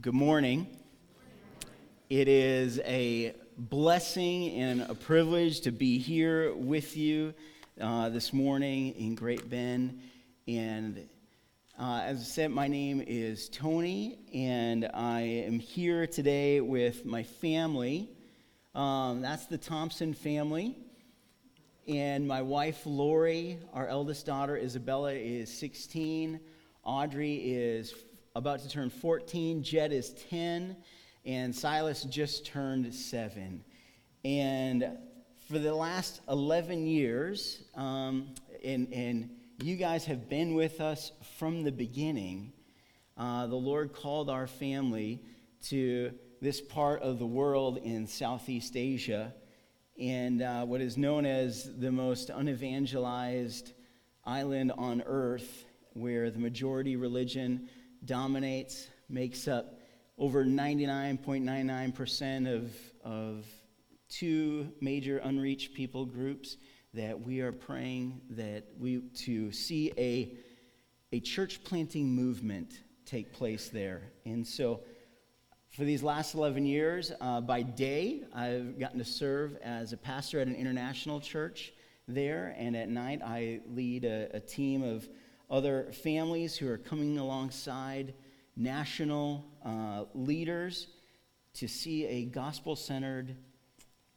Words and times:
Good 0.00 0.14
morning. 0.14 0.66
It 2.08 2.26
is 2.26 2.78
a 2.86 3.34
blessing 3.58 4.48
and 4.52 4.82
a 4.82 4.94
privilege 4.94 5.60
to 5.62 5.72
be 5.72 5.98
here 5.98 6.54
with 6.54 6.96
you 6.96 7.34
uh, 7.78 8.08
this 8.08 8.32
morning 8.32 8.94
in 8.94 9.14
Great 9.14 9.50
Bend. 9.50 10.00
And 10.48 11.06
uh, 11.78 12.00
as 12.02 12.18
I 12.18 12.22
said, 12.22 12.50
my 12.50 12.66
name 12.66 13.04
is 13.06 13.50
Tony, 13.50 14.20
and 14.32 14.88
I 14.94 15.20
am 15.20 15.58
here 15.58 16.06
today 16.06 16.62
with 16.62 17.04
my 17.04 17.24
family. 17.24 18.08
Um, 18.74 19.20
that's 19.20 19.46
the 19.46 19.58
Thompson 19.58 20.14
family. 20.14 20.78
And 21.86 22.26
my 22.26 22.40
wife, 22.40 22.86
Lori, 22.86 23.58
our 23.74 23.86
eldest 23.86 24.24
daughter, 24.24 24.56
Isabella, 24.56 25.12
is 25.12 25.52
16. 25.58 26.40
Audrey 26.84 27.34
is 27.34 27.92
about 28.34 28.60
to 28.60 28.68
turn 28.68 28.90
14. 28.90 29.62
Jed 29.62 29.92
is 29.92 30.14
10. 30.30 30.76
And 31.24 31.54
Silas 31.54 32.04
just 32.04 32.46
turned 32.46 32.94
7. 32.94 33.64
And 34.24 34.98
for 35.48 35.58
the 35.58 35.74
last 35.74 36.20
11 36.28 36.86
years, 36.86 37.62
um, 37.74 38.34
and, 38.64 38.92
and 38.92 39.30
you 39.62 39.76
guys 39.76 40.04
have 40.04 40.28
been 40.28 40.54
with 40.54 40.80
us 40.80 41.12
from 41.38 41.62
the 41.62 41.72
beginning, 41.72 42.52
uh, 43.16 43.46
the 43.46 43.56
Lord 43.56 43.92
called 43.92 44.30
our 44.30 44.46
family 44.46 45.22
to 45.64 46.12
this 46.40 46.60
part 46.60 47.02
of 47.02 47.18
the 47.18 47.26
world 47.26 47.78
in 47.78 48.06
Southeast 48.06 48.76
Asia 48.76 49.34
and 50.00 50.40
uh, 50.40 50.64
what 50.64 50.80
is 50.80 50.96
known 50.96 51.26
as 51.26 51.70
the 51.78 51.92
most 51.92 52.30
unevangelized 52.30 53.72
island 54.24 54.72
on 54.78 55.02
earth, 55.04 55.66
where 55.92 56.30
the 56.30 56.38
majority 56.38 56.96
religion 56.96 57.68
dominates, 58.04 58.88
makes 59.08 59.48
up 59.48 59.80
over 60.18 60.44
99.99% 60.44 62.54
of, 62.54 62.70
of 63.04 63.46
two 64.08 64.72
major 64.80 65.18
unreached 65.18 65.74
people 65.74 66.04
groups 66.04 66.56
that 66.92 67.20
we 67.20 67.40
are 67.40 67.52
praying 67.52 68.20
that 68.30 68.64
we 68.78 69.00
to 69.14 69.52
see 69.52 69.92
a, 69.96 70.36
a 71.12 71.20
church 71.20 71.62
planting 71.64 72.14
movement 72.14 72.80
take 73.06 73.32
place 73.32 73.68
there. 73.68 74.02
And 74.24 74.46
so 74.46 74.80
for 75.70 75.84
these 75.84 76.02
last 76.02 76.34
11 76.34 76.66
years, 76.66 77.12
uh, 77.20 77.40
by 77.40 77.62
day, 77.62 78.24
I've 78.34 78.78
gotten 78.78 78.98
to 78.98 79.04
serve 79.04 79.56
as 79.62 79.92
a 79.92 79.96
pastor 79.96 80.40
at 80.40 80.48
an 80.48 80.56
international 80.56 81.20
church 81.20 81.72
there, 82.08 82.56
and 82.58 82.76
at 82.76 82.88
night, 82.88 83.20
I 83.24 83.60
lead 83.68 84.04
a, 84.04 84.28
a 84.34 84.40
team 84.40 84.82
of 84.82 85.08
other 85.50 85.90
families 86.04 86.56
who 86.56 86.68
are 86.68 86.78
coming 86.78 87.18
alongside 87.18 88.14
national 88.56 89.44
uh, 89.64 90.04
leaders 90.14 90.86
to 91.54 91.66
see 91.66 92.06
a 92.06 92.24
gospel 92.24 92.76
centered, 92.76 93.36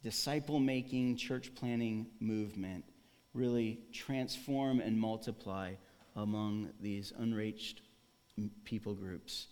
disciple 0.02 0.60
making, 0.60 1.16
church 1.16 1.54
planting 1.54 2.06
movement 2.20 2.84
really 3.32 3.80
transform 3.92 4.80
and 4.80 4.98
multiply 4.98 5.72
among 6.16 6.70
these 6.80 7.12
unreached 7.18 7.80
people 8.64 8.94
groups 8.94 9.48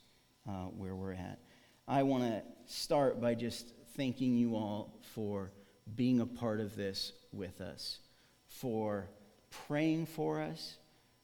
uh, 0.49 0.67
where 0.67 0.95
we're 0.95 1.13
at. 1.13 1.41
I 1.89 2.05
want 2.05 2.23
to 2.23 2.43
start 2.67 3.21
by 3.21 3.35
just 3.35 3.73
thanking 3.97 4.37
you 4.37 4.55
all 4.55 5.01
for 5.15 5.51
being 5.97 6.21
a 6.21 6.27
part 6.27 6.61
of 6.61 6.77
this 6.77 7.13
with 7.33 7.61
us, 7.61 7.99
for 8.47 9.09
praying 9.67 10.07
for 10.07 10.41
us, 10.41 10.77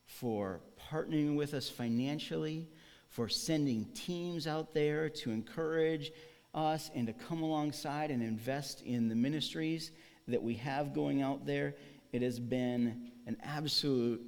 for 0.08 0.60
partnering 0.90 1.36
with 1.36 1.54
us 1.54 1.68
financially, 1.68 2.66
for 3.10 3.28
sending 3.28 3.84
teams 3.94 4.46
out 4.46 4.74
there 4.74 5.08
to 5.08 5.30
encourage 5.30 6.10
us 6.54 6.90
and 6.94 7.06
to 7.06 7.12
come 7.12 7.42
alongside 7.42 8.10
and 8.10 8.22
invest 8.22 8.82
in 8.82 9.08
the 9.08 9.14
ministries 9.14 9.92
that 10.26 10.42
we 10.42 10.54
have 10.54 10.94
going 10.94 11.22
out 11.22 11.46
there. 11.46 11.74
It 12.10 12.22
has 12.22 12.40
been 12.40 13.10
an 13.26 13.36
absolute 13.42 14.22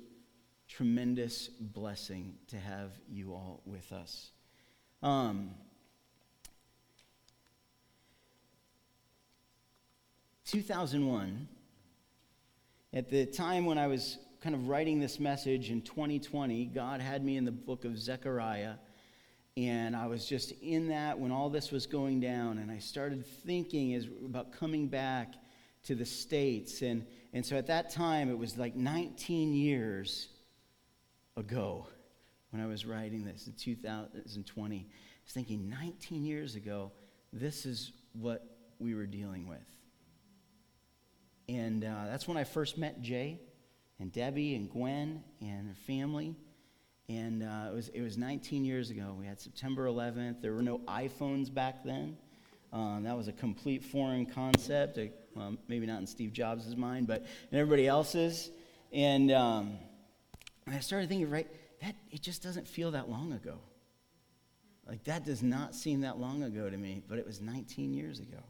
tremendous 0.68 1.48
blessing 1.48 2.34
to 2.48 2.56
have 2.56 2.92
you 3.10 3.32
all 3.32 3.62
with 3.64 3.90
us. 3.90 4.30
Um, 5.02 5.50
2001, 10.44 11.48
at 12.92 13.08
the 13.08 13.24
time 13.24 13.64
when 13.64 13.78
I 13.78 13.86
was 13.86 14.18
kind 14.40 14.54
of 14.54 14.68
writing 14.68 15.00
this 15.00 15.20
message 15.20 15.70
in 15.70 15.82
2020, 15.82 16.66
God 16.66 17.00
had 17.00 17.22
me 17.22 17.36
in 17.36 17.44
the 17.44 17.52
book 17.52 17.84
of 17.84 17.98
Zechariah. 17.98 18.74
And 19.56 19.94
I 19.94 20.06
was 20.06 20.24
just 20.24 20.52
in 20.62 20.88
that 20.88 21.18
when 21.18 21.30
all 21.30 21.50
this 21.50 21.70
was 21.70 21.86
going 21.86 22.20
down. 22.20 22.58
And 22.58 22.70
I 22.70 22.78
started 22.78 23.26
thinking 23.44 23.94
as, 23.94 24.06
about 24.24 24.52
coming 24.52 24.88
back 24.88 25.34
to 25.84 25.94
the 25.94 26.06
States. 26.06 26.80
And, 26.80 27.04
and 27.34 27.44
so 27.44 27.56
at 27.56 27.66
that 27.66 27.90
time, 27.90 28.30
it 28.30 28.38
was 28.38 28.56
like 28.56 28.74
19 28.74 29.52
years 29.52 30.28
ago 31.36 31.86
when 32.50 32.62
I 32.62 32.66
was 32.66 32.86
writing 32.86 33.24
this 33.24 33.46
in 33.46 33.52
2020. 33.52 34.76
I 34.76 34.84
was 35.24 35.32
thinking, 35.34 35.68
19 35.68 36.24
years 36.24 36.54
ago, 36.54 36.92
this 37.30 37.66
is 37.66 37.92
what 38.14 38.46
we 38.78 38.94
were 38.94 39.06
dealing 39.06 39.46
with. 39.46 39.58
And 41.48 41.84
uh, 41.84 42.06
that's 42.06 42.26
when 42.26 42.38
I 42.38 42.44
first 42.44 42.78
met 42.78 43.02
Jay 43.02 43.40
and 44.00 44.12
Debbie 44.12 44.54
and 44.54 44.70
Gwen 44.70 45.22
and 45.40 45.68
her 45.68 45.74
family. 45.86 46.34
And 47.08 47.42
uh, 47.42 47.70
it, 47.70 47.74
was, 47.74 47.88
it 47.88 48.00
was 48.00 48.16
19 48.16 48.64
years 48.64 48.90
ago. 48.90 49.14
We 49.18 49.26
had 49.26 49.40
September 49.40 49.86
11th. 49.86 50.40
There 50.40 50.54
were 50.54 50.62
no 50.62 50.78
iPhones 50.78 51.52
back 51.52 51.84
then. 51.84 52.16
Um, 52.72 53.02
that 53.02 53.16
was 53.16 53.28
a 53.28 53.32
complete 53.32 53.84
foreign 53.84 54.26
concept. 54.26 54.98
Well, 55.34 55.56
maybe 55.68 55.86
not 55.86 56.00
in 56.00 56.06
Steve 56.06 56.32
Jobs' 56.32 56.76
mind, 56.76 57.06
but 57.06 57.26
in 57.50 57.58
everybody 57.58 57.86
else's. 57.86 58.50
And, 58.92 59.30
um, 59.32 59.78
and 60.66 60.74
I 60.74 60.80
started 60.80 61.08
thinking, 61.08 61.28
right, 61.28 61.48
that 61.82 61.96
it 62.10 62.22
just 62.22 62.42
doesn't 62.42 62.66
feel 62.66 62.92
that 62.92 63.08
long 63.08 63.32
ago. 63.32 63.58
Like 64.86 65.04
that 65.04 65.24
does 65.24 65.42
not 65.42 65.74
seem 65.74 66.00
that 66.00 66.18
long 66.18 66.42
ago 66.42 66.70
to 66.70 66.76
me, 66.76 67.02
but 67.08 67.18
it 67.18 67.26
was 67.26 67.40
19 67.40 67.92
years 67.92 68.18
ago. 68.20 68.42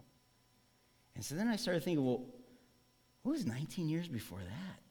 And 1.15 1.25
so 1.25 1.35
then 1.35 1.49
I 1.49 1.57
started 1.57 1.83
thinking, 1.83 2.05
well, 2.05 2.25
what 3.23 3.33
was 3.33 3.47
19 3.47 3.89
years 3.89 4.09
before 4.09 4.39
that? 4.39 4.90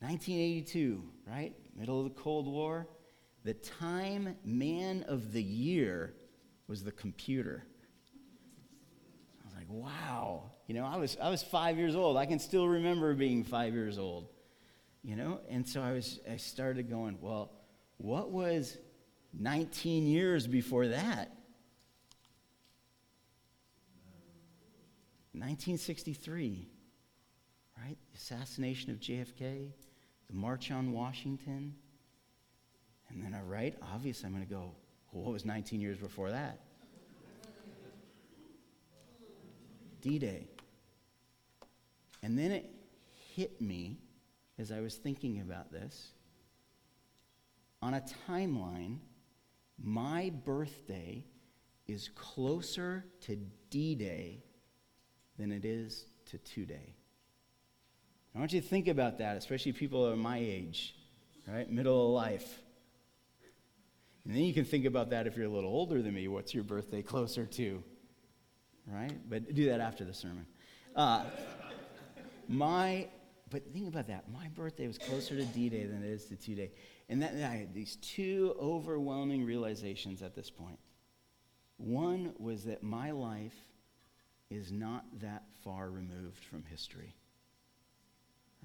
1982, 0.00 1.02
right? 1.26 1.54
Middle 1.76 1.98
of 1.98 2.04
the 2.04 2.20
Cold 2.20 2.46
War. 2.46 2.88
The 3.44 3.54
Time 3.54 4.36
Man 4.44 5.04
of 5.08 5.32
the 5.32 5.42
Year 5.42 6.14
was 6.66 6.84
the 6.84 6.92
computer. 6.92 7.64
I 9.42 9.46
was 9.46 9.54
like, 9.54 9.66
wow. 9.68 10.50
You 10.66 10.74
know, 10.74 10.84
I 10.84 10.96
was, 10.96 11.16
I 11.20 11.30
was 11.30 11.42
five 11.42 11.78
years 11.78 11.96
old. 11.96 12.16
I 12.16 12.26
can 12.26 12.38
still 12.38 12.68
remember 12.68 13.14
being 13.14 13.44
five 13.44 13.74
years 13.74 13.98
old. 13.98 14.28
You 15.02 15.16
know, 15.16 15.40
and 15.48 15.66
so 15.66 15.80
I 15.80 15.92
was 15.92 16.20
I 16.30 16.36
started 16.36 16.90
going, 16.90 17.18
well, 17.20 17.52
what 17.96 18.30
was 18.30 18.76
19 19.32 20.06
years 20.06 20.46
before 20.46 20.88
that? 20.88 21.32
1963, 25.32 26.68
right? 27.76 27.96
The 28.12 28.16
assassination 28.16 28.90
of 28.90 28.98
JFK, 28.98 29.70
the 30.28 30.36
March 30.36 30.70
on 30.70 30.92
Washington. 30.92 31.74
And 33.08 33.22
then 33.22 33.34
I 33.34 33.42
write, 33.42 33.76
obviously, 33.94 34.26
I'm 34.26 34.34
going 34.34 34.46
to 34.46 34.52
go, 34.52 34.72
well, 35.12 35.24
what 35.24 35.32
was 35.32 35.44
19 35.44 35.80
years 35.80 35.98
before 35.98 36.30
that? 36.30 36.60
D 40.00 40.18
Day. 40.18 40.48
And 42.22 42.38
then 42.38 42.50
it 42.50 42.70
hit 43.34 43.60
me 43.60 43.98
as 44.58 44.70
I 44.70 44.80
was 44.80 44.96
thinking 44.96 45.40
about 45.40 45.72
this. 45.72 46.12
On 47.80 47.94
a 47.94 48.02
timeline, 48.28 48.98
my 49.82 50.32
birthday 50.44 51.24
is 51.86 52.10
closer 52.14 53.04
to 53.22 53.36
D 53.70 53.94
Day 53.94 54.42
than 55.38 55.52
it 55.52 55.64
is 55.64 56.06
to 56.26 56.38
today. 56.38 56.97
I 58.34 58.38
want 58.38 58.52
you 58.52 58.60
to 58.60 58.66
think 58.66 58.88
about 58.88 59.18
that, 59.18 59.36
especially 59.36 59.72
people 59.72 60.04
of 60.04 60.18
my 60.18 60.38
age, 60.38 60.94
right? 61.46 61.70
Middle 61.70 62.06
of 62.06 62.12
life. 62.14 62.62
And 64.24 64.36
then 64.36 64.44
you 64.44 64.52
can 64.52 64.64
think 64.64 64.84
about 64.84 65.10
that 65.10 65.26
if 65.26 65.36
you're 65.36 65.46
a 65.46 65.50
little 65.50 65.70
older 65.70 66.02
than 66.02 66.14
me. 66.14 66.28
What's 66.28 66.52
your 66.52 66.64
birthday 66.64 67.02
closer 67.02 67.46
to? 67.46 67.82
Right? 68.86 69.12
But 69.28 69.54
do 69.54 69.66
that 69.66 69.80
after 69.80 70.04
the 70.04 70.14
sermon. 70.14 70.46
Uh, 70.94 71.24
my, 72.46 73.08
but 73.50 73.72
think 73.72 73.88
about 73.88 74.06
that. 74.08 74.30
My 74.30 74.48
birthday 74.48 74.86
was 74.86 74.98
closer 74.98 75.36
to 75.36 75.44
D 75.44 75.68
Day 75.68 75.84
than 75.84 76.02
it 76.02 76.10
is 76.10 76.26
to 76.26 76.36
2 76.36 76.54
Day. 76.54 76.70
And 77.08 77.22
that, 77.22 77.34
I 77.34 77.56
had 77.56 77.74
these 77.74 77.96
two 77.96 78.54
overwhelming 78.60 79.44
realizations 79.44 80.22
at 80.22 80.34
this 80.34 80.50
point. 80.50 80.78
One 81.78 82.34
was 82.38 82.64
that 82.64 82.82
my 82.82 83.12
life 83.12 83.54
is 84.50 84.72
not 84.72 85.04
that 85.20 85.44
far 85.64 85.90
removed 85.90 86.44
from 86.44 86.64
history. 86.64 87.14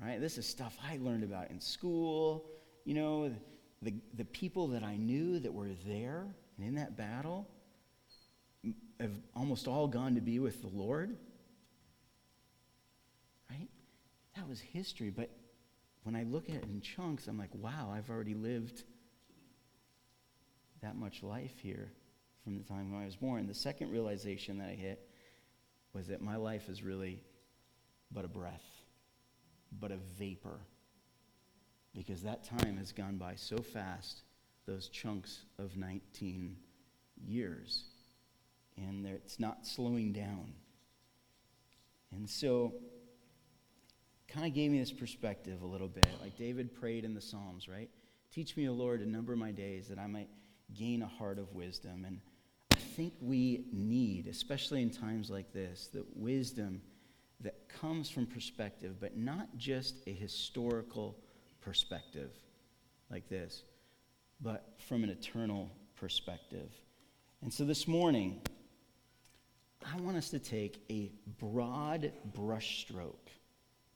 Right? 0.01 0.19
This 0.19 0.38
is 0.38 0.45
stuff 0.45 0.78
I 0.84 0.98
learned 0.98 1.24
about 1.24 1.50
in 1.50 1.60
school, 1.60 2.45
you 2.84 2.94
know, 2.94 3.34
the, 3.81 3.94
the 4.16 4.25
people 4.25 4.68
that 4.69 4.84
I 4.84 4.95
knew 4.95 5.40
that 5.40 5.54
were 5.54 5.69
there 5.86 6.36
and 6.57 6.68
in 6.68 6.75
that 6.75 6.98
battle 6.98 7.48
have 9.00 9.12
almost 9.36 9.68
all 9.68 9.88
gone 9.88 10.16
to 10.16 10.22
be 10.22 10.40
with 10.40 10.62
the 10.62 10.68
Lord. 10.68 11.18
Right? 13.50 13.68
That 14.36 14.48
was 14.48 14.60
history. 14.60 15.10
But 15.10 15.30
when 16.04 16.16
I 16.16 16.24
look 16.24 16.50
at 16.50 16.56
it 16.56 16.63
in 16.63 16.81
chunks, 16.81 17.28
I'm 17.28 17.38
like, 17.38 17.54
wow, 17.54 17.94
I've 17.94 18.10
already 18.10 18.34
lived 18.34 18.84
that 20.81 20.96
much 20.96 21.24
life 21.24 21.60
here 21.62 21.92
from 22.44 22.57
the 22.57 22.63
time 22.63 22.92
when 22.92 23.01
I 23.01 23.06
was 23.06 23.16
born. 23.16 23.48
The 23.48 23.54
second 23.54 23.92
realization 23.92 24.57
that 24.57 24.69
I 24.69 24.75
hit 24.75 25.07
was 25.94 26.07
that 26.07 26.22
my 26.22 26.36
life 26.36 26.69
is 26.69 26.84
really 26.84 27.22
but 28.12 28.25
a 28.25 28.28
breath, 28.28 28.66
but 29.80 29.92
a 29.92 29.98
vapor. 30.18 30.60
Because 31.94 32.24
that 32.24 32.44
time 32.44 32.78
has 32.78 32.92
gone 32.92 33.18
by 33.18 33.36
so 33.36 33.58
fast, 33.58 34.22
those 34.66 34.90
chunks 34.90 35.46
of 35.60 35.78
19 35.78 36.56
years. 37.24 37.86
And 38.78 39.06
it's 39.06 39.40
not 39.40 39.68
slowing 39.68 40.12
down. 40.12 40.54
And 42.12 42.30
so, 42.30 42.74
kind 44.28 44.48
of 44.48 44.54
gave 44.54 44.72
me 44.72 44.80
this 44.80 44.92
perspective 44.92 45.62
a 45.62 45.66
little 45.66 45.88
bit. 45.88 46.08
Like 46.22 46.38
David 46.38 46.74
prayed 46.74 47.06
in 47.06 47.14
the 47.14 47.22
Psalms, 47.22 47.68
right? 47.68 47.90
Teach 48.31 48.58
me, 48.58 48.68
O 48.68 48.74
Lord, 48.74 49.02
to 49.02 49.06
number 49.08 49.36
my 49.36 49.52
days 49.52 49.88
that 49.90 50.00
I 50.00 50.08
might 50.08 50.30
gain 50.74 51.04
a 51.04 51.08
heart 51.08 51.38
of 51.38 51.54
wisdom. 51.54 52.04
And 52.06 52.20
I 52.74 52.78
think 52.78 53.14
we 53.22 53.66
need, 53.72 54.28
especially 54.28 54.81
in 54.81 54.90
times 54.90 55.30
like 55.30 55.54
this, 55.54 55.90
that 55.94 56.06
wisdom 56.18 56.81
comes 57.81 58.10
from 58.10 58.25
perspective, 58.25 58.96
but 59.00 59.18
not 59.18 59.58
just 59.58 59.96
a 60.08 60.14
historical 60.14 61.18
perspective 61.62 62.31
like 63.10 63.28
this, 63.30 63.64
but 64.42 64.74
from 64.88 65.04
an 65.04 65.10
eternal 65.10 65.70
perspective. 65.96 66.70
And 67.42 67.54
so 67.54 67.66
this 67.66 67.88
morning, 67.88 68.42
I 69.86 70.00
want 70.00 70.18
us 70.18 70.30
to 70.30 70.40
take 70.40 70.84
a 70.90 71.12
broad 71.40 72.12
brushstroke 72.38 73.30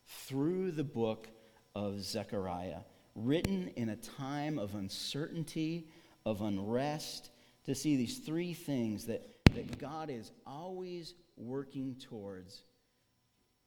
through 0.05 0.71
the 0.71 0.83
book 0.83 1.27
of 1.75 2.01
Zechariah, 2.01 2.79
written 3.15 3.69
in 3.75 3.89
a 3.89 3.95
time 3.95 4.59
of 4.59 4.75
uncertainty, 4.75 5.87
of 6.25 6.41
unrest, 6.41 7.29
to 7.65 7.75
see 7.75 7.95
these 7.95 8.19
three 8.19 8.53
things 8.53 9.05
that, 9.05 9.27
that 9.53 9.77
God 9.77 10.09
is 10.09 10.31
always 10.45 11.13
working 11.35 11.95
towards 11.95 12.63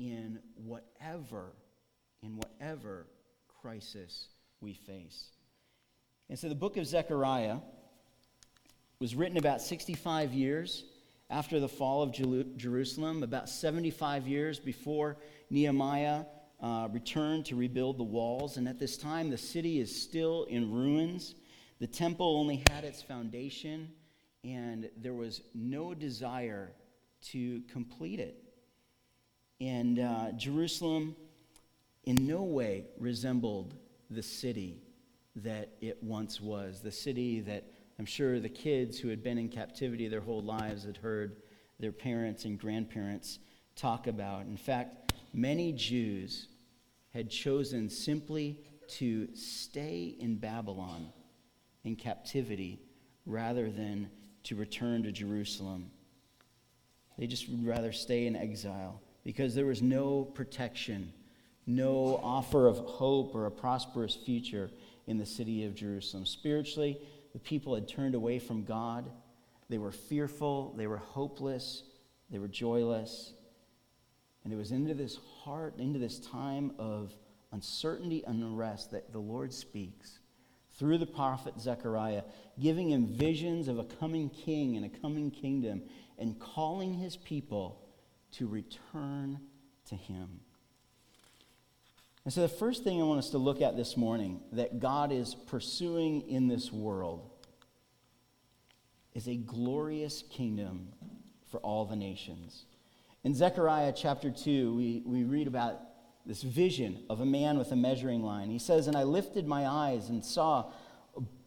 in 0.01 0.39
whatever, 0.55 1.53
in 2.23 2.37
whatever 2.37 3.07
crisis 3.61 4.29
we 4.63 4.73
face. 4.73 5.29
And 6.31 6.39
so 6.39 6.49
the 6.49 6.55
book 6.55 6.79
of 6.79 6.87
Zechariah 6.87 7.59
was 8.99 9.15
written 9.15 9.37
about 9.37 9.61
65 9.61 10.33
years 10.33 10.85
after 11.29 11.61
the 11.61 11.69
fall 11.69 12.03
of 12.03 12.13
Jerusalem, 12.57 13.23
about 13.23 13.49
75 13.49 14.27
years 14.27 14.59
before 14.59 15.19
Nehemiah 15.51 16.25
uh, 16.63 16.89
returned 16.91 17.45
to 17.47 17.57
rebuild 17.57 17.99
the 17.99 18.05
walls. 18.05 18.57
And 18.57 18.67
at 18.69 18.79
this 18.79 18.97
time, 18.97 19.29
the 19.29 19.39
city 19.39 19.81
is 19.81 20.03
still 20.03 20.45
in 20.45 20.73
ruins. 20.73 21.35
The 21.79 21.87
temple 21.87 22.37
only 22.39 22.63
had 22.71 22.85
its 22.85 23.03
foundation, 23.03 23.91
and 24.45 24.89
there 24.97 25.15
was 25.15 25.43
no 25.55 25.93
desire 25.93 26.73
to 27.33 27.61
complete 27.71 28.19
it. 28.19 28.50
And 29.61 29.99
uh, 29.99 30.33
Jerusalem 30.33 31.15
in 32.05 32.27
no 32.27 32.43
way 32.43 32.87
resembled 32.99 33.75
the 34.11 34.23
city 34.23 34.83
that 35.37 35.71
it 35.81 36.03
once 36.03 36.41
was, 36.41 36.81
the 36.81 36.91
city 36.91 37.41
that 37.41 37.65
I'm 37.99 38.07
sure 38.07 38.41
the 38.41 38.49
kids 38.49 38.99
who 38.99 39.09
had 39.09 39.23
been 39.23 39.39
in 39.39 39.49
captivity 39.49 40.09
their 40.09 40.21
whole 40.21 40.43
lives 40.43 40.85
had 40.85 40.97
heard 40.97 41.37
their 41.79 41.93
parents 41.93 42.45
and 42.45 42.59
grandparents 42.59 43.39
talk 43.77 44.07
about. 44.07 44.47
In 44.47 44.57
fact, 44.57 45.13
many 45.33 45.73
Jews 45.73 46.49
had 47.13 47.31
chosen 47.31 47.89
simply 47.91 48.59
to 48.89 49.29
stay 49.35 50.17
in 50.19 50.37
Babylon 50.37 51.13
in 51.85 51.97
captivity 51.97 52.81
rather 53.27 53.71
than 53.71 54.11
to 54.45 54.57
return 54.57 55.03
to 55.03 55.13
Jerusalem. 55.13 55.91
They 57.19 57.27
just 57.27 57.49
would 57.49 57.67
rather 57.67 57.93
stay 57.93 58.27
in 58.27 58.35
exile 58.35 59.01
because 59.31 59.55
there 59.55 59.67
was 59.67 59.81
no 59.81 60.25
protection, 60.25 61.13
no 61.65 62.19
offer 62.21 62.67
of 62.67 62.79
hope 62.79 63.33
or 63.33 63.47
a 63.47 63.51
prosperous 63.51 64.17
future 64.17 64.69
in 65.07 65.19
the 65.19 65.25
city 65.25 65.65
of 65.65 65.73
Jerusalem. 65.73 66.27
Spiritually, 66.27 66.99
the 67.33 67.39
people 67.39 67.77
had 67.77 67.87
turned 67.87 68.17
away 68.17 68.41
from 68.41 68.65
God. 68.65 69.09
They 69.69 69.79
were 69.79 69.93
fearful, 69.93 70.75
they 70.77 70.89
were 70.89 70.97
hopeless, 70.97 71.85
they 72.29 72.41
were 72.41 72.49
joyless. 72.49 73.33
And 74.43 74.53
it 74.53 74.57
was 74.57 74.73
into 74.73 74.95
this 74.95 75.17
heart, 75.45 75.79
into 75.79 76.01
this 76.01 76.19
time 76.19 76.73
of 76.77 77.15
uncertainty 77.53 78.25
and 78.27 78.43
unrest 78.43 78.91
that 78.91 79.13
the 79.13 79.21
Lord 79.21 79.55
speaks 79.55 80.19
through 80.77 80.99
the 80.99 81.07
prophet 81.07 81.55
Zechariah, 81.61 82.25
giving 82.59 82.91
him 82.91 83.07
visions 83.07 83.69
of 83.69 83.79
a 83.79 83.85
coming 83.85 84.29
king 84.29 84.77
and 84.77 84.85
a 84.85 84.89
coming 84.89 85.31
kingdom, 85.31 85.83
and 86.19 86.37
calling 86.41 86.95
his 86.95 87.17
people 87.17 87.81
to 88.33 88.47
return 88.47 89.41
to 89.87 89.95
him. 89.95 90.41
And 92.25 92.33
so, 92.33 92.43
the 92.43 92.49
first 92.49 92.85
thing 92.85 93.01
I 93.01 93.05
want 93.05 93.19
us 93.19 93.31
to 93.31 93.39
look 93.39 93.63
at 93.63 93.77
this 93.77 93.97
morning 93.97 94.41
that 94.53 94.79
God 94.79 95.11
is 95.11 95.35
pursuing 95.35 96.29
in 96.29 96.49
this 96.49 96.71
world 96.71 97.31
is 99.15 99.27
a 99.27 99.37
glorious 99.37 100.23
kingdom 100.31 100.89
for 101.51 101.59
all 101.61 101.85
the 101.85 101.97
nations. 101.97 102.67
In 103.25 103.35
Zechariah 103.35 103.93
chapter 103.95 104.31
2, 104.31 104.75
we, 104.75 105.03
we 105.05 105.25
read 105.25 105.47
about 105.47 105.81
this 106.25 106.43
vision 106.43 107.03
of 107.11 107.21
a 107.21 107.27
man 107.27 107.59
with 107.59 107.73
a 107.73 107.77
measuring 107.77 108.23
line. 108.23 108.51
He 108.51 108.59
says, 108.59 108.87
And 108.87 108.97
I 108.97 109.03
lifted 109.03 109.47
my 109.47 109.67
eyes 109.67 110.09
and 110.09 110.25
saw, 110.25 110.71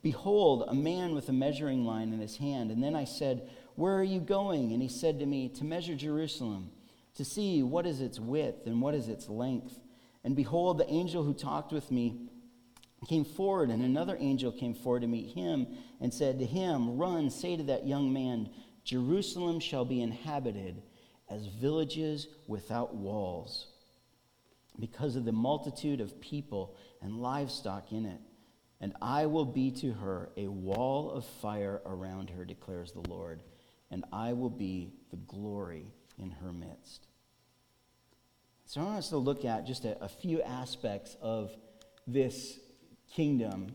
behold, 0.02 0.66
a 0.68 0.76
man 0.76 1.16
with 1.16 1.30
a 1.30 1.34
measuring 1.34 1.86
line 1.86 2.14
in 2.14 2.20
his 2.20 2.38
hand. 2.38 2.72
And 2.72 2.84
then 2.84 2.96
I 2.96 3.06
said, 3.06 3.50
Where 3.76 3.96
are 3.96 4.04
you 4.04 4.20
going? 4.20 4.72
And 4.72 4.82
he 4.82 4.88
said 4.88 5.20
to 5.20 5.26
me, 5.26 5.50
To 5.50 5.64
measure 5.64 5.96
Jerusalem, 5.96 6.72
to 7.16 7.26
see 7.26 7.64
what 7.64 7.86
is 7.86 8.02
its 8.02 8.20
width 8.20 8.66
and 8.68 8.82
what 8.82 8.96
is 8.96 9.08
its 9.08 9.30
length. 9.30 9.80
And 10.24 10.36
behold, 10.36 10.78
the 10.78 10.90
angel 10.90 11.24
who 11.24 11.34
talked 11.34 11.72
with 11.72 11.92
me 11.92 12.30
came 13.08 13.26
forward, 13.26 13.70
and 13.70 13.84
another 13.84 14.18
angel 14.20 14.52
came 14.52 14.74
forward 14.74 15.02
to 15.02 15.08
meet 15.08 15.34
him 15.34 15.68
and 16.00 16.14
said 16.14 16.40
to 16.40 16.46
him, 16.46 16.98
Run, 16.98 17.30
say 17.30 17.58
to 17.58 17.64
that 17.64 17.86
young 17.88 18.14
man, 18.14 18.50
Jerusalem 18.84 19.60
shall 19.60 19.86
be 19.86 20.02
inhabited 20.02 20.82
as 21.30 21.48
villages 21.48 22.28
without 22.48 22.96
walls, 22.96 23.68
because 24.80 25.16
of 25.16 25.26
the 25.26 25.32
multitude 25.32 26.02
of 26.02 26.20
people 26.22 26.76
and 27.02 27.22
livestock 27.22 27.92
in 27.92 28.06
it. 28.06 28.20
And 28.82 28.94
I 29.02 29.28
will 29.28 29.46
be 29.46 29.72
to 29.72 29.94
her 29.94 30.30
a 30.36 30.48
wall 30.48 31.12
of 31.12 31.26
fire 31.26 31.82
around 31.86 32.30
her, 32.32 32.44
declares 32.44 32.92
the 32.92 33.08
Lord, 33.10 33.42
and 33.94 34.04
I 34.12 34.34
will 34.34 34.50
be 34.50 34.92
the 35.12 35.18
glory 35.18 35.86
in 36.18 36.32
her 36.32 36.52
midst. 36.52 37.06
So 38.66 38.82
I 38.82 38.86
want 38.86 38.98
us 38.98 39.10
to 39.10 39.18
look 39.18 39.46
at 39.46 39.68
just 39.68 39.86
a, 39.86 40.04
a 40.04 40.10
few 40.10 40.42
aspects 40.42 41.16
of 41.22 41.52
this 42.08 42.58
kingdom, 43.16 43.68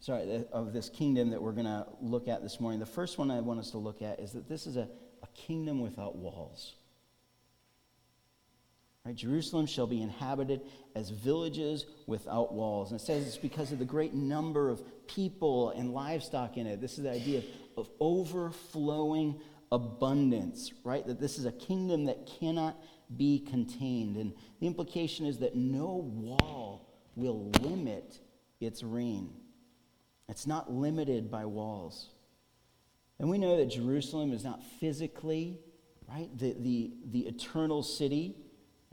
sorry, 0.00 0.44
of 0.52 0.72
this 0.72 0.88
kingdom 0.88 1.30
that 1.30 1.40
we're 1.40 1.52
going 1.52 1.66
to 1.66 1.86
look 2.00 2.26
at 2.26 2.42
this 2.42 2.58
morning. 2.58 2.80
The 2.80 2.86
first 2.86 3.16
one 3.16 3.30
I 3.30 3.38
want 3.40 3.60
us 3.60 3.70
to 3.70 3.78
look 3.78 4.02
at 4.02 4.18
is 4.18 4.32
that 4.32 4.48
this 4.48 4.66
is 4.66 4.76
a, 4.76 4.88
a 5.22 5.26
kingdom 5.34 5.80
without 5.80 6.16
walls. 6.16 6.74
Right? 9.04 9.14
Jerusalem 9.14 9.66
shall 9.66 9.86
be 9.86 10.02
inhabited 10.02 10.62
as 10.96 11.10
villages 11.10 11.86
without 12.08 12.52
walls. 12.52 12.90
And 12.90 13.00
it 13.00 13.04
says 13.04 13.24
it's 13.24 13.36
because 13.38 13.70
of 13.70 13.78
the 13.78 13.84
great 13.84 14.14
number 14.14 14.68
of 14.68 14.82
people 15.06 15.70
and 15.70 15.94
livestock 15.94 16.56
in 16.56 16.66
it. 16.66 16.80
This 16.80 16.98
is 16.98 17.04
the 17.04 17.12
idea 17.12 17.38
of, 17.38 17.44
of 17.78 17.90
overflowing 18.00 19.40
abundance, 19.70 20.72
right? 20.84 21.06
That 21.06 21.20
this 21.20 21.38
is 21.38 21.44
a 21.44 21.52
kingdom 21.52 22.06
that 22.06 22.26
cannot 22.40 22.76
be 23.16 23.38
contained. 23.38 24.16
And 24.16 24.32
the 24.60 24.66
implication 24.66 25.26
is 25.26 25.38
that 25.38 25.56
no 25.56 25.96
wall 26.14 26.88
will 27.14 27.50
limit 27.60 28.18
its 28.60 28.82
reign. 28.82 29.30
It's 30.28 30.46
not 30.46 30.72
limited 30.72 31.30
by 31.30 31.44
walls. 31.44 32.10
And 33.18 33.30
we 33.30 33.38
know 33.38 33.56
that 33.56 33.66
Jerusalem 33.66 34.32
is 34.32 34.44
not 34.44 34.62
physically, 34.78 35.58
right, 36.08 36.28
the, 36.38 36.54
the, 36.58 36.92
the 37.10 37.20
eternal 37.20 37.82
city, 37.82 38.36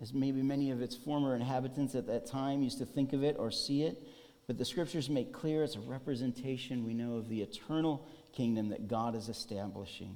as 0.01 0.13
maybe 0.13 0.41
many 0.41 0.71
of 0.71 0.81
its 0.81 0.95
former 0.95 1.35
inhabitants 1.35 1.95
at 1.95 2.07
that 2.07 2.25
time 2.25 2.61
used 2.61 2.79
to 2.79 2.85
think 2.85 3.13
of 3.13 3.23
it 3.23 3.35
or 3.37 3.51
see 3.51 3.83
it. 3.83 4.01
But 4.47 4.57
the 4.57 4.65
scriptures 4.65 5.09
make 5.09 5.33
clear 5.33 5.63
it's 5.63 5.75
a 5.75 5.79
representation, 5.79 6.85
we 6.85 6.93
know, 6.93 7.15
of 7.15 7.29
the 7.29 7.41
eternal 7.41 8.07
kingdom 8.35 8.69
that 8.69 8.87
God 8.87 9.15
is 9.15 9.29
establishing. 9.29 10.15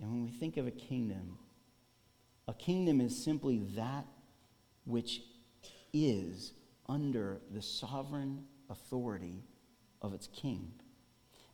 And 0.00 0.10
when 0.10 0.24
we 0.24 0.30
think 0.30 0.56
of 0.56 0.66
a 0.66 0.72
kingdom, 0.72 1.38
a 2.48 2.54
kingdom 2.54 3.00
is 3.00 3.22
simply 3.22 3.58
that 3.76 4.06
which 4.84 5.22
is 5.92 6.52
under 6.88 7.40
the 7.52 7.62
sovereign 7.62 8.44
authority 8.68 9.44
of 10.02 10.14
its 10.14 10.28
king. 10.28 10.72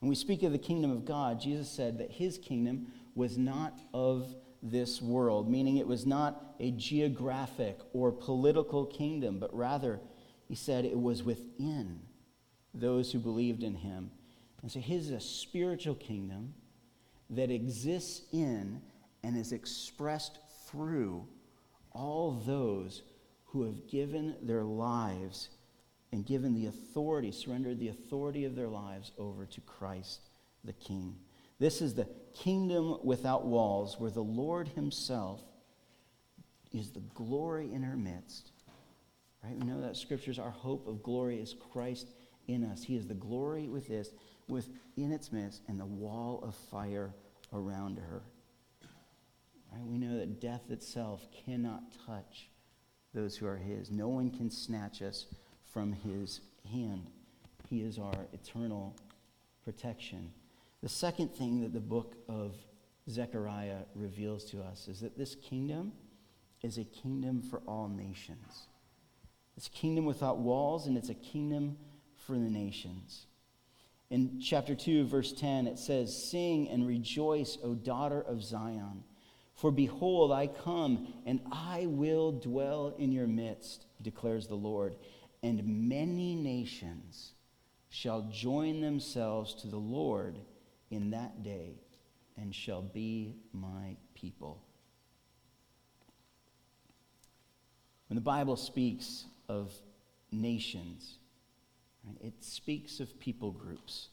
When 0.00 0.08
we 0.08 0.14
speak 0.14 0.42
of 0.42 0.52
the 0.52 0.58
kingdom 0.58 0.90
of 0.90 1.04
God, 1.04 1.40
Jesus 1.40 1.68
said 1.68 1.98
that 1.98 2.10
his 2.10 2.38
kingdom 2.38 2.92
was 3.14 3.36
not 3.36 3.78
of 3.92 4.34
this 4.62 5.00
world, 5.02 5.50
meaning 5.50 5.76
it 5.76 5.86
was 5.86 6.06
not 6.06 6.54
a 6.60 6.70
geographic 6.72 7.78
or 7.92 8.12
political 8.12 8.86
kingdom, 8.86 9.38
but 9.38 9.54
rather, 9.54 10.00
he 10.48 10.54
said 10.54 10.84
it 10.84 10.98
was 10.98 11.22
within 11.22 12.00
those 12.72 13.12
who 13.12 13.18
believed 13.18 13.62
in 13.62 13.74
him. 13.74 14.10
And 14.62 14.70
so 14.70 14.80
his 14.80 15.06
is 15.06 15.12
a 15.12 15.20
spiritual 15.20 15.94
kingdom 15.94 16.54
that 17.30 17.50
exists 17.50 18.22
in 18.32 18.80
and 19.22 19.36
is 19.36 19.52
expressed 19.52 20.38
through 20.66 21.26
all 21.92 22.32
those 22.32 23.02
who 23.46 23.64
have 23.64 23.88
given 23.88 24.36
their 24.42 24.64
lives 24.64 25.48
and 26.12 26.24
given 26.24 26.54
the 26.54 26.66
authority, 26.66 27.32
surrendered 27.32 27.78
the 27.78 27.88
authority 27.88 28.44
of 28.44 28.54
their 28.54 28.68
lives 28.68 29.12
over 29.18 29.44
to 29.46 29.60
Christ 29.62 30.20
the 30.64 30.72
King. 30.74 31.16
This 31.58 31.80
is 31.80 31.94
the 31.94 32.08
kingdom 32.34 32.98
without 33.02 33.46
walls 33.46 33.98
where 33.98 34.10
the 34.10 34.22
Lord 34.22 34.68
Himself 34.68 35.42
is 36.72 36.90
the 36.90 37.02
glory 37.14 37.72
in 37.72 37.84
our 37.84 37.96
midst. 37.96 38.50
Right? 39.42 39.56
We 39.56 39.66
know 39.66 39.80
that 39.80 39.96
scriptures, 39.96 40.38
our 40.38 40.50
hope 40.50 40.86
of 40.86 41.02
glory 41.02 41.40
is 41.40 41.54
Christ 41.72 42.08
in 42.48 42.64
us. 42.64 42.82
He 42.82 42.96
is 42.96 43.06
the 43.06 43.14
glory 43.14 43.68
with 43.68 43.88
this, 43.88 44.10
within 44.48 45.12
its 45.12 45.32
midst, 45.32 45.62
and 45.68 45.78
the 45.78 45.86
wall 45.86 46.40
of 46.42 46.54
fire 46.70 47.14
around 47.52 47.98
her. 47.98 48.22
Right? 49.72 49.84
We 49.84 49.98
know 49.98 50.18
that 50.18 50.40
death 50.40 50.70
itself 50.70 51.26
cannot 51.44 51.82
touch 52.06 52.48
those 53.12 53.36
who 53.36 53.46
are 53.46 53.56
His. 53.56 53.90
No 53.90 54.08
one 54.08 54.30
can 54.30 54.50
snatch 54.50 55.02
us 55.02 55.26
from 55.72 55.92
His 55.92 56.40
hand. 56.70 57.10
He 57.68 57.82
is 57.82 57.98
our 57.98 58.26
eternal 58.32 58.94
protection. 59.64 60.32
The 60.82 60.88
second 60.88 61.34
thing 61.34 61.62
that 61.62 61.72
the 61.72 61.80
book 61.80 62.16
of 62.28 62.54
Zechariah 63.08 63.82
reveals 63.94 64.44
to 64.46 64.62
us 64.62 64.88
is 64.88 65.00
that 65.00 65.18
this 65.18 65.34
kingdom 65.34 65.92
is 66.62 66.78
a 66.78 66.84
kingdom 66.84 67.42
for 67.42 67.60
all 67.66 67.88
nations. 67.88 68.68
It's 69.56 69.68
a 69.68 69.70
kingdom 69.70 70.04
without 70.04 70.38
walls, 70.38 70.86
and 70.86 70.96
it's 70.96 71.08
a 71.08 71.14
kingdom 71.14 71.78
for 72.26 72.32
the 72.32 72.50
nations. 72.50 73.26
In 74.10 74.40
chapter 74.40 74.74
2, 74.74 75.06
verse 75.06 75.32
10, 75.32 75.66
it 75.66 75.78
says, 75.78 76.30
Sing 76.30 76.68
and 76.68 76.86
rejoice, 76.86 77.58
O 77.62 77.74
daughter 77.74 78.20
of 78.20 78.42
Zion. 78.42 79.02
For 79.54 79.70
behold, 79.70 80.30
I 80.30 80.46
come, 80.46 81.12
and 81.24 81.40
I 81.50 81.86
will 81.86 82.32
dwell 82.32 82.94
in 82.98 83.10
your 83.10 83.26
midst, 83.26 83.86
declares 84.02 84.46
the 84.46 84.54
Lord. 84.54 84.96
And 85.42 85.88
many 85.88 86.36
nations 86.36 87.32
shall 87.88 88.28
join 88.30 88.80
themselves 88.80 89.54
to 89.62 89.68
the 89.68 89.76
Lord 89.76 90.38
in 90.90 91.10
that 91.10 91.42
day, 91.42 91.80
and 92.36 92.54
shall 92.54 92.82
be 92.82 93.34
my 93.52 93.96
people. 94.14 94.62
When 98.08 98.14
the 98.14 98.20
Bible 98.20 98.56
speaks 98.56 99.24
of 99.48 99.72
nations, 100.30 101.18
it 102.20 102.44
speaks 102.44 103.00
of 103.00 103.18
people 103.18 103.50
groups. 103.50 104.08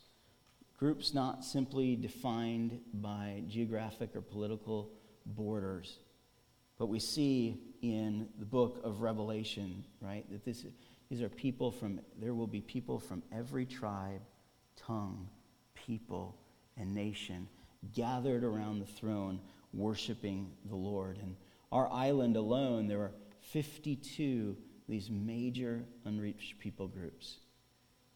Groups 0.77 1.13
not 1.13 1.43
simply 1.43 1.95
defined 1.95 2.79
by 2.95 3.43
geographic 3.47 4.15
or 4.15 4.21
political 4.21 4.89
borders. 5.25 5.99
But 6.77 6.87
we 6.87 6.99
see 6.99 7.61
in 7.81 8.27
the 8.39 8.45
book 8.45 8.81
of 8.83 9.01
Revelation, 9.01 9.83
right, 10.01 10.29
that 10.31 10.43
this, 10.43 10.65
these 11.09 11.21
are 11.21 11.29
people 11.29 11.71
from, 11.71 12.01
there 12.19 12.33
will 12.33 12.47
be 12.47 12.61
people 12.61 12.99
from 12.99 13.23
every 13.31 13.65
tribe, 13.65 14.21
tongue, 14.75 15.29
people, 15.75 16.37
and 16.77 16.93
nation 16.93 17.47
gathered 17.93 18.43
around 18.43 18.79
the 18.79 18.85
throne 18.85 19.39
worshiping 19.73 20.51
the 20.65 20.75
Lord. 20.75 21.17
And 21.21 21.35
our 21.71 21.91
island 21.91 22.35
alone, 22.35 22.87
there 22.87 22.99
are 22.99 23.11
52 23.41 24.57
these 24.87 25.09
major 25.09 25.83
unreached 26.05 26.59
people 26.59 26.87
groups. 26.87 27.37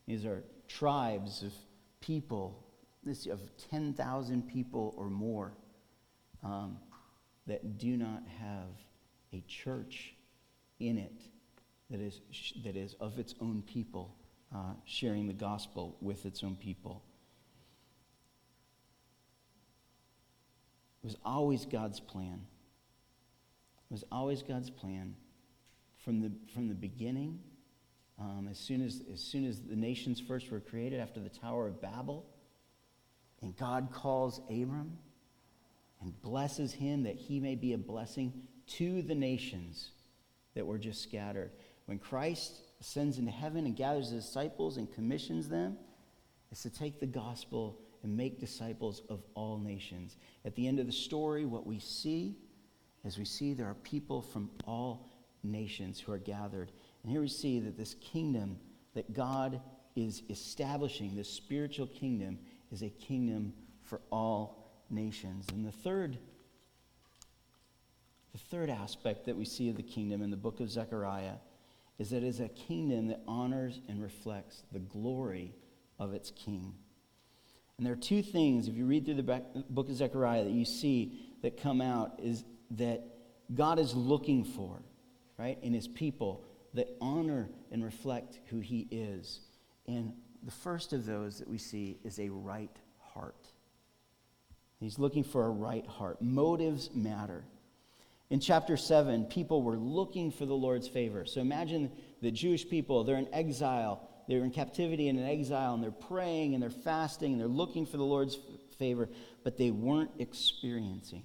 These 0.07 0.25
are 0.25 0.43
tribes 0.67 1.43
of 1.43 1.53
people, 1.99 2.63
this 3.03 3.25
of 3.25 3.39
10,000 3.69 4.47
people 4.47 4.93
or 4.97 5.09
more, 5.09 5.53
um, 6.43 6.77
that 7.45 7.77
do 7.77 7.97
not 7.97 8.23
have 8.39 8.69
a 9.33 9.43
church 9.47 10.13
in 10.79 10.97
it 10.97 11.21
that 11.89 11.99
is, 11.99 12.21
that 12.63 12.75
is 12.75 12.95
of 12.99 13.19
its 13.19 13.35
own 13.41 13.63
people, 13.65 14.15
uh, 14.53 14.73
sharing 14.85 15.27
the 15.27 15.33
gospel 15.33 15.97
with 16.01 16.25
its 16.25 16.43
own 16.43 16.55
people. 16.55 17.01
It 21.03 21.07
was 21.07 21.17
always 21.23 21.65
God's 21.65 21.99
plan. 21.99 22.41
It 23.89 23.93
was 23.93 24.03
always 24.11 24.41
God's 24.41 24.69
plan 24.69 25.15
from 26.03 26.19
the, 26.21 26.31
from 26.53 26.67
the 26.67 26.73
beginning. 26.73 27.39
Um, 28.19 28.47
as, 28.49 28.57
soon 28.57 28.83
as, 28.83 29.01
as 29.13 29.21
soon 29.21 29.45
as 29.45 29.61
the 29.61 29.75
nations 29.75 30.19
first 30.19 30.49
were 30.49 30.59
created 30.59 30.99
after 30.99 31.19
the 31.19 31.29
Tower 31.29 31.67
of 31.67 31.81
Babel, 31.81 32.25
and 33.41 33.55
God 33.55 33.89
calls 33.91 34.39
Abram 34.49 34.97
and 36.01 36.19
blesses 36.21 36.73
him 36.73 37.03
that 37.03 37.15
he 37.15 37.39
may 37.39 37.55
be 37.55 37.73
a 37.73 37.77
blessing 37.77 38.33
to 38.67 39.01
the 39.01 39.15
nations 39.15 39.89
that 40.55 40.65
were 40.65 40.79
just 40.79 41.03
scattered. 41.03 41.51
When 41.85 41.99
Christ 41.99 42.61
ascends 42.81 43.19
into 43.19 43.31
heaven 43.31 43.65
and 43.65 43.75
gathers 43.75 44.09
his 44.09 44.25
disciples 44.25 44.77
and 44.77 44.91
commissions 44.93 45.47
them, 45.47 45.77
is 46.51 46.61
to 46.61 46.69
take 46.69 46.99
the 46.99 47.05
gospel 47.05 47.79
and 48.03 48.15
make 48.15 48.39
disciples 48.39 49.01
of 49.09 49.21
all 49.35 49.57
nations. 49.57 50.17
At 50.45 50.55
the 50.55 50.67
end 50.67 50.79
of 50.79 50.85
the 50.85 50.91
story, 50.91 51.45
what 51.45 51.65
we 51.65 51.79
see 51.79 52.35
is 53.03 53.17
we 53.17 53.25
see 53.25 53.53
there 53.53 53.67
are 53.67 53.75
people 53.75 54.21
from 54.21 54.49
all 54.65 55.09
nations 55.43 55.99
who 55.99 56.11
are 56.11 56.17
gathered. 56.17 56.71
And 57.07 57.13
here 57.13 57.21
we 57.21 57.29
see 57.29 57.61
that 57.61 57.77
this 57.77 57.93
kingdom 57.93 58.57
that 58.93 59.13
God 59.13 59.61
is 59.95 60.23
establishing, 60.29 61.15
this 61.15 61.29
spiritual 61.29 61.87
kingdom, 61.87 62.37
is 62.69 62.81
a 62.81 62.89
kingdom 62.89 63.53
for 63.81 64.01
all 64.11 64.83
nations. 64.89 65.45
And 65.53 65.65
the 65.65 65.71
third, 65.71 66.17
the 68.33 68.37
third 68.37 68.69
aspect 68.69 69.25
that 69.27 69.37
we 69.37 69.45
see 69.45 69.69
of 69.69 69.77
the 69.77 69.83
kingdom 69.83 70.21
in 70.21 70.31
the 70.31 70.35
book 70.35 70.59
of 70.59 70.69
Zechariah 70.69 71.35
is 71.97 72.09
that 72.09 72.23
it 72.23 72.27
is 72.27 72.41
a 72.41 72.49
kingdom 72.49 73.07
that 73.07 73.21
honors 73.25 73.79
and 73.87 74.03
reflects 74.03 74.63
the 74.73 74.79
glory 74.79 75.55
of 75.99 76.13
its 76.13 76.31
king. 76.31 76.73
And 77.77 77.85
there 77.87 77.93
are 77.93 77.95
two 77.95 78.21
things, 78.21 78.67
if 78.67 78.75
you 78.75 78.85
read 78.85 79.05
through 79.05 79.21
the 79.21 79.43
book 79.69 79.87
of 79.87 79.95
Zechariah, 79.95 80.43
that 80.43 80.51
you 80.51 80.65
see 80.65 81.17
that 81.41 81.55
come 81.55 81.79
out 81.79 82.19
is 82.21 82.43
that 82.71 83.01
God 83.55 83.79
is 83.79 83.95
looking 83.95 84.43
for, 84.43 84.81
right, 85.37 85.57
in 85.61 85.73
his 85.73 85.87
people 85.87 86.43
that 86.77 86.95
honor 87.01 87.49
and 87.71 87.83
reflect 87.83 88.39
who 88.49 88.59
he 88.59 88.87
is. 88.91 89.41
And 89.87 90.13
the 90.43 90.51
first 90.51 90.93
of 90.93 91.05
those 91.05 91.39
that 91.39 91.49
we 91.49 91.57
see 91.57 91.97
is 92.03 92.19
a 92.19 92.29
right 92.29 92.75
heart. 92.99 93.47
He's 94.79 94.99
looking 94.99 95.23
for 95.23 95.45
a 95.45 95.49
right 95.49 95.85
heart. 95.85 96.21
Motives 96.21 96.91
matter. 96.93 97.43
In 98.29 98.39
chapter 98.39 98.77
7, 98.77 99.25
people 99.25 99.63
were 99.63 99.77
looking 99.77 100.31
for 100.31 100.45
the 100.45 100.53
Lord's 100.53 100.87
favor. 100.87 101.25
So 101.25 101.41
imagine 101.41 101.91
the 102.21 102.29
Jewish 102.29 102.69
people, 102.69 103.03
they're 103.03 103.17
in 103.17 103.33
exile, 103.33 104.07
they're 104.27 104.43
in 104.43 104.51
captivity 104.51 105.09
and 105.09 105.17
in 105.17 105.25
exile, 105.25 105.73
and 105.73 105.81
they're 105.81 105.91
praying 105.91 106.53
and 106.53 106.61
they're 106.61 106.69
fasting 106.69 107.31
and 107.31 107.41
they're 107.41 107.47
looking 107.47 107.85
for 107.85 107.97
the 107.97 108.03
Lord's 108.03 108.37
favor, 108.77 109.09
but 109.43 109.57
they 109.57 109.71
weren't 109.71 110.11
experiencing. 110.19 111.23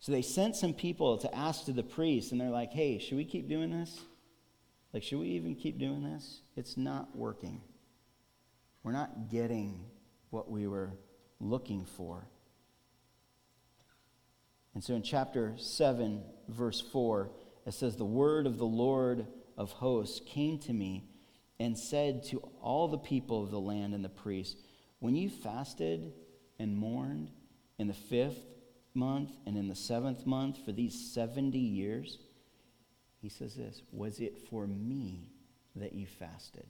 So 0.00 0.12
they 0.12 0.22
sent 0.22 0.56
some 0.56 0.72
people 0.72 1.18
to 1.18 1.34
ask 1.34 1.66
to 1.66 1.72
the 1.72 1.82
priest, 1.82 2.32
and 2.32 2.40
they're 2.40 2.48
like, 2.48 2.72
hey, 2.72 2.98
should 2.98 3.16
we 3.16 3.24
keep 3.24 3.48
doing 3.48 3.70
this? 3.70 4.00
Like, 4.94 5.02
should 5.02 5.20
we 5.20 5.28
even 5.28 5.54
keep 5.54 5.78
doing 5.78 6.02
this? 6.02 6.40
It's 6.56 6.76
not 6.76 7.14
working. 7.14 7.60
We're 8.82 8.92
not 8.92 9.28
getting 9.28 9.84
what 10.30 10.50
we 10.50 10.66
were 10.66 10.94
looking 11.38 11.84
for. 11.84 12.26
And 14.74 14.82
so 14.82 14.94
in 14.94 15.02
chapter 15.02 15.54
7, 15.58 16.22
verse 16.48 16.80
4, 16.80 17.30
it 17.66 17.74
says, 17.74 17.96
The 17.96 18.04
word 18.04 18.46
of 18.46 18.56
the 18.56 18.64
Lord 18.64 19.26
of 19.58 19.72
hosts 19.72 20.20
came 20.26 20.58
to 20.60 20.72
me 20.72 21.04
and 21.58 21.76
said 21.76 22.22
to 22.24 22.38
all 22.62 22.88
the 22.88 22.98
people 22.98 23.42
of 23.42 23.50
the 23.50 23.60
land 23.60 23.94
and 23.94 24.02
the 24.02 24.08
priests, 24.08 24.56
When 24.98 25.14
you 25.14 25.28
fasted 25.28 26.14
and 26.58 26.74
mourned 26.74 27.30
in 27.78 27.86
the 27.86 27.94
fifth 27.94 28.46
month 28.94 29.30
and 29.46 29.56
in 29.56 29.68
the 29.68 29.74
seventh 29.74 30.26
month 30.26 30.58
for 30.64 30.72
these 30.72 31.12
70 31.12 31.58
years, 31.58 32.18
he 33.20 33.28
says 33.28 33.54
this, 33.54 33.82
Was 33.92 34.20
it 34.20 34.38
for 34.48 34.66
me 34.66 35.32
that 35.76 35.92
you 35.92 36.06
fasted? 36.06 36.66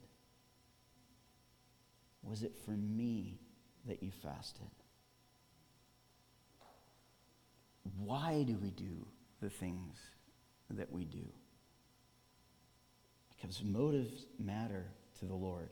Was 2.23 2.43
it 2.43 2.53
for 2.65 2.71
me 2.71 3.39
that 3.87 4.03
you 4.03 4.11
fasted? 4.11 4.69
Why 7.97 8.43
do 8.43 8.57
we 8.57 8.69
do 8.71 9.07
the 9.41 9.49
things 9.49 9.97
that 10.69 10.91
we 10.91 11.05
do? 11.05 11.27
Because 13.35 13.63
motives 13.63 14.27
matter 14.37 14.85
to 15.19 15.25
the 15.25 15.33
Lord. 15.33 15.69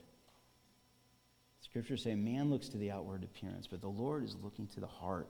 Scriptures 1.60 2.02
say 2.02 2.16
man 2.16 2.50
looks 2.50 2.68
to 2.70 2.78
the 2.78 2.90
outward 2.90 3.22
appearance, 3.22 3.68
but 3.68 3.80
the 3.80 3.88
Lord 3.88 4.24
is 4.24 4.34
looking 4.42 4.66
to 4.68 4.80
the 4.80 4.88
heart. 4.88 5.28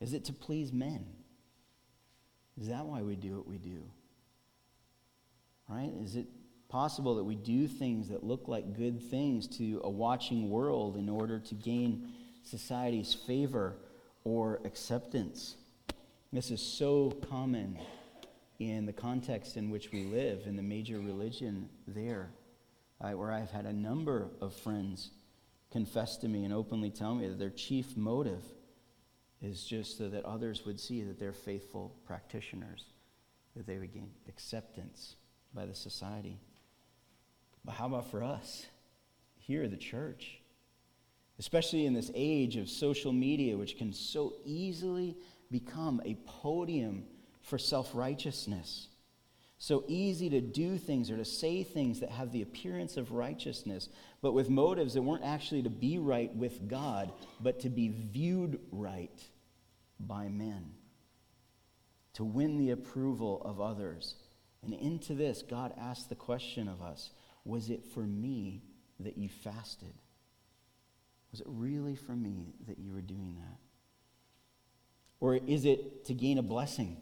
Is 0.00 0.12
it 0.12 0.24
to 0.26 0.32
please 0.32 0.72
men? 0.72 1.04
Is 2.60 2.68
that 2.68 2.84
why 2.86 3.02
we 3.02 3.16
do 3.16 3.36
what 3.36 3.46
we 3.46 3.58
do? 3.58 3.82
Right? 5.68 5.92
Is 6.02 6.16
it 6.16 6.26
possible 6.68 7.16
that 7.16 7.24
we 7.24 7.34
do 7.34 7.66
things 7.66 8.08
that 8.08 8.24
look 8.24 8.48
like 8.48 8.76
good 8.76 9.02
things 9.02 9.46
to 9.58 9.80
a 9.84 9.90
watching 9.90 10.50
world 10.50 10.96
in 10.96 11.08
order 11.08 11.38
to 11.38 11.54
gain 11.54 12.08
society's 12.42 13.14
favor 13.14 13.76
or 14.24 14.60
acceptance? 14.64 15.56
This 16.32 16.50
is 16.50 16.60
so 16.60 17.10
common 17.28 17.78
in 18.58 18.86
the 18.86 18.92
context 18.92 19.56
in 19.56 19.70
which 19.70 19.92
we 19.92 20.04
live, 20.04 20.46
in 20.46 20.56
the 20.56 20.62
major 20.62 20.98
religion 20.98 21.68
there, 21.86 22.30
uh, 23.00 23.10
where 23.10 23.32
I've 23.32 23.50
had 23.50 23.66
a 23.66 23.72
number 23.72 24.28
of 24.40 24.54
friends 24.54 25.10
confess 25.70 26.16
to 26.18 26.28
me 26.28 26.44
and 26.44 26.54
openly 26.54 26.90
tell 26.90 27.14
me 27.14 27.28
that 27.28 27.38
their 27.38 27.50
chief 27.50 27.96
motive 27.96 28.42
is 29.42 29.64
just 29.64 29.98
so 29.98 30.08
that 30.08 30.24
others 30.24 30.64
would 30.64 30.80
see 30.80 31.02
that 31.02 31.18
they're 31.18 31.32
faithful 31.32 31.94
practitioners, 32.06 32.84
that 33.54 33.66
they 33.66 33.78
would 33.78 33.92
gain 33.92 34.10
acceptance 34.28 35.16
by 35.54 35.66
the 35.66 35.74
society. 35.74 36.38
But 37.64 37.72
how 37.72 37.86
about 37.86 38.10
for 38.10 38.22
us 38.22 38.66
here, 39.38 39.64
at 39.64 39.70
the 39.70 39.76
church? 39.76 40.38
Especially 41.38 41.84
in 41.84 41.92
this 41.92 42.10
age 42.14 42.56
of 42.56 42.68
social 42.68 43.12
media, 43.12 43.56
which 43.56 43.76
can 43.76 43.92
so 43.92 44.34
easily 44.44 45.16
become 45.50 46.00
a 46.04 46.14
podium 46.26 47.04
for 47.42 47.58
self 47.58 47.90
righteousness. 47.94 48.88
So 49.58 49.84
easy 49.88 50.28
to 50.30 50.40
do 50.40 50.76
things 50.76 51.10
or 51.10 51.16
to 51.16 51.24
say 51.24 51.62
things 51.62 52.00
that 52.00 52.10
have 52.10 52.30
the 52.30 52.42
appearance 52.42 52.96
of 52.96 53.12
righteousness, 53.12 53.88
but 54.20 54.32
with 54.32 54.50
motives 54.50 54.94
that 54.94 55.02
weren't 55.02 55.24
actually 55.24 55.62
to 55.62 55.70
be 55.70 55.98
right 55.98 56.34
with 56.34 56.68
God, 56.68 57.12
but 57.40 57.60
to 57.60 57.70
be 57.70 57.88
viewed 57.88 58.60
right 58.70 59.18
by 59.98 60.28
men, 60.28 60.72
to 62.14 62.24
win 62.24 62.58
the 62.58 62.70
approval 62.70 63.40
of 63.44 63.60
others. 63.60 64.14
And 64.62 64.74
into 64.74 65.14
this, 65.14 65.42
God 65.42 65.72
asked 65.78 66.10
the 66.10 66.14
question 66.14 66.68
of 66.68 66.82
us 66.82 67.10
Was 67.44 67.70
it 67.70 67.84
for 67.84 68.00
me 68.00 68.62
that 69.00 69.16
you 69.16 69.28
fasted? 69.28 69.94
Was 71.30 71.40
it 71.40 71.46
really 71.48 71.96
for 71.96 72.12
me 72.12 72.54
that 72.66 72.78
you 72.78 72.92
were 72.92 73.00
doing 73.00 73.36
that? 73.38 73.58
Or 75.18 75.36
is 75.36 75.64
it 75.64 76.04
to 76.06 76.14
gain 76.14 76.36
a 76.38 76.42
blessing? 76.42 76.98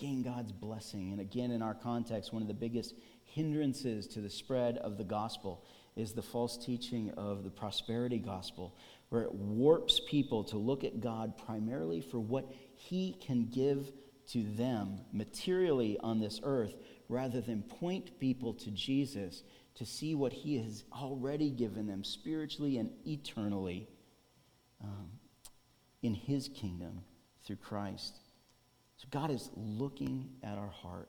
Gain 0.00 0.22
God's 0.22 0.52
blessing. 0.52 1.12
And 1.12 1.20
again, 1.20 1.50
in 1.50 1.62
our 1.62 1.74
context, 1.74 2.32
one 2.32 2.42
of 2.42 2.48
the 2.48 2.54
biggest 2.54 2.94
hindrances 3.24 4.06
to 4.08 4.20
the 4.20 4.30
spread 4.30 4.78
of 4.78 4.98
the 4.98 5.04
gospel 5.04 5.64
is 5.96 6.12
the 6.12 6.22
false 6.22 6.56
teaching 6.56 7.10
of 7.12 7.44
the 7.44 7.50
prosperity 7.50 8.18
gospel, 8.18 8.76
where 9.10 9.22
it 9.22 9.34
warps 9.34 10.00
people 10.08 10.42
to 10.44 10.56
look 10.56 10.84
at 10.84 11.00
God 11.00 11.36
primarily 11.36 12.00
for 12.00 12.18
what 12.18 12.50
he 12.74 13.16
can 13.20 13.46
give 13.46 13.92
to 14.28 14.42
them 14.54 15.00
materially 15.12 15.98
on 16.00 16.20
this 16.20 16.40
earth, 16.42 16.74
rather 17.08 17.40
than 17.40 17.62
point 17.62 18.18
people 18.18 18.54
to 18.54 18.70
Jesus 18.70 19.42
to 19.74 19.84
see 19.84 20.14
what 20.14 20.32
he 20.32 20.58
has 20.58 20.84
already 20.92 21.50
given 21.50 21.86
them 21.86 22.04
spiritually 22.04 22.78
and 22.78 22.90
eternally. 23.06 23.88
Um, 24.82 25.10
in 26.02 26.14
his 26.14 26.48
kingdom 26.48 27.02
through 27.44 27.56
Christ. 27.56 28.19
God 29.10 29.30
is 29.30 29.50
looking 29.56 30.28
at 30.42 30.58
our 30.58 30.68
heart. 30.68 31.08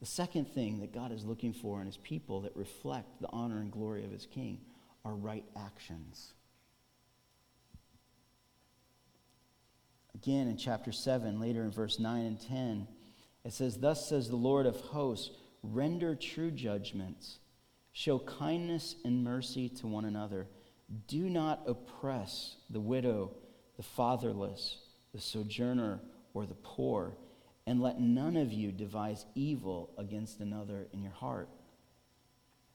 The 0.00 0.06
second 0.06 0.46
thing 0.46 0.80
that 0.80 0.92
God 0.92 1.12
is 1.12 1.24
looking 1.24 1.52
for 1.52 1.80
in 1.80 1.86
his 1.86 1.96
people 1.96 2.42
that 2.42 2.56
reflect 2.56 3.20
the 3.20 3.28
honor 3.30 3.58
and 3.58 3.70
glory 3.70 4.04
of 4.04 4.10
his 4.10 4.26
king 4.26 4.60
are 5.04 5.14
right 5.14 5.44
actions. 5.56 6.32
Again, 10.14 10.48
in 10.48 10.56
chapter 10.56 10.92
7, 10.92 11.40
later 11.40 11.62
in 11.62 11.70
verse 11.70 11.98
9 11.98 12.24
and 12.24 12.40
10, 12.40 12.86
it 13.44 13.52
says, 13.52 13.78
Thus 13.78 14.08
says 14.08 14.28
the 14.28 14.36
Lord 14.36 14.66
of 14.66 14.76
hosts, 14.76 15.30
render 15.62 16.14
true 16.14 16.50
judgments, 16.50 17.38
show 17.92 18.18
kindness 18.18 18.96
and 19.04 19.24
mercy 19.24 19.68
to 19.68 19.86
one 19.86 20.04
another. 20.04 20.46
Do 21.08 21.28
not 21.28 21.62
oppress 21.66 22.56
the 22.70 22.80
widow 22.80 23.32
the 23.76 23.82
fatherless, 23.82 24.78
the 25.12 25.20
sojourner, 25.20 26.00
or 26.34 26.44
the 26.44 26.54
poor, 26.54 27.16
and 27.66 27.80
let 27.80 28.00
none 28.00 28.36
of 28.36 28.52
you 28.52 28.70
devise 28.72 29.24
evil 29.34 29.90
against 29.96 30.40
another 30.40 30.86
in 30.92 31.02
your 31.02 31.12
heart. 31.12 31.48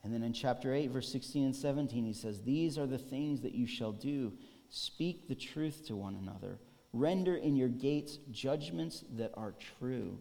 And 0.03 0.13
then 0.13 0.23
in 0.23 0.33
chapter 0.33 0.73
8, 0.73 0.91
verse 0.91 1.11
16 1.11 1.45
and 1.45 1.55
17, 1.55 2.05
he 2.05 2.13
says, 2.13 2.41
These 2.41 2.77
are 2.77 2.87
the 2.87 2.97
things 2.97 3.41
that 3.41 3.53
you 3.53 3.67
shall 3.67 3.91
do. 3.91 4.33
Speak 4.69 5.27
the 5.27 5.35
truth 5.35 5.85
to 5.87 5.95
one 5.95 6.15
another. 6.15 6.57
Render 6.93 7.35
in 7.35 7.55
your 7.55 7.67
gates 7.69 8.17
judgments 8.31 9.03
that 9.17 9.31
are 9.35 9.53
true, 9.77 10.17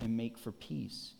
and 0.00 0.16
make 0.16 0.38
for 0.38 0.52
peace. 0.52 1.14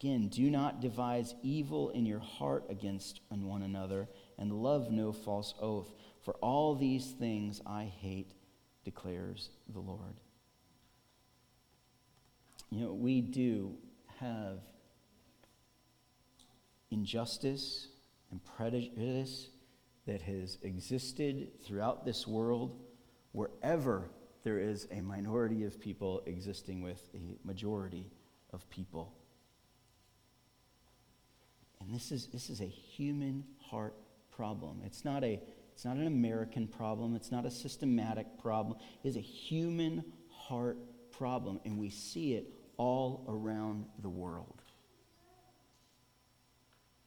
Again, 0.00 0.28
do 0.28 0.50
not 0.50 0.80
devise 0.80 1.34
evil 1.42 1.90
in 1.90 2.06
your 2.06 2.20
heart 2.20 2.64
against 2.68 3.20
one 3.30 3.62
another, 3.62 4.08
and 4.38 4.52
love 4.52 4.90
no 4.90 5.12
false 5.12 5.54
oath. 5.60 5.92
For 6.22 6.34
all 6.34 6.74
these 6.74 7.12
things 7.12 7.60
I 7.66 7.84
hate, 7.84 8.32
declares 8.84 9.50
the 9.72 9.80
Lord. 9.80 10.20
You 12.72 12.86
know, 12.86 12.94
we 12.94 13.20
do 13.20 13.74
have 14.18 14.60
injustice 16.90 17.88
and 18.30 18.40
prejudice 18.56 19.50
that 20.06 20.22
has 20.22 20.56
existed 20.62 21.50
throughout 21.62 22.06
this 22.06 22.26
world 22.26 22.80
wherever 23.32 24.08
there 24.42 24.58
is 24.58 24.88
a 24.90 25.02
minority 25.02 25.64
of 25.64 25.78
people 25.78 26.22
existing 26.24 26.80
with 26.80 27.10
a 27.14 27.36
majority 27.46 28.10
of 28.54 28.68
people. 28.70 29.12
And 31.78 31.94
this 31.94 32.10
is, 32.10 32.28
this 32.28 32.48
is 32.48 32.62
a 32.62 32.66
human 32.66 33.44
heart 33.60 33.96
problem. 34.34 34.80
It's 34.82 35.04
not 35.04 35.22
a 35.24 35.42
it's 35.74 35.84
not 35.84 35.96
an 35.96 36.06
American 36.06 36.68
problem. 36.68 37.16
It's 37.16 37.30
not 37.30 37.44
a 37.44 37.50
systematic 37.50 38.38
problem. 38.38 38.78
It 39.04 39.08
is 39.08 39.16
a 39.16 39.20
human 39.20 40.04
heart 40.30 40.78
problem, 41.10 41.60
and 41.64 41.78
we 41.78 41.88
see 41.88 42.34
it 42.34 42.46
all 42.82 43.24
around 43.28 43.84
the 44.02 44.08
world. 44.08 44.60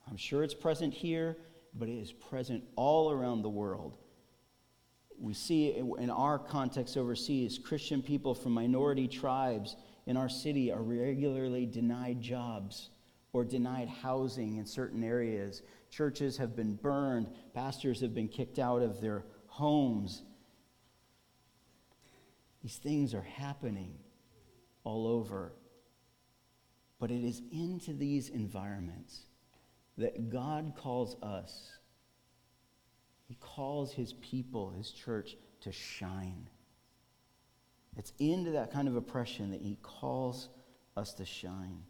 I'm 0.09 0.15
sure 0.15 0.41
it's 0.41 0.53
present 0.53 0.93
here, 0.93 1.35
but 1.73 1.89
it 1.89 1.99
is 1.99 2.13
present 2.13 2.63
all 2.77 3.11
around 3.11 3.41
the 3.41 3.49
world. 3.49 3.97
We 5.19 5.33
see 5.33 5.75
in 5.75 6.09
our 6.09 6.39
context 6.39 6.95
overseas, 6.95 7.59
Christian 7.59 8.01
people 8.01 8.33
from 8.33 8.53
minority 8.53 9.07
tribes 9.07 9.75
in 10.05 10.15
our 10.15 10.29
city 10.29 10.71
are 10.71 10.81
regularly 10.81 11.65
denied 11.65 12.21
jobs 12.21 12.89
or 13.33 13.43
denied 13.43 13.89
housing 13.89 14.57
in 14.57 14.65
certain 14.65 15.03
areas 15.03 15.61
Churches 15.95 16.35
have 16.37 16.57
been 16.57 16.75
burned, 16.75 17.29
pastors 17.53 18.01
have 18.01 18.13
been 18.13 18.27
kicked 18.27 18.59
out 18.59 18.81
of 18.81 18.99
their 18.99 19.23
homes. 19.47 20.23
These 22.61 22.75
things 22.75 23.13
are 23.13 23.21
happening 23.21 23.93
all 24.83 25.07
over. 25.07 25.53
But 27.05 27.13
it 27.13 27.23
is 27.23 27.43
into 27.51 27.93
these 27.93 28.29
environments 28.29 29.25
that 29.99 30.31
God 30.31 30.73
calls 30.75 31.15
us. 31.21 31.69
He 33.27 33.35
calls 33.35 33.93
his 33.93 34.13
people, 34.13 34.71
his 34.71 34.89
church, 34.89 35.37
to 35.61 35.71
shine. 35.71 36.49
It's 37.95 38.11
into 38.17 38.49
that 38.53 38.73
kind 38.73 38.87
of 38.87 38.95
oppression 38.95 39.51
that 39.51 39.61
he 39.61 39.77
calls 39.83 40.49
us 40.97 41.13
to 41.13 41.25
shine. 41.25 41.83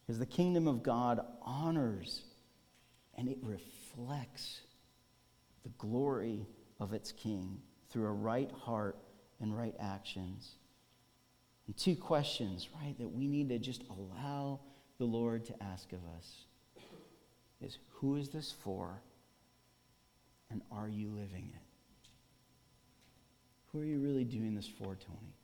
Because 0.00 0.18
the 0.18 0.24
kingdom 0.24 0.66
of 0.66 0.82
God 0.82 1.20
honors 1.42 2.22
and 3.18 3.28
it 3.28 3.36
reflects 3.42 4.62
the 5.62 5.72
glory 5.76 6.46
of 6.80 6.94
its 6.94 7.12
king 7.12 7.60
through 7.90 8.06
a 8.06 8.12
right 8.12 8.50
heart 8.50 8.96
and 9.42 9.54
right 9.54 9.74
actions. 9.78 10.54
And 11.68 11.76
two 11.76 11.94
questions, 11.94 12.68
right, 12.82 12.98
that 12.98 13.08
we 13.08 13.28
need 13.28 13.50
to 13.50 13.58
just 13.58 13.84
allow 13.90 14.58
the 14.98 15.04
Lord 15.04 15.44
to 15.44 15.62
ask 15.62 15.92
of 15.92 16.00
us 16.16 16.44
is 17.60 17.78
who 17.94 18.16
is 18.16 18.30
this 18.30 18.52
for? 18.64 19.02
And 20.50 20.62
are 20.72 20.88
you 20.88 21.08
living 21.08 21.52
it? 21.54 22.08
Who 23.72 23.80
are 23.80 23.84
you 23.84 24.00
really 24.00 24.24
doing 24.24 24.54
this 24.54 24.66
for, 24.66 24.96
Tony? 24.96 25.34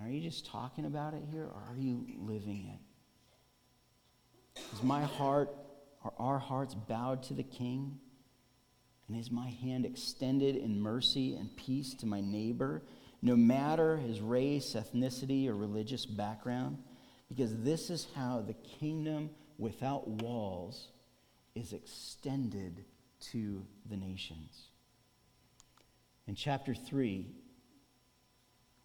Are 0.00 0.08
you 0.08 0.20
just 0.20 0.46
talking 0.46 0.84
about 0.84 1.14
it 1.14 1.22
here, 1.30 1.44
or 1.44 1.62
are 1.68 1.76
you 1.76 2.04
living 2.18 2.70
it? 2.72 4.60
Is 4.74 4.82
my 4.82 5.04
heart, 5.04 5.54
are 6.04 6.12
our 6.18 6.38
hearts 6.38 6.74
bowed 6.74 7.22
to 7.24 7.34
the 7.34 7.42
King? 7.42 7.98
And 9.08 9.18
is 9.18 9.30
my 9.30 9.48
hand 9.48 9.86
extended 9.86 10.56
in 10.56 10.80
mercy 10.80 11.36
and 11.36 11.56
peace 11.56 11.94
to 11.94 12.06
my 12.06 12.20
neighbor, 12.20 12.82
no 13.20 13.36
matter 13.36 13.96
his 13.96 14.20
race, 14.20 14.74
ethnicity, 14.74 15.48
or 15.48 15.54
religious 15.54 16.06
background? 16.06 16.78
Because 17.28 17.56
this 17.62 17.90
is 17.90 18.06
how 18.14 18.42
the 18.46 18.54
kingdom 18.54 19.30
without 19.58 20.08
walls 20.08 20.88
is 21.54 21.72
extended 21.72 22.84
to 23.32 23.64
the 23.90 23.96
nations. 23.96 24.68
In 26.26 26.34
chapter 26.34 26.74
3, 26.74 27.26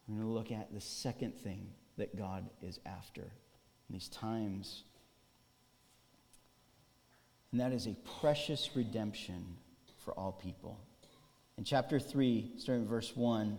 we're 0.08 0.16
going 0.16 0.28
to 0.28 0.34
look 0.34 0.52
at 0.52 0.74
the 0.74 0.82
second 0.82 1.36
thing 1.36 1.68
that 1.98 2.18
God 2.18 2.50
is 2.62 2.80
after 2.86 3.22
in 3.22 3.94
these 3.94 4.08
times, 4.10 4.84
and 7.52 7.62
that 7.62 7.72
is 7.72 7.86
a 7.86 7.96
precious 8.20 8.72
redemption 8.76 9.46
for 10.04 10.14
all 10.14 10.32
people. 10.32 10.80
In 11.58 11.64
chapter 11.64 12.00
3, 12.00 12.54
starting 12.58 12.88
verse 12.88 13.16
1, 13.16 13.58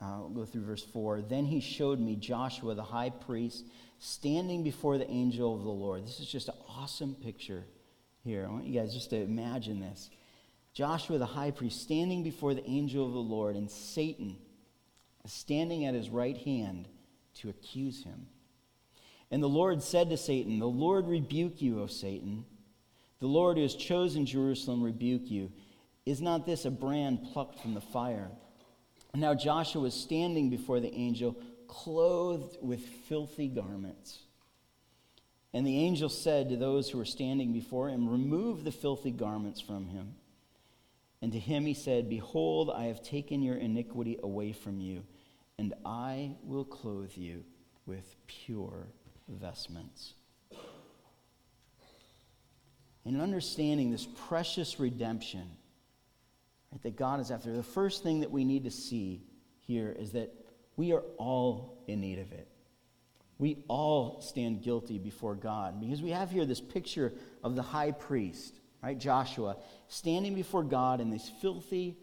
uh, 0.00 0.18
we'll 0.20 0.28
go 0.30 0.44
through 0.44 0.64
verse 0.64 0.84
4. 0.84 1.22
Then 1.22 1.44
he 1.44 1.60
showed 1.60 1.98
me 1.98 2.16
Joshua, 2.16 2.74
the 2.74 2.82
high 2.82 3.10
priest, 3.10 3.64
standing 3.98 4.62
before 4.62 4.98
the 4.98 5.10
angel 5.10 5.54
of 5.54 5.62
the 5.62 5.70
Lord. 5.70 6.06
This 6.06 6.20
is 6.20 6.28
just 6.28 6.48
an 6.48 6.54
awesome 6.68 7.14
picture 7.14 7.64
here. 8.22 8.46
I 8.48 8.52
want 8.52 8.66
you 8.66 8.78
guys 8.78 8.94
just 8.94 9.10
to 9.10 9.16
imagine 9.16 9.80
this. 9.80 10.10
Joshua, 10.72 11.18
the 11.18 11.26
high 11.26 11.50
priest, 11.50 11.82
standing 11.82 12.22
before 12.22 12.54
the 12.54 12.64
angel 12.68 13.04
of 13.04 13.12
the 13.12 13.18
Lord, 13.18 13.56
and 13.56 13.70
Satan 13.70 14.36
standing 15.28 15.84
at 15.84 15.94
his 15.94 16.10
right 16.10 16.36
hand 16.36 16.88
to 17.34 17.48
accuse 17.48 18.02
him. 18.04 18.26
And 19.30 19.42
the 19.42 19.48
Lord 19.48 19.82
said 19.82 20.10
to 20.10 20.16
Satan, 20.16 20.58
The 20.58 20.66
Lord 20.66 21.06
rebuke 21.06 21.60
you, 21.60 21.82
O 21.82 21.86
Satan. 21.86 22.44
The 23.20 23.26
Lord 23.26 23.56
who 23.56 23.62
has 23.62 23.74
chosen 23.74 24.24
Jerusalem 24.24 24.82
rebuke 24.82 25.30
you. 25.30 25.52
Is 26.06 26.22
not 26.22 26.46
this 26.46 26.64
a 26.64 26.70
brand 26.70 27.20
plucked 27.32 27.60
from 27.60 27.74
the 27.74 27.80
fire? 27.80 28.30
Now 29.14 29.34
Joshua 29.34 29.82
was 29.82 29.94
standing 29.94 30.48
before 30.50 30.80
the 30.80 30.94
angel, 30.94 31.36
clothed 31.66 32.56
with 32.62 32.80
filthy 32.80 33.48
garments. 33.48 34.20
And 35.52 35.66
the 35.66 35.78
angel 35.78 36.08
said 36.08 36.50
to 36.50 36.56
those 36.56 36.90
who 36.90 36.98
were 36.98 37.04
standing 37.04 37.52
before 37.52 37.88
him, 37.88 38.08
Remove 38.08 38.64
the 38.64 38.70
filthy 38.70 39.10
garments 39.10 39.60
from 39.60 39.88
him. 39.88 40.14
And 41.20 41.32
to 41.32 41.38
him 41.38 41.66
he 41.66 41.74
said, 41.74 42.08
Behold, 42.08 42.70
I 42.70 42.84
have 42.84 43.02
taken 43.02 43.42
your 43.42 43.56
iniquity 43.56 44.18
away 44.22 44.52
from 44.52 44.80
you, 44.80 45.04
and 45.58 45.74
I 45.84 46.36
will 46.44 46.64
clothe 46.64 47.16
you 47.16 47.44
with 47.86 48.14
pure 48.26 48.88
vestments. 49.26 50.14
In 53.04 53.20
understanding 53.20 53.90
this 53.90 54.06
precious 54.28 54.78
redemption 54.78 55.50
right, 56.72 56.82
that 56.82 56.96
God 56.96 57.20
is 57.20 57.30
after, 57.30 57.52
the 57.52 57.62
first 57.62 58.02
thing 58.02 58.20
that 58.20 58.30
we 58.30 58.44
need 58.44 58.64
to 58.64 58.70
see 58.70 59.22
here 59.58 59.94
is 59.98 60.12
that 60.12 60.34
we 60.76 60.92
are 60.92 61.02
all 61.18 61.82
in 61.86 62.00
need 62.00 62.18
of 62.18 62.32
it. 62.32 62.48
We 63.38 63.64
all 63.68 64.20
stand 64.20 64.62
guilty 64.62 64.98
before 64.98 65.34
God 65.34 65.80
because 65.80 66.02
we 66.02 66.10
have 66.10 66.30
here 66.30 66.44
this 66.44 66.60
picture 66.60 67.12
of 67.44 67.54
the 67.54 67.62
high 67.62 67.92
priest, 67.92 68.58
right, 68.82 68.98
Joshua, 68.98 69.56
standing 69.86 70.34
before 70.34 70.64
God 70.64 71.00
in 71.00 71.10
these 71.10 71.30
filthy 71.40 71.96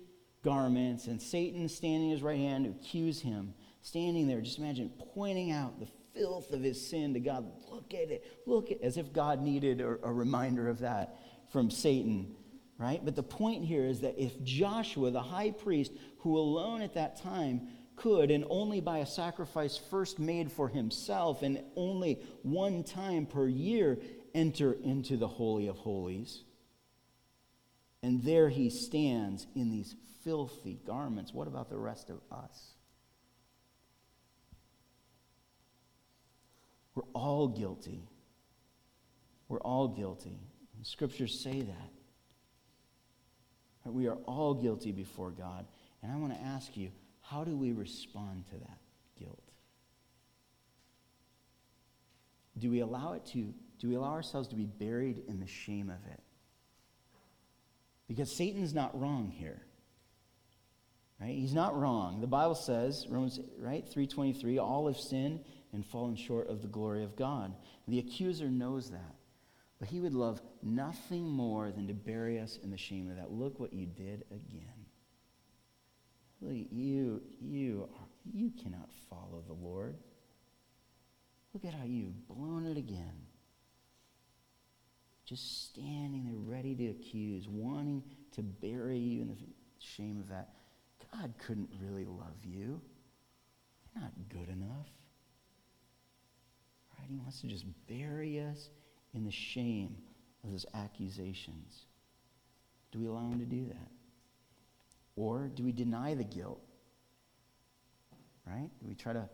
garments, 0.44 1.08
and 1.08 1.22
Satan 1.22 1.68
standing 1.68 2.12
at 2.12 2.14
his 2.14 2.24
right 2.24 2.38
hand 2.38 2.66
to 2.66 2.72
accuse 2.72 3.20
him, 3.20 3.54
standing 3.82 4.28
there, 4.28 4.40
just 4.40 4.60
imagine 4.60 4.92
pointing 5.14 5.52
out 5.52 5.80
the 5.80 5.88
filth 6.14 6.54
of 6.54 6.62
his 6.62 6.88
sin 6.88 7.14
to 7.16 7.20
God. 7.20 7.46
Look 7.70 7.94
at 7.94 8.12
it. 8.12 8.24
Look 8.46 8.72
at 8.72 8.82
as 8.82 8.98
if 8.98 9.12
God 9.12 9.42
needed 9.42 9.82
a, 9.82 9.98
a 10.04 10.14
reminder 10.14 10.70
of 10.70 10.80
that 10.80 11.18
from 11.52 11.70
Satan, 11.70 12.36
right? 12.78 13.04
But 13.04 13.16
the 13.16 13.24
point 13.24 13.66
here 13.66 13.86
is 13.86 14.02
that 14.02 14.22
if 14.22 14.42
Joshua, 14.44 15.12
the 15.12 15.22
high 15.22 15.52
priest, 15.52 15.92
who 16.20 16.38
alone 16.38 16.82
at 16.82 16.96
that 16.96 17.22
time 17.22 17.70
could, 17.96 18.32
and 18.32 18.46
only 18.50 18.82
by 18.82 19.00
a 19.00 19.06
sacrifice 19.06 19.78
first 19.78 20.20
made 20.20 20.52
for 20.52 20.68
himself, 20.68 21.42
and 21.42 21.64
only 21.76 22.20
one 22.44 22.84
time 22.84 23.26
per 23.26 23.48
year, 23.48 23.98
enter 24.34 24.74
into 24.74 25.16
the 25.16 25.28
Holy 25.28 25.68
of 25.68 25.78
Holies. 25.78 26.44
And 28.04 28.24
there 28.24 28.50
he 28.50 28.70
stands 28.70 29.48
in 29.56 29.72
these 29.72 29.96
filthy 30.24 30.80
garments. 30.86 31.34
What 31.34 31.48
about 31.48 31.70
the 31.70 31.78
rest 31.78 32.10
of 32.10 32.20
us? 32.32 32.76
We're 36.94 37.04
all 37.14 37.48
guilty. 37.48 38.08
We're 39.48 39.60
all 39.60 39.88
guilty. 39.88 40.40
The 40.78 40.86
scriptures 40.86 41.40
say 41.42 41.62
that. 41.62 41.95
We 43.86 44.08
are 44.08 44.18
all 44.26 44.54
guilty 44.54 44.92
before 44.92 45.32
God. 45.32 45.66
And 46.02 46.12
I 46.12 46.16
want 46.16 46.34
to 46.34 46.40
ask 46.40 46.76
you, 46.76 46.90
how 47.22 47.44
do 47.44 47.56
we 47.56 47.72
respond 47.72 48.46
to 48.48 48.58
that 48.58 48.78
guilt? 49.20 49.42
Do 52.58 52.72
we 52.72 52.80
allow 52.80 53.14
it 53.14 53.26
to, 53.34 53.54
do 53.80 53.90
we 53.90 53.96
allow 53.96 54.12
ourselves 54.12 54.48
to 54.50 54.56
be 54.56 54.66
buried 54.66 55.24
in 55.28 55.40
the 55.40 55.48
shame 55.48 55.90
of 55.90 56.12
it? 56.12 56.22
Because 58.08 58.36
Satan's 58.38 58.74
not 58.74 59.00
wrong 59.00 59.32
here. 59.36 59.62
Right? 61.20 61.36
He's 61.36 61.54
not 61.54 61.80
wrong. 61.80 62.22
The 62.22 62.28
Bible 62.28 62.56
says, 62.56 63.06
Romans, 63.10 63.40
right, 63.58 63.88
323, 63.88 64.58
all 64.58 64.88
have 64.88 64.98
sinned 64.98 65.40
and 65.74 65.86
fallen 65.86 66.16
short 66.16 66.50
of 66.50 66.62
the 66.62 66.68
glory 66.68 67.04
of 67.04 67.16
God. 67.16 67.54
The 67.88 68.00
accuser 68.00 68.50
knows 68.50 68.92
that. 68.92 69.16
But 69.86 69.92
he 69.92 70.00
would 70.00 70.16
love 70.16 70.42
nothing 70.64 71.30
more 71.30 71.72
than 71.72 71.86
to 71.90 71.94
bury 71.94 72.40
us 72.40 72.58
in 72.64 72.72
the 72.72 72.78
shame 72.78 73.08
of 73.08 73.18
that. 73.18 73.32
Look 73.32 73.60
what 73.60 73.72
you 73.72 73.86
did 73.86 74.24
again. 74.32 74.88
Look, 76.42 76.56
you, 76.72 77.22
you, 77.40 77.88
you 78.34 78.52
cannot 78.64 78.90
follow 79.12 79.44
the 79.46 79.54
Lord. 79.54 79.96
Look 81.54 81.66
at 81.66 81.76
how 81.76 81.86
you've 81.86 82.28
blown 82.28 82.66
it 82.66 82.78
again. 82.78 83.14
Just 85.24 85.70
standing 85.70 86.24
there 86.26 86.34
ready 86.34 86.74
to 86.74 86.88
accuse, 86.88 87.48
wanting 87.48 88.02
to 88.32 88.42
bury 88.42 88.98
you 88.98 89.22
in 89.22 89.28
the 89.28 89.38
shame 89.78 90.20
of 90.20 90.30
that. 90.30 90.50
God 91.14 91.32
couldn't 91.46 91.70
really 91.80 92.06
love 92.06 92.44
you. 92.44 92.82
You're 93.94 94.02
not 94.02 94.14
good 94.30 94.50
enough. 94.50 94.90
Right? 96.98 97.08
He 97.08 97.18
wants 97.18 97.42
to 97.42 97.48
just 97.48 97.66
bury 97.88 98.40
us 98.40 98.70
in 99.16 99.24
the 99.24 99.32
shame 99.32 99.96
of 100.44 100.52
those 100.52 100.66
accusations. 100.74 101.86
Do 102.92 103.00
we 103.00 103.08
allow 103.08 103.30
him 103.30 103.40
to 103.40 103.46
do 103.46 103.66
that? 103.68 103.92
Or 105.16 105.50
do 105.54 105.64
we 105.64 105.72
deny 105.72 106.14
the 106.14 106.24
guilt? 106.24 106.62
Right? 108.46 108.70
Do 108.80 108.88
we 108.88 108.94
try 108.96 109.14
to 109.14 109.28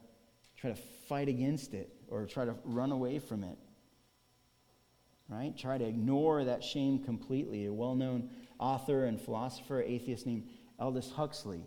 try 0.57 0.69
to 0.69 0.79
fight 1.09 1.27
against 1.27 1.73
it 1.73 1.91
or 2.07 2.25
try 2.25 2.45
to 2.45 2.55
run 2.63 2.91
away 2.91 3.19
from 3.19 3.43
it? 3.43 3.57
Right? 5.27 5.57
Try 5.57 5.77
to 5.77 5.85
ignore 5.85 6.43
that 6.43 6.63
shame 6.63 7.03
completely. 7.03 7.65
A 7.65 7.73
well-known 7.73 8.29
author 8.59 9.05
and 9.05 9.19
philosopher, 9.19 9.81
atheist 9.81 10.25
named 10.25 10.47
Aldous 10.79 11.11
Huxley 11.11 11.65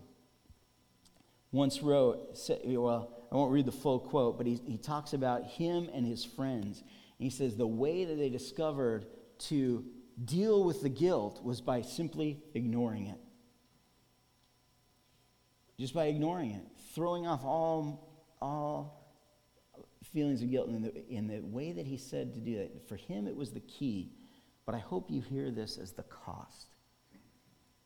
once 1.51 1.81
wrote, 1.81 2.37
well, 2.65 3.27
I 3.31 3.35
won't 3.35 3.51
read 3.51 3.65
the 3.65 3.71
full 3.71 3.99
quote, 3.99 4.37
but 4.37 4.45
he, 4.45 4.59
he 4.65 4.77
talks 4.77 5.13
about 5.13 5.45
him 5.45 5.89
and 5.93 6.05
his 6.05 6.25
friends. 6.25 6.83
He 7.17 7.29
says 7.29 7.55
the 7.55 7.67
way 7.67 8.05
that 8.05 8.15
they 8.15 8.29
discovered 8.29 9.05
to 9.37 9.85
deal 10.23 10.63
with 10.63 10.81
the 10.81 10.89
guilt 10.89 11.43
was 11.43 11.61
by 11.61 11.81
simply 11.81 12.41
ignoring 12.53 13.07
it. 13.07 13.19
Just 15.77 15.93
by 15.93 16.05
ignoring 16.05 16.51
it, 16.51 16.63
throwing 16.93 17.27
off 17.27 17.43
all, 17.43 18.09
all 18.41 19.13
feelings 20.13 20.41
of 20.41 20.49
guilt. 20.49 20.69
And 20.69 20.85
the, 20.85 21.09
in 21.09 21.27
the 21.27 21.41
way 21.41 21.73
that 21.73 21.85
he 21.85 21.97
said 21.97 22.33
to 22.33 22.39
do 22.39 22.57
that, 22.57 22.87
for 22.87 22.95
him 22.95 23.27
it 23.27 23.35
was 23.35 23.51
the 23.51 23.59
key. 23.61 24.11
But 24.65 24.75
I 24.75 24.79
hope 24.79 25.11
you 25.11 25.21
hear 25.21 25.51
this 25.51 25.77
as 25.77 25.91
the 25.91 26.03
cost. 26.03 26.67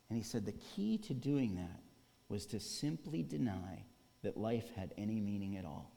And 0.10 0.18
he 0.18 0.24
said 0.24 0.46
the 0.46 0.54
key 0.54 0.98
to 1.00 1.14
doing 1.14 1.56
that 1.56 1.82
was 2.30 2.46
to 2.48 2.60
simply 2.60 3.24
deny 3.24 3.86
that 4.24 4.38
life 4.38 4.70
had 4.76 4.94
any 4.98 5.20
meaning 5.20 5.58
at 5.58 5.66
all. 5.66 5.92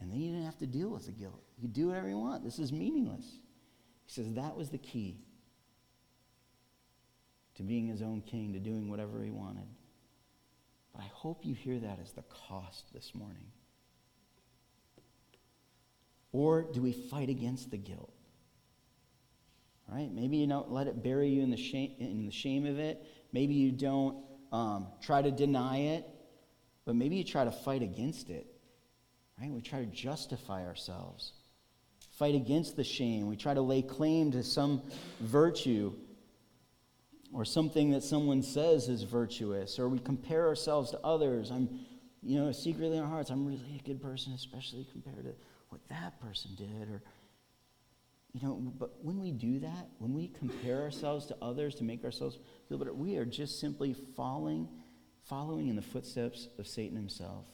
And 0.00 0.10
then 0.10 0.20
you 0.20 0.30
didn't 0.30 0.44
have 0.44 0.58
to 0.58 0.66
deal 0.66 0.90
with 0.90 1.06
the 1.06 1.12
guilt. 1.12 1.42
You 1.58 1.68
do 1.68 1.88
whatever 1.88 2.08
you 2.08 2.18
want. 2.18 2.44
This 2.44 2.58
is 2.58 2.72
meaningless. 2.72 3.24
He 4.04 4.12
says 4.12 4.34
that 4.34 4.56
was 4.56 4.68
the 4.68 4.78
key 4.78 5.18
to 7.56 7.62
being 7.62 7.88
his 7.88 8.02
own 8.02 8.20
king, 8.20 8.52
to 8.52 8.58
doing 8.58 8.90
whatever 8.90 9.22
he 9.22 9.30
wanted. 9.30 9.66
But 10.94 11.02
I 11.02 11.10
hope 11.12 11.44
you 11.44 11.54
hear 11.54 11.78
that 11.78 11.98
as 12.02 12.12
the 12.12 12.22
cost 12.22 12.92
this 12.92 13.14
morning. 13.14 13.46
Or 16.32 16.62
do 16.62 16.82
we 16.82 16.92
fight 16.92 17.30
against 17.30 17.70
the 17.70 17.78
guilt? 17.78 18.12
Right? 19.88 20.12
Maybe 20.12 20.36
you 20.36 20.46
don't 20.46 20.70
let 20.70 20.86
it 20.86 21.02
bury 21.02 21.28
you 21.28 21.42
in 21.42 21.50
the 21.50 21.56
shame, 21.56 21.94
in 21.98 22.26
the 22.26 22.32
shame 22.32 22.66
of 22.66 22.78
it. 22.78 23.02
Maybe 23.32 23.54
you 23.54 23.72
don't 23.72 24.18
um, 24.52 24.88
try 25.00 25.22
to 25.22 25.30
deny 25.30 25.78
it, 25.78 26.04
but 26.84 26.94
maybe 26.94 27.16
you 27.16 27.24
try 27.24 27.44
to 27.44 27.52
fight 27.52 27.82
against 27.82 28.28
it. 28.28 28.46
Right? 29.40 29.50
We 29.50 29.60
try 29.60 29.80
to 29.80 29.86
justify 29.86 30.66
ourselves, 30.66 31.32
fight 32.12 32.34
against 32.34 32.76
the 32.76 32.84
shame. 32.84 33.26
We 33.26 33.36
try 33.36 33.54
to 33.54 33.60
lay 33.60 33.82
claim 33.82 34.32
to 34.32 34.42
some 34.42 34.82
virtue 35.20 35.92
or 37.32 37.44
something 37.44 37.90
that 37.90 38.02
someone 38.02 38.42
says 38.42 38.88
is 38.88 39.02
virtuous, 39.02 39.78
or 39.78 39.88
we 39.88 39.98
compare 39.98 40.46
ourselves 40.46 40.90
to 40.92 41.00
others. 41.00 41.50
I'm, 41.50 41.68
you 42.22 42.38
know, 42.38 42.50
secretly 42.52 42.96
in 42.96 43.02
our 43.02 43.08
hearts, 43.08 43.30
I'm 43.30 43.44
really 43.44 43.78
a 43.78 43.82
good 43.86 44.00
person, 44.00 44.32
especially 44.32 44.86
compared 44.90 45.24
to 45.24 45.34
what 45.68 45.80
that 45.88 46.18
person 46.20 46.52
did. 46.56 46.88
Or 46.88 47.02
you 48.32 48.46
know, 48.46 48.54
but 48.78 49.02
when 49.02 49.18
we 49.20 49.32
do 49.32 49.60
that, 49.60 49.88
when 49.98 50.14
we 50.14 50.28
compare 50.28 50.82
ourselves 50.82 51.26
to 51.26 51.36
others 51.40 51.74
to 51.76 51.84
make 51.84 52.04
ourselves 52.04 52.38
feel 52.68 52.78
better, 52.78 52.92
we 52.92 53.16
are 53.16 53.24
just 53.24 53.60
simply 53.60 53.94
following, 54.14 54.68
following 55.24 55.68
in 55.68 55.76
the 55.76 55.82
footsteps 55.82 56.48
of 56.58 56.66
Satan 56.66 56.96
himself. 56.96 57.46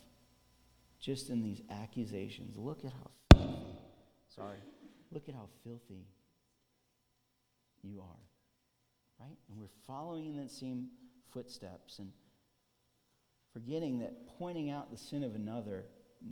Just 1.02 1.30
in 1.30 1.42
these 1.42 1.60
accusations. 1.68 2.56
Look 2.56 2.84
at 2.84 2.92
how 2.92 3.10
sorry. 4.34 4.58
Look 5.10 5.28
at 5.28 5.34
how 5.34 5.48
filthy 5.64 6.06
you 7.82 8.00
are. 8.00 8.20
Right? 9.20 9.36
And 9.50 9.58
we're 9.58 9.66
following 9.86 10.26
in 10.26 10.36
that 10.36 10.50
same 10.50 10.86
footsteps 11.32 11.98
and 11.98 12.12
forgetting 13.52 13.98
that 13.98 14.28
pointing 14.38 14.70
out 14.70 14.90
the 14.90 14.96
sin 14.96 15.24
of 15.24 15.34
another 15.34 15.84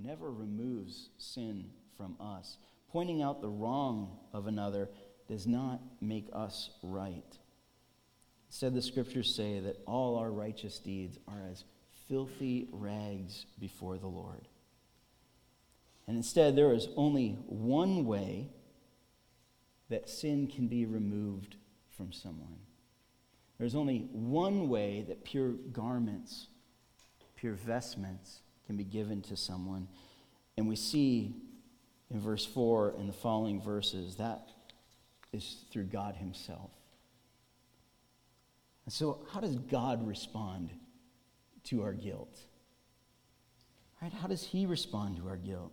never 0.02 0.30
removes 0.30 1.11
sin 1.18 1.70
from 1.96 2.16
us. 2.20 2.56
Pointing 2.90 3.22
out 3.22 3.40
the 3.40 3.48
wrong 3.48 4.18
of 4.33 4.46
another 4.46 4.88
does 5.28 5.46
not 5.46 5.80
make 6.00 6.28
us 6.33 6.70
right. 6.83 7.38
Instead, 8.48 8.74
the 8.74 8.83
scriptures 8.83 9.35
say 9.35 9.61
that 9.61 9.80
all 9.87 10.16
our 10.16 10.30
righteous 10.30 10.78
deeds 10.78 11.18
are 11.28 11.42
as 11.50 11.64
filthy 12.09 12.68
rags 12.72 13.46
before 13.61 13.96
the 13.96 14.09
Lord. 14.09 14.48
And 16.11 16.16
instead, 16.16 16.57
there 16.57 16.73
is 16.73 16.88
only 16.96 17.38
one 17.46 18.05
way 18.05 18.49
that 19.90 20.11
sin 20.11 20.49
can 20.49 20.66
be 20.66 20.85
removed 20.85 21.55
from 21.96 22.11
someone. 22.11 22.57
There's 23.61 23.77
only 23.77 24.09
one 24.11 24.68
way 24.68 25.05
that 25.07 25.23
pure 25.23 25.51
garments, 25.51 26.49
pure 27.37 27.53
vestments, 27.53 28.40
can 28.66 28.77
be 28.77 28.83
given 28.83 29.23
to 29.23 29.37
someone. 29.37 29.87
And 30.57 30.68
we 30.68 30.75
see 30.75 31.37
in 32.11 32.18
verse 32.18 32.44
4 32.44 32.96
and 32.99 33.09
the 33.09 33.12
following 33.12 33.62
verses 33.62 34.16
that 34.16 34.49
is 35.33 35.59
through 35.70 35.85
God 35.85 36.16
Himself. 36.16 36.73
And 38.85 38.92
so, 38.92 39.25
how 39.33 39.38
does 39.38 39.55
God 39.55 40.05
respond 40.05 40.70
to 41.66 41.85
our 41.85 41.92
guilt? 41.92 42.37
Right? 44.03 44.12
How 44.12 44.27
does 44.27 44.42
He 44.42 44.66
respond 44.66 45.16
to 45.18 45.29
our 45.29 45.37
guilt? 45.37 45.73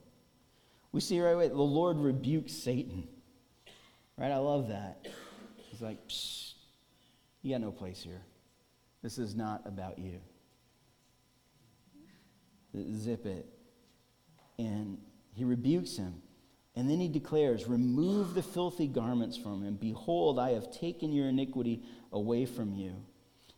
We 0.98 1.02
see 1.02 1.22
right 1.22 1.34
away 1.34 1.48
the 1.48 1.56
Lord 1.56 2.00
rebukes 2.00 2.54
Satan. 2.54 3.08
Right? 4.18 4.32
I 4.32 4.38
love 4.38 4.70
that. 4.70 5.06
He's 5.70 5.80
like, 5.80 6.08
Psh, 6.08 6.54
you 7.44 7.54
got 7.54 7.62
no 7.62 7.70
place 7.70 8.02
here. 8.02 8.24
This 9.04 9.20
is 9.20 9.36
not 9.36 9.62
about 9.68 10.00
you. 10.00 10.20
Zip 12.96 13.28
it. 13.28 13.46
And 14.58 14.98
he 15.36 15.44
rebukes 15.44 15.98
him. 15.98 16.16
And 16.76 16.90
then 16.90 17.00
he 17.00 17.10
declares, 17.10 17.68
Remove 17.68 18.34
the 18.34 18.42
filthy 18.42 18.88
garments 18.88 19.38
from 19.38 19.62
him. 19.62 19.76
Behold, 19.76 20.40
I 20.40 20.54
have 20.54 20.72
taken 20.72 21.14
your 21.14 21.28
iniquity 21.28 21.84
away 22.12 22.48
from 22.48 22.74
you. 22.74 22.96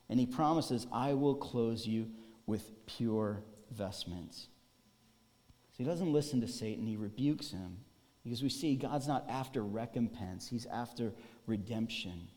And 0.10 0.20
he 0.20 0.26
promises, 0.26 0.88
I 0.92 1.14
will 1.14 1.36
clothe 1.36 1.86
you 1.86 2.10
with 2.46 2.86
pure 2.86 3.44
vestments. 3.72 4.50
So 5.80 5.86
he 5.86 5.90
doesn't 5.90 6.12
listen 6.12 6.42
to 6.42 6.48
Satan, 6.48 6.86
he 6.86 6.98
rebukes 6.98 7.52
him. 7.52 7.78
Because 8.26 8.44
we 8.44 8.50
see 8.50 8.76
God's 8.76 9.08
not 9.08 9.26
after 9.30 9.64
recompense, 9.64 10.46
he's 10.50 10.66
after 10.66 11.14
redemption. 11.48 12.28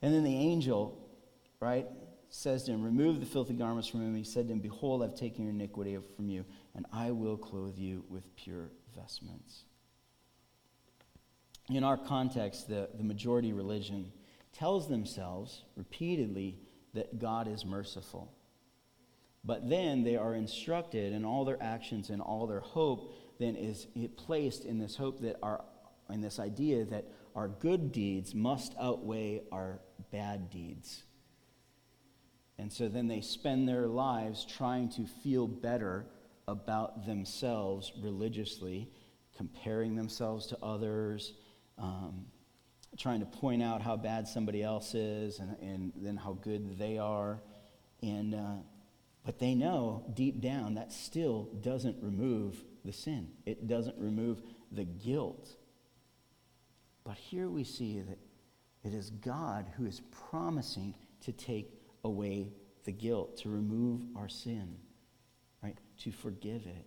And 0.00 0.14
then 0.14 0.22
the 0.22 0.36
angel, 0.36 1.10
right, 1.58 1.88
says 2.28 2.62
to 2.64 2.70
him, 2.70 2.84
Remove 2.84 3.18
the 3.18 3.26
filthy 3.26 3.54
garments 3.54 3.88
from 3.88 4.02
him. 4.02 4.14
He 4.14 4.22
said 4.22 4.46
to 4.46 4.52
him, 4.52 4.60
Behold, 4.60 5.02
I've 5.02 5.16
taken 5.16 5.42
your 5.42 5.52
iniquity 5.52 5.98
from 6.14 6.28
you, 6.28 6.44
and 6.76 6.86
I 6.92 7.10
will 7.10 7.36
clothe 7.36 7.76
you 7.76 8.04
with 8.08 8.36
pure 8.36 8.70
vestments. 8.96 9.64
In 11.68 11.82
our 11.82 11.96
context, 11.96 12.68
the, 12.68 12.90
the 12.94 13.02
majority 13.02 13.52
religion 13.52 14.12
tells 14.52 14.88
themselves 14.88 15.64
repeatedly 15.74 16.60
that 16.94 17.18
God 17.18 17.48
is 17.48 17.64
merciful. 17.64 18.32
But 19.44 19.68
then 19.68 20.02
they 20.02 20.16
are 20.16 20.34
instructed 20.34 21.12
in 21.12 21.24
all 21.24 21.44
their 21.44 21.62
actions 21.62 22.10
and 22.10 22.20
all 22.20 22.46
their 22.46 22.60
hope 22.60 23.14
then 23.38 23.56
is 23.56 23.86
placed 24.16 24.66
in 24.66 24.78
this 24.78 24.96
hope 24.96 25.20
that 25.20 25.36
our 25.42 25.64
in 26.10 26.20
this 26.20 26.38
idea 26.38 26.84
that 26.84 27.04
our 27.34 27.48
good 27.48 27.92
deeds 27.92 28.34
must 28.34 28.74
outweigh 28.80 29.42
our 29.52 29.80
bad 30.10 30.50
deeds. 30.50 31.04
And 32.58 32.72
so 32.72 32.88
then 32.88 33.08
they 33.08 33.20
spend 33.20 33.68
their 33.68 33.86
lives 33.86 34.44
trying 34.44 34.90
to 34.90 35.06
feel 35.06 35.46
better 35.46 36.04
about 36.46 37.06
themselves 37.06 37.92
religiously, 38.02 38.90
comparing 39.36 39.94
themselves 39.94 40.46
to 40.48 40.58
others, 40.62 41.34
um, 41.78 42.26
trying 42.98 43.20
to 43.20 43.26
point 43.26 43.62
out 43.62 43.80
how 43.80 43.96
bad 43.96 44.26
somebody 44.26 44.62
else 44.62 44.94
is 44.94 45.38
and, 45.38 45.56
and 45.62 45.92
then 45.96 46.16
how 46.16 46.32
good 46.42 46.76
they 46.78 46.98
are. 46.98 47.40
And, 48.02 48.34
uh, 48.34 48.56
but 49.24 49.38
they 49.38 49.54
know 49.54 50.04
deep 50.14 50.40
down 50.40 50.74
that 50.74 50.92
still 50.92 51.48
doesn't 51.60 51.96
remove 52.02 52.62
the 52.84 52.92
sin, 52.92 53.28
it 53.46 53.66
doesn't 53.66 53.96
remove 53.98 54.42
the 54.72 54.84
guilt. 54.84 55.56
But 57.04 57.16
here 57.16 57.48
we 57.48 57.64
see 57.64 58.00
that 58.00 58.18
it 58.84 58.94
is 58.94 59.10
God 59.10 59.66
who 59.76 59.84
is 59.86 60.00
promising 60.30 60.94
to 61.22 61.32
take 61.32 61.74
away 62.04 62.52
the 62.84 62.92
guilt, 62.92 63.36
to 63.38 63.50
remove 63.50 64.02
our 64.16 64.28
sin, 64.28 64.76
right? 65.62 65.76
To 65.98 66.12
forgive 66.12 66.66
it. 66.66 66.86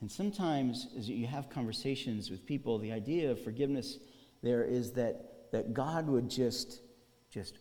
And 0.00 0.10
sometimes, 0.10 0.88
as 0.98 1.08
you 1.08 1.26
have 1.26 1.48
conversations 1.48 2.30
with 2.30 2.44
people, 2.46 2.78
the 2.78 2.92
idea 2.92 3.30
of 3.30 3.42
forgiveness 3.42 3.98
there 4.42 4.62
is 4.62 4.92
that, 4.92 5.50
that 5.52 5.72
God 5.72 6.06
would 6.06 6.28
just, 6.28 6.82
just 7.30 7.58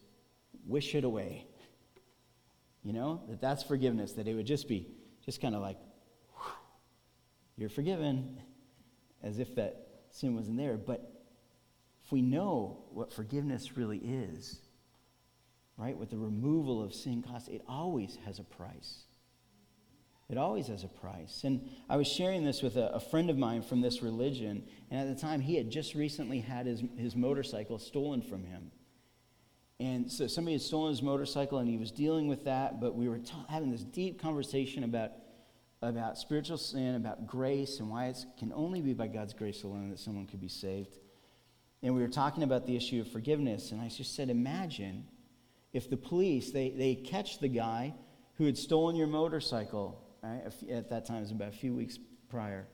wish 0.68 0.94
it 0.94 1.06
away. 1.06 1.48
You 2.84 2.94
know, 2.94 3.22
that 3.30 3.40
that's 3.40 3.64
forgiveness, 3.64 4.14
that 4.14 4.28
it 4.28 4.36
would 4.36 4.46
just 4.46 4.68
be 4.68 4.88
just 5.26 5.42
kind 5.42 5.56
of 5.56 5.62
like, 5.62 5.78
you're 7.58 7.70
forgiven, 7.70 8.42
as 9.22 9.40
if 9.40 9.56
that 9.56 9.88
sin 10.10 10.36
wasn't 10.36 10.58
there. 10.58 10.76
But 10.76 11.10
if 12.04 12.12
we 12.12 12.22
know 12.22 12.84
what 12.92 13.14
forgiveness 13.14 13.78
really 13.78 14.00
is, 14.00 14.60
right, 15.78 15.98
what 15.98 16.10
the 16.10 16.18
removal 16.18 16.84
of 16.84 16.94
sin 16.94 17.24
costs, 17.24 17.48
it 17.48 17.62
always 17.68 18.18
has 18.26 18.40
a 18.40 18.44
price. 18.44 19.04
It 20.30 20.38
always 20.38 20.68
has 20.68 20.84
a 20.84 20.88
price. 20.88 21.44
And 21.44 21.70
I 21.90 21.96
was 21.96 22.08
sharing 22.08 22.44
this 22.44 22.62
with 22.62 22.76
a, 22.76 22.88
a, 22.88 23.00
friend 23.00 23.30
of 23.30 23.38
mine 23.38 23.62
from 23.62 23.82
this 23.82 24.02
religion, 24.02 24.64
and 24.90 25.00
at 25.00 25.16
the 25.16 25.22
time 25.22 25.42
he 25.42 25.56
had 25.56 25.70
just 25.70 25.96
recently 25.96 26.40
had 26.40 26.66
his, 26.66 26.82
his 26.98 27.16
motorcycle 27.16 27.78
stolen 27.78 28.22
from 28.22 28.44
him. 28.44 28.72
And 29.80 30.12
so 30.12 30.28
somebody 30.28 30.54
had 30.54 30.62
stolen 30.62 30.92
his 30.92 31.02
motorcycle, 31.02 31.58
and 31.58 31.68
he 31.68 31.78
was 31.78 31.92
dealing 31.92 32.28
with 32.28 32.46
that, 32.46 32.80
but 32.80 32.96
we 32.96 33.10
were 33.10 33.20
ta- 33.20 33.46
having 33.50 33.72
this 33.72 33.84
deep 33.84 34.22
conversation 34.22 34.84
about 34.84 35.12
about 35.82 36.18
spiritual 36.18 36.58
sin, 36.58 36.96
about 36.96 37.28
grace, 37.28 37.80
and 37.80 37.90
why 37.90 38.06
it 38.06 38.18
can 38.40 38.54
only 38.54 38.82
be 38.82 38.94
by 38.94 39.08
God's 39.08 39.34
grace 39.34 39.64
alone 39.64 39.90
that 39.90 40.00
someone 40.00 40.26
could 40.26 40.40
be 40.40 40.48
saved. 40.48 40.98
And 41.82 41.94
we 41.94 42.02
were 42.02 42.08
talking 42.08 42.44
about 42.44 42.66
the 42.66 42.78
issue 42.78 43.02
of 43.02 43.12
forgiveness, 43.12 43.72
and 43.72 43.82
I 43.82 43.90
just 43.90 44.16
said, 44.16 44.30
imagine 44.30 45.06
if 45.74 45.90
the 45.90 45.98
police, 45.98 46.52
they, 46.52 46.70
they 46.70 46.96
catch 46.96 47.40
the 47.40 47.50
guy 47.50 47.94
who 48.36 48.46
had 48.46 48.58
stolen 48.58 48.96
your 48.96 49.08
motorcycle, 49.08 50.02
right? 50.24 50.44
At 50.72 50.90
that 50.90 51.06
time, 51.06 51.18
it 51.18 51.22
was 51.22 51.32
about 51.32 51.50
a 51.50 51.58
few 51.58 51.74
weeks 51.74 52.00
prior. 52.30 52.66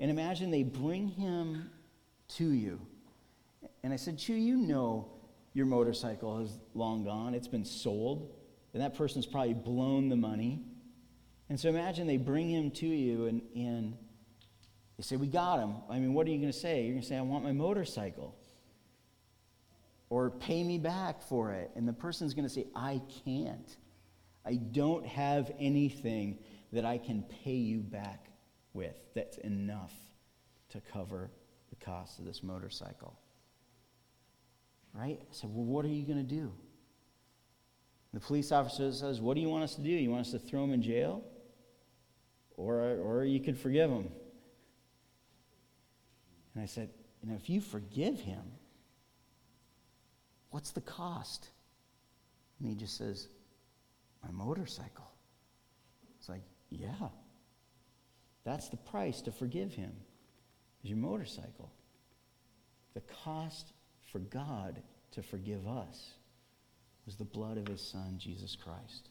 And 0.00 0.10
imagine 0.10 0.50
they 0.50 0.64
bring 0.64 1.06
him 1.06 1.70
to 2.30 2.50
you. 2.50 2.80
And 3.84 3.92
I 3.92 3.96
said, 3.96 4.18
Chu, 4.18 4.34
you 4.34 4.56
know 4.56 5.11
your 5.54 5.66
motorcycle 5.66 6.40
is 6.40 6.58
long 6.74 7.04
gone. 7.04 7.34
It's 7.34 7.48
been 7.48 7.64
sold. 7.64 8.34
And 8.72 8.82
that 8.82 8.96
person's 8.96 9.26
probably 9.26 9.54
blown 9.54 10.08
the 10.08 10.16
money. 10.16 10.62
And 11.48 11.60
so 11.60 11.68
imagine 11.68 12.06
they 12.06 12.16
bring 12.16 12.48
him 12.48 12.70
to 12.72 12.86
you 12.86 13.26
and, 13.26 13.42
and 13.54 13.94
they 14.96 15.02
say, 15.02 15.16
We 15.16 15.26
got 15.26 15.58
him. 15.58 15.74
I 15.90 15.98
mean, 15.98 16.14
what 16.14 16.26
are 16.26 16.30
you 16.30 16.38
going 16.38 16.52
to 16.52 16.58
say? 16.58 16.82
You're 16.82 16.92
going 16.92 17.02
to 17.02 17.06
say, 17.06 17.18
I 17.18 17.22
want 17.22 17.44
my 17.44 17.52
motorcycle. 17.52 18.34
Or 20.08 20.30
pay 20.30 20.62
me 20.62 20.78
back 20.78 21.22
for 21.22 21.52
it. 21.52 21.70
And 21.74 21.86
the 21.86 21.92
person's 21.92 22.34
going 22.34 22.46
to 22.46 22.52
say, 22.52 22.66
I 22.74 23.00
can't. 23.24 23.76
I 24.44 24.54
don't 24.54 25.06
have 25.06 25.52
anything 25.58 26.38
that 26.72 26.84
I 26.84 26.98
can 26.98 27.24
pay 27.44 27.54
you 27.54 27.80
back 27.80 28.26
with 28.72 28.96
that's 29.14 29.38
enough 29.38 29.92
to 30.70 30.80
cover 30.80 31.30
the 31.70 31.84
cost 31.84 32.18
of 32.18 32.24
this 32.24 32.42
motorcycle. 32.42 33.18
Right? 34.94 35.18
I 35.20 35.34
said, 35.34 35.50
Well, 35.52 35.64
what 35.64 35.84
are 35.84 35.88
you 35.88 36.04
going 36.04 36.18
to 36.18 36.34
do? 36.34 36.52
The 38.12 38.20
police 38.20 38.52
officer 38.52 38.92
says, 38.92 39.20
What 39.20 39.34
do 39.34 39.40
you 39.40 39.48
want 39.48 39.64
us 39.64 39.74
to 39.76 39.80
do? 39.80 39.90
You 39.90 40.10
want 40.10 40.26
us 40.26 40.32
to 40.32 40.38
throw 40.38 40.64
him 40.64 40.72
in 40.72 40.82
jail? 40.82 41.24
or, 42.56 42.80
or 42.80 43.24
you 43.24 43.40
could 43.40 43.58
forgive 43.58 43.90
him. 43.90 44.08
And 46.54 46.62
I 46.62 46.66
said, 46.66 46.90
you 47.22 47.30
know, 47.30 47.36
if 47.36 47.48
you 47.48 47.60
forgive 47.60 48.20
him, 48.20 48.42
what's 50.50 50.70
the 50.70 50.80
cost? 50.80 51.48
And 52.60 52.68
he 52.68 52.74
just 52.74 52.96
says, 52.96 53.28
my 54.22 54.30
motorcycle. 54.30 55.10
It's 56.18 56.28
like, 56.28 56.42
yeah, 56.70 57.08
that's 58.44 58.68
the 58.68 58.76
price 58.76 59.22
to 59.22 59.32
forgive 59.32 59.74
him. 59.74 59.92
is 60.84 60.90
your 60.90 60.98
motorcycle. 60.98 61.72
The 62.94 63.02
cost 63.24 63.72
for 64.12 64.18
God 64.18 64.82
to 65.12 65.22
forgive 65.22 65.66
us 65.66 66.12
was 67.06 67.16
the 67.16 67.24
blood 67.24 67.58
of 67.58 67.66
his 67.66 67.80
son, 67.80 68.16
Jesus 68.18 68.56
Christ. 68.56 69.08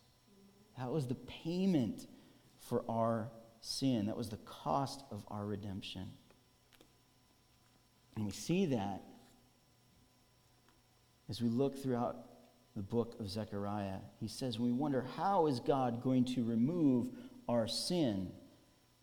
That 0.78 0.92
was 0.92 1.08
the 1.08 1.16
payment 1.16 2.08
for 2.60 2.84
our 2.88 3.30
sin. 3.60 4.06
That 4.06 4.16
was 4.16 4.30
the 4.30 4.38
cost 4.38 5.04
of 5.12 5.26
our 5.28 5.46
redemption. 5.46 6.08
And 8.16 8.26
we 8.26 8.32
see 8.32 8.68
that 8.68 9.02
as 11.30 11.42
we 11.42 11.50
look 11.50 11.82
throughout 11.82 12.18
the 12.76 12.82
book 12.82 13.20
of 13.20 13.30
Zechariah. 13.30 14.00
He 14.20 14.28
says, 14.28 14.60
we 14.60 14.72
wonder, 14.72 15.06
how 15.18 15.48
is 15.48 15.60
God 15.60 16.02
going 16.02 16.26
to 16.26 16.44
remove 16.44 17.08
our 17.50 17.68
sin? 17.68 18.32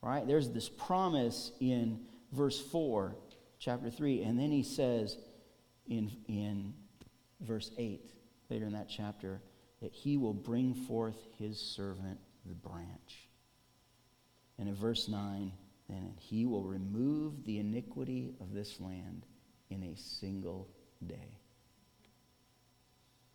Right? 0.01 0.27
There's 0.27 0.51
this 0.51 0.69
promise 0.69 1.53
in 1.61 2.01
verse 2.33 2.59
4, 2.59 3.17
chapter 3.59 3.91
3. 3.91 4.23
And 4.23 4.39
then 4.39 4.51
he 4.51 4.63
says 4.63 5.19
in, 5.89 6.11
in 6.29 6.75
verse 7.41 7.71
8, 7.79 8.13
later 8.51 8.67
in 8.67 8.73
that 8.73 8.89
chapter, 8.89 9.41
that 9.81 9.93
he 9.93 10.17
will 10.17 10.35
bring 10.35 10.75
forth 10.75 11.17
his 11.39 11.59
servant, 11.59 12.19
the 12.45 12.55
branch. 12.55 13.29
And 14.59 14.69
in 14.69 14.75
verse 14.75 15.09
9, 15.09 15.53
then 15.89 16.15
he 16.19 16.45
will 16.45 16.65
remove 16.65 17.45
the 17.45 17.59
iniquity 17.59 18.35
of 18.41 18.53
this 18.53 18.81
land 18.81 19.25
in 19.71 19.83
a 19.83 19.97
single 19.97 20.69
day. 21.07 21.39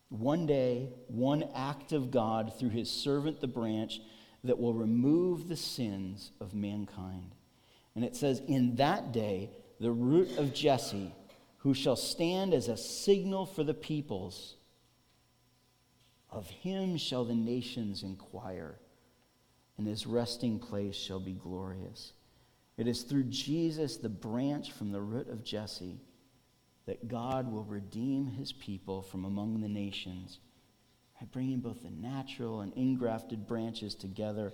One 0.10 0.46
day, 0.46 0.90
one 1.08 1.44
act 1.56 1.92
of 1.92 2.12
God 2.12 2.54
through 2.60 2.70
his 2.70 2.92
servant, 2.92 3.42
the 3.42 3.48
branch, 3.48 4.00
that 4.44 4.60
will 4.60 4.74
remove 4.74 5.48
the 5.48 5.56
sins 5.56 6.32
of 6.40 6.54
mankind. 6.54 7.34
And 7.96 8.04
it 8.04 8.16
says, 8.16 8.42
In 8.48 8.76
that 8.76 9.12
day, 9.12 9.50
the 9.80 9.92
root 9.92 10.38
of 10.38 10.54
Jesse, 10.54 11.14
who 11.64 11.74
shall 11.74 11.96
stand 11.96 12.54
as 12.54 12.68
a 12.68 12.76
signal 12.76 13.46
for 13.46 13.64
the 13.64 13.74
peoples, 13.74 14.56
of 16.30 16.50
him 16.50 16.98
shall 16.98 17.24
the 17.24 17.34
nations 17.34 18.04
inquire, 18.04 18.76
and 19.78 19.88
his 19.88 20.06
resting 20.06 20.60
place 20.60 20.96
shall 20.96 21.22
be 21.22 21.32
glorious. 21.32 22.12
It 22.76 22.86
is 22.86 23.04
through 23.04 23.26
Jesus, 23.26 23.96
the 23.96 24.10
branch 24.10 24.74
from 24.74 24.92
the 24.92 25.00
root 25.00 25.30
of 25.30 25.46
Jesse, 25.46 26.02
that 26.86 27.08
God 27.08 27.50
will 27.50 27.64
redeem 27.64 28.28
his 28.28 28.52
people 28.52 29.02
from 29.02 29.24
among 29.24 29.62
the 29.62 29.70
nations, 29.70 30.40
By 31.18 31.28
bringing 31.32 31.60
both 31.60 31.82
the 31.84 31.92
natural 31.92 32.60
and 32.60 32.76
ingrafted 32.76 33.48
branches 33.48 33.96
together 33.96 34.52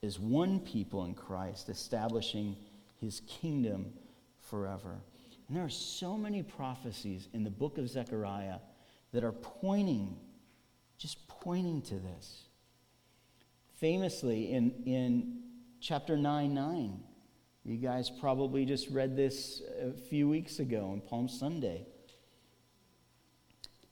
as 0.00 0.20
one 0.20 0.60
people 0.60 1.06
in 1.06 1.14
Christ, 1.14 1.68
establishing 1.68 2.56
his 3.00 3.20
kingdom 3.26 3.94
forever. 4.38 5.00
And 5.52 5.58
there 5.58 5.66
are 5.66 5.68
so 5.68 6.16
many 6.16 6.42
prophecies 6.42 7.28
in 7.34 7.44
the 7.44 7.50
book 7.50 7.76
of 7.76 7.86
Zechariah 7.86 8.56
that 9.12 9.22
are 9.22 9.32
pointing, 9.32 10.16
just 10.96 11.28
pointing 11.28 11.82
to 11.82 11.96
this. 11.96 12.44
Famously, 13.78 14.50
in, 14.50 14.72
in 14.86 15.42
chapter 15.78 16.16
9 16.16 16.54
9, 16.54 17.00
you 17.66 17.76
guys 17.76 18.08
probably 18.08 18.64
just 18.64 18.88
read 18.88 19.14
this 19.14 19.60
a 19.78 19.92
few 19.92 20.26
weeks 20.26 20.58
ago 20.58 20.88
on 20.90 21.02
Palm 21.02 21.28
Sunday. 21.28 21.84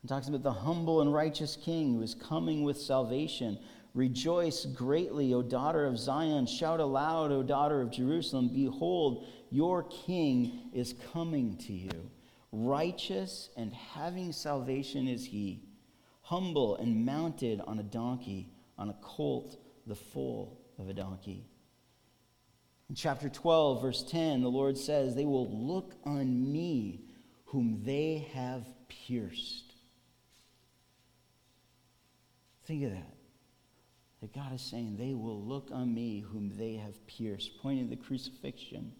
It 0.03 0.09
talks 0.09 0.29
about 0.29 0.43
the 0.43 0.55
humble 0.55 1.03
and 1.03 1.13
righteous 1.13 1.59
king 1.63 1.97
who 1.97 2.01
is 2.01 2.15
coming 2.15 2.65
with 2.65 2.81
salvation. 2.81 3.59
Rejoice 3.93 4.65
greatly, 4.65 5.35
O 5.35 5.43
daughter 5.43 5.85
of 5.85 5.99
Zion. 5.99 6.47
Shout 6.47 6.81
aloud, 6.81 7.31
O 7.33 7.43
daughter 7.43 7.83
of 7.83 7.91
Jerusalem. 7.91 8.49
Behold, 8.51 9.27
your 9.51 9.85
king 9.85 10.71
is 10.73 10.95
coming 11.13 11.57
to 11.59 11.73
you. 11.73 12.11
Righteous 12.53 13.51
and 13.57 13.73
having 13.73 14.33
salvation 14.33 15.07
is 15.07 15.25
he, 15.25 15.63
humble 16.23 16.77
and 16.77 17.05
mounted 17.05 17.61
on 17.67 17.79
a 17.79 17.85
donkey, 17.85 18.49
on 18.79 18.91
a 18.91 18.97
colt, 19.03 19.57
the 19.87 19.95
foal 19.95 20.61
of 20.79 20.89
a 20.89 20.95
donkey. 20.95 21.47
In 22.89 22.97
chapter 22.97 23.29
12, 23.29 23.83
verse 23.83 24.03
10, 24.03 24.43
the 24.43 24.49
Lord 24.49 24.77
says, 24.77 25.15
They 25.15 25.25
will 25.25 25.49
look 25.49 25.95
on 26.05 26.53
me 26.53 27.05
whom 27.45 27.83
they 27.85 28.29
have 28.35 28.67
pierced. 28.89 29.75
Think 32.65 32.85
of 32.85 32.91
that. 32.91 33.15
That 34.21 34.35
God 34.35 34.53
is 34.53 34.61
saying, 34.61 34.97
They 34.97 35.15
will 35.15 35.41
look 35.41 35.71
on 35.73 35.95
me 35.95 36.21
whom 36.21 36.53
they 36.57 36.75
have 36.75 37.07
pierced, 37.07 37.59
pointing 37.63 37.89
to 37.89 37.97
the 37.97 38.03
crucifixion. 38.03 38.93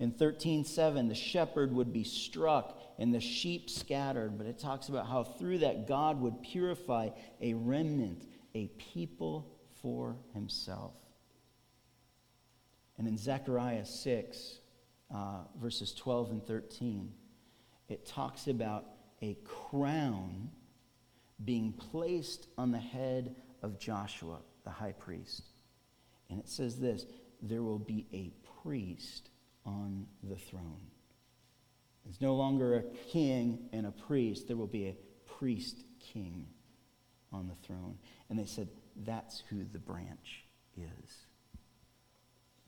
In 0.00 0.12
13:7, 0.12 1.08
the 1.08 1.14
shepherd 1.14 1.72
would 1.72 1.92
be 1.92 2.04
struck 2.04 2.80
and 2.98 3.14
the 3.14 3.20
sheep 3.20 3.68
scattered, 3.68 4.38
but 4.38 4.46
it 4.46 4.58
talks 4.58 4.88
about 4.88 5.06
how 5.06 5.22
through 5.22 5.58
that 5.58 5.86
God 5.86 6.20
would 6.22 6.40
purify 6.42 7.10
a 7.40 7.52
remnant, 7.52 8.26
a 8.54 8.68
people 8.78 9.58
for 9.82 10.16
himself. 10.32 10.94
And 12.96 13.06
in 13.06 13.18
Zechariah 13.18 13.84
6, 13.84 14.60
uh, 15.10 15.44
verses 15.60 15.92
12 15.94 16.30
and 16.30 16.46
13, 16.46 17.12
it 17.88 18.06
talks 18.06 18.46
about 18.46 18.86
a 19.20 19.34
crown 19.44 20.50
being 21.44 21.74
placed 21.74 22.46
on 22.56 22.70
the 22.70 22.78
head 22.78 23.36
of 23.62 23.78
Joshua, 23.78 24.40
the 24.64 24.70
high 24.70 24.92
priest. 24.92 25.42
And 26.30 26.38
it 26.38 26.48
says 26.48 26.78
this 26.78 27.04
there 27.42 27.62
will 27.62 27.78
be 27.78 28.06
a 28.12 28.32
priest 28.62 29.29
on 29.64 30.06
the 30.22 30.36
throne. 30.36 30.80
There's 32.04 32.20
no 32.20 32.34
longer 32.34 32.76
a 32.76 32.82
king 33.10 33.68
and 33.72 33.86
a 33.86 33.92
priest, 33.92 34.48
there 34.48 34.56
will 34.56 34.66
be 34.66 34.88
a 34.88 34.96
priest 35.38 35.84
king 35.98 36.46
on 37.32 37.48
the 37.48 37.54
throne. 37.66 37.98
And 38.28 38.38
they 38.38 38.46
said, 38.46 38.68
that's 39.04 39.42
who 39.50 39.64
the 39.64 39.78
branch 39.78 40.44
is 40.76 41.26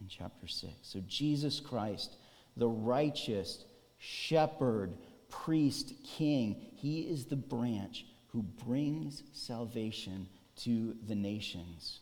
in 0.01 0.09
chapter 0.09 0.47
6. 0.47 0.73
So 0.83 1.01
Jesus 1.07 1.61
Christ, 1.61 2.17
the 2.57 2.69
righteous 2.69 3.65
shepherd, 3.99 4.95
priest, 5.29 5.95
king, 6.05 6.57
he 6.75 7.01
is 7.01 7.27
the 7.27 7.37
branch 7.37 8.07
who 8.29 8.43
brings 8.43 9.23
salvation 9.33 10.29
to 10.57 10.95
the 11.07 11.15
nations. 11.15 12.01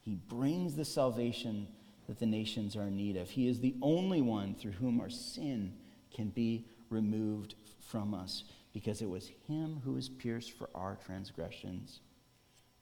He 0.00 0.14
brings 0.14 0.74
the 0.74 0.84
salvation 0.84 1.68
that 2.06 2.18
the 2.18 2.26
nations 2.26 2.76
are 2.76 2.88
in 2.88 2.96
need 2.96 3.16
of. 3.16 3.30
He 3.30 3.48
is 3.48 3.60
the 3.60 3.74
only 3.82 4.20
one 4.20 4.54
through 4.54 4.72
whom 4.72 5.00
our 5.00 5.10
sin 5.10 5.74
can 6.14 6.28
be 6.28 6.66
removed 6.90 7.54
from 7.80 8.14
us 8.14 8.44
because 8.72 9.02
it 9.02 9.08
was 9.08 9.30
him 9.48 9.80
who 9.84 9.92
was 9.92 10.08
pierced 10.08 10.52
for 10.52 10.68
our 10.74 10.98
transgressions 11.04 12.00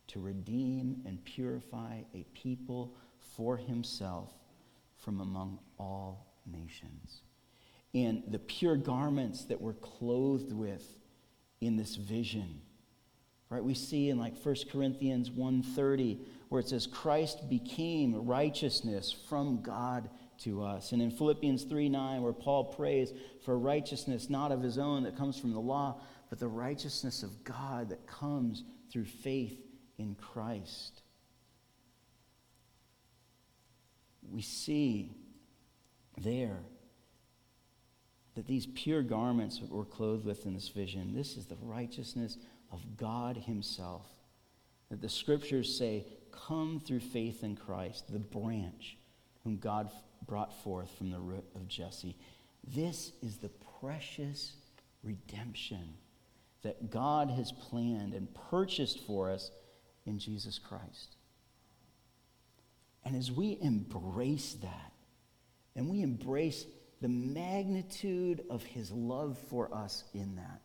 to 0.08 0.20
redeem 0.20 1.02
and 1.06 1.24
purify 1.24 2.00
a 2.14 2.24
people 2.34 2.94
for 3.36 3.56
himself 3.56 4.32
from 4.96 5.20
among 5.20 5.58
all 5.78 6.26
nations. 6.46 7.22
And 7.94 8.22
the 8.28 8.38
pure 8.38 8.76
garments 8.76 9.44
that 9.44 9.60
we're 9.60 9.72
clothed 9.74 10.52
with 10.52 10.98
in 11.60 11.76
this 11.76 11.96
vision. 11.96 12.60
Right? 13.50 13.62
We 13.62 13.74
see 13.74 14.08
in 14.08 14.18
like 14.18 14.36
1 14.38 14.70
Corinthians 14.70 15.30
1:30 15.30 16.20
where 16.48 16.60
it 16.60 16.68
says 16.68 16.86
Christ 16.86 17.48
became 17.48 18.26
righteousness 18.26 19.12
from 19.12 19.60
God 19.60 20.08
to 20.38 20.62
us. 20.62 20.92
And 20.92 21.02
in 21.02 21.10
Philippians 21.10 21.64
3:9 21.64 22.22
where 22.22 22.32
Paul 22.32 22.64
prays 22.64 23.12
for 23.42 23.58
righteousness 23.58 24.30
not 24.30 24.52
of 24.52 24.62
his 24.62 24.78
own 24.78 25.02
that 25.02 25.16
comes 25.16 25.36
from 25.36 25.52
the 25.52 25.60
law, 25.60 26.00
but 26.28 26.38
the 26.38 26.48
righteousness 26.48 27.22
of 27.22 27.44
God 27.44 27.88
that 27.90 28.06
comes 28.06 28.64
through 28.90 29.04
faith 29.04 29.60
in 29.98 30.14
Christ. 30.14 31.02
we 34.30 34.42
see 34.42 35.10
there 36.16 36.60
that 38.34 38.46
these 38.46 38.66
pure 38.66 39.02
garments 39.02 39.58
that 39.58 39.70
we're 39.70 39.84
clothed 39.84 40.24
with 40.24 40.46
in 40.46 40.54
this 40.54 40.68
vision, 40.68 41.14
this 41.14 41.36
is 41.36 41.46
the 41.46 41.56
righteousness 41.56 42.38
of 42.72 42.96
God 42.96 43.36
Himself. 43.36 44.06
That 44.90 45.00
the 45.00 45.08
scriptures 45.08 45.76
say, 45.76 46.04
come 46.32 46.80
through 46.84 47.00
faith 47.00 47.42
in 47.42 47.56
Christ, 47.56 48.12
the 48.12 48.18
branch 48.18 48.96
whom 49.44 49.56
God 49.58 49.90
brought 50.26 50.62
forth 50.62 50.90
from 50.96 51.10
the 51.10 51.18
root 51.18 51.44
of 51.54 51.68
Jesse. 51.68 52.16
This 52.66 53.12
is 53.22 53.36
the 53.38 53.50
precious 53.80 54.52
redemption 55.02 55.94
that 56.62 56.90
God 56.90 57.30
has 57.30 57.52
planned 57.52 58.14
and 58.14 58.28
purchased 58.50 59.00
for 59.06 59.30
us 59.30 59.50
in 60.06 60.18
Jesus 60.18 60.58
Christ. 60.58 61.16
And 63.04 63.16
as 63.16 63.32
we 63.32 63.58
embrace 63.62 64.54
that, 64.60 64.92
and 65.74 65.88
we 65.88 66.02
embrace 66.02 66.66
the 67.00 67.08
magnitude 67.08 68.44
of 68.50 68.62
his 68.62 68.90
love 68.90 69.38
for 69.48 69.72
us 69.74 70.04
in 70.12 70.36
that, 70.36 70.60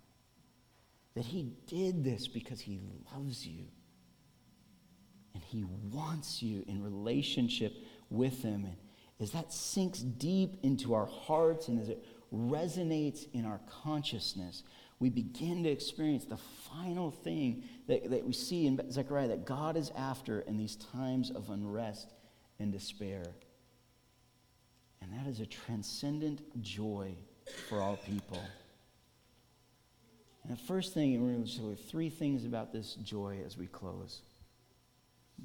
that 1.16 1.26
he 1.26 1.54
did 1.68 2.04
this 2.04 2.28
because 2.28 2.60
he 2.60 2.80
loves 3.14 3.46
you 3.46 3.66
and 5.34 5.44
he 5.44 5.64
wants 5.92 6.42
you 6.44 6.64
in 6.68 6.84
relationship 6.84 7.74
with 8.10 8.42
him. 8.42 8.66
And, 8.66 8.76
as 9.20 9.32
that 9.32 9.54
sinks 9.54 10.00
deep 10.00 10.58
into 10.64 10.94
our 10.94 11.06
hearts 11.06 11.70
and 11.70 11.80
as 11.80 11.88
it 11.88 12.04
resonates 12.34 13.32
in 13.34 13.46
our 13.46 13.62
consciousness, 13.84 14.64
we 15.00 15.10
begin 15.10 15.64
to 15.64 15.70
experience 15.70 16.26
the 16.26 16.38
final 16.38 17.12
thing 17.12 17.64
that, 17.88 18.10
that 18.10 18.26
we 18.26 18.34
see 18.34 18.66
in 18.66 18.80
Zechariah 18.92 19.30
that 19.30 19.46
God 19.46 19.78
is 19.78 19.92
after 19.96 20.42
in 20.42 20.58
these 20.58 20.76
times 20.76 21.32
of 21.32 21.50
unrest 21.50 22.14
and 22.60 22.72
despair. 22.72 23.24
And 25.02 25.14
that 25.14 25.28
is 25.30 25.40
a 25.40 25.46
transcendent 25.46 26.42
joy 26.62 27.16
for 27.70 27.82
all 27.82 27.98
people. 27.98 28.42
And 30.48 30.56
the 30.56 30.62
first 30.62 30.94
thing, 30.94 31.16
and 31.16 31.24
we're 31.24 31.32
going 31.32 31.44
to 31.44 31.50
show 31.50 31.76
three 31.90 32.10
things 32.10 32.46
about 32.46 32.72
this 32.72 32.94
joy 32.96 33.40
as 33.46 33.58
we 33.58 33.66
close. 33.66 34.22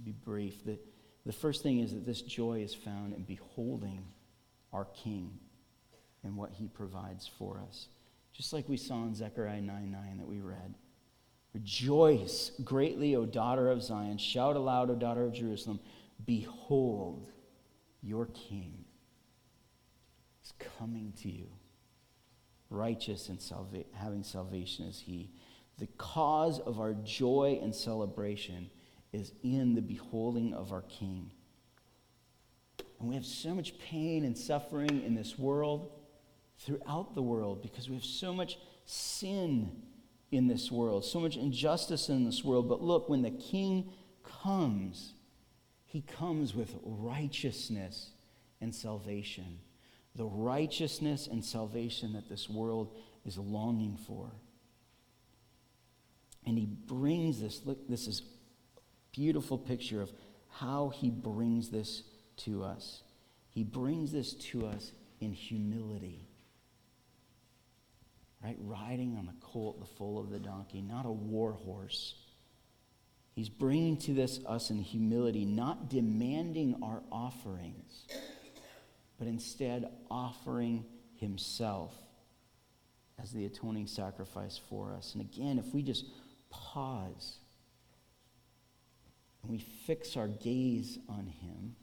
Be 0.05 0.12
brief. 0.12 0.62
The, 0.64 0.78
the 1.24 1.32
first 1.32 1.62
thing 1.62 1.80
is 1.80 1.92
that 1.92 2.05
this 2.05 2.20
joy 2.20 2.61
is 2.61 2.74
found 2.74 3.14
in 3.14 3.22
beholding 3.22 4.05
our 4.74 4.84
King 4.84 5.38
and 6.22 6.36
what 6.36 6.51
he 6.51 6.68
provides 6.68 7.26
for 7.38 7.62
us. 7.66 7.88
Just 8.34 8.53
like 8.53 8.68
we 8.68 8.76
saw 8.76 9.05
in 9.05 9.14
Zechariah 9.14 9.62
9 9.62 9.90
9 9.90 10.18
that 10.18 10.28
we 10.28 10.40
read. 10.40 10.74
Rejoice 11.55 12.53
greatly, 12.62 13.16
O 13.16 13.24
daughter 13.24 13.70
of 13.70 13.82
Zion. 13.82 14.18
Shout 14.18 14.55
aloud, 14.55 14.90
O 14.90 14.94
daughter 14.94 15.24
of 15.24 15.32
Jerusalem. 15.32 15.80
Behold, 16.26 17.26
your 18.03 18.26
King 18.26 18.84
is 20.44 20.53
coming 20.78 21.14
to 21.22 21.30
you. 21.30 21.48
Righteous 22.70 23.28
and 23.28 23.40
salva- 23.40 23.84
having 23.92 24.22
salvation 24.22 24.86
is 24.86 25.00
he. 25.00 25.30
The 25.78 25.88
cause 25.98 26.60
of 26.60 26.78
our 26.78 26.94
joy 26.94 27.58
and 27.60 27.74
celebration 27.74 28.70
is 29.12 29.32
in 29.42 29.74
the 29.74 29.82
beholding 29.82 30.54
of 30.54 30.72
our 30.72 30.82
King. 30.82 31.32
And 33.00 33.08
we 33.08 33.14
have 33.14 33.26
so 33.26 33.54
much 33.54 33.78
pain 33.80 34.24
and 34.24 34.36
suffering 34.36 35.02
in 35.02 35.14
this 35.14 35.38
world, 35.38 35.90
throughout 36.58 37.14
the 37.14 37.22
world, 37.22 37.62
because 37.62 37.88
we 37.88 37.96
have 37.96 38.04
so 38.04 38.32
much 38.32 38.58
sin 38.84 39.82
in 40.30 40.46
this 40.46 40.70
world, 40.70 41.04
so 41.04 41.18
much 41.18 41.36
injustice 41.36 42.08
in 42.08 42.24
this 42.24 42.44
world. 42.44 42.68
But 42.68 42.82
look, 42.82 43.08
when 43.08 43.22
the 43.22 43.30
King 43.30 43.90
comes, 44.22 45.14
he 45.86 46.02
comes 46.02 46.54
with 46.54 46.76
righteousness 46.84 48.10
and 48.60 48.74
salvation. 48.74 49.58
The 50.20 50.26
righteousness 50.26 51.28
and 51.28 51.42
salvation 51.42 52.12
that 52.12 52.28
this 52.28 52.46
world 52.46 52.94
is 53.24 53.38
longing 53.38 53.96
for. 54.06 54.30
And 56.44 56.58
he 56.58 56.66
brings 56.66 57.40
this, 57.40 57.62
look, 57.64 57.88
this 57.88 58.06
is 58.06 58.20
beautiful 59.12 59.56
picture 59.56 60.02
of 60.02 60.12
how 60.50 60.90
he 60.90 61.08
brings 61.08 61.70
this 61.70 62.02
to 62.44 62.62
us. 62.62 63.02
He 63.48 63.64
brings 63.64 64.12
this 64.12 64.34
to 64.34 64.66
us 64.66 64.92
in 65.22 65.32
humility. 65.32 66.28
Right? 68.44 68.58
Riding 68.60 69.16
on 69.16 69.24
the 69.24 69.40
colt, 69.40 69.80
the 69.80 69.86
foal 69.86 70.18
of 70.20 70.28
the 70.28 70.38
donkey, 70.38 70.82
not 70.82 71.06
a 71.06 71.10
war 71.10 71.52
horse. 71.52 72.14
He's 73.32 73.48
bringing 73.48 73.96
to 74.00 74.12
this 74.12 74.38
us 74.44 74.68
in 74.68 74.82
humility, 74.82 75.46
not 75.46 75.88
demanding 75.88 76.76
our 76.82 77.02
offerings, 77.10 78.04
but 79.20 79.28
instead 79.28 79.86
offering 80.10 80.82
himself 81.16 81.92
as 83.22 83.30
the 83.32 83.44
atoning 83.44 83.86
sacrifice 83.86 84.58
for 84.70 84.94
us. 84.94 85.12
And 85.12 85.20
again, 85.20 85.58
if 85.58 85.74
we 85.74 85.82
just 85.82 86.06
pause 86.48 87.36
and 89.42 89.52
we 89.52 89.58
fix 89.58 90.16
our 90.16 90.26
gaze 90.26 90.98
on 91.06 91.26
him 91.26 91.76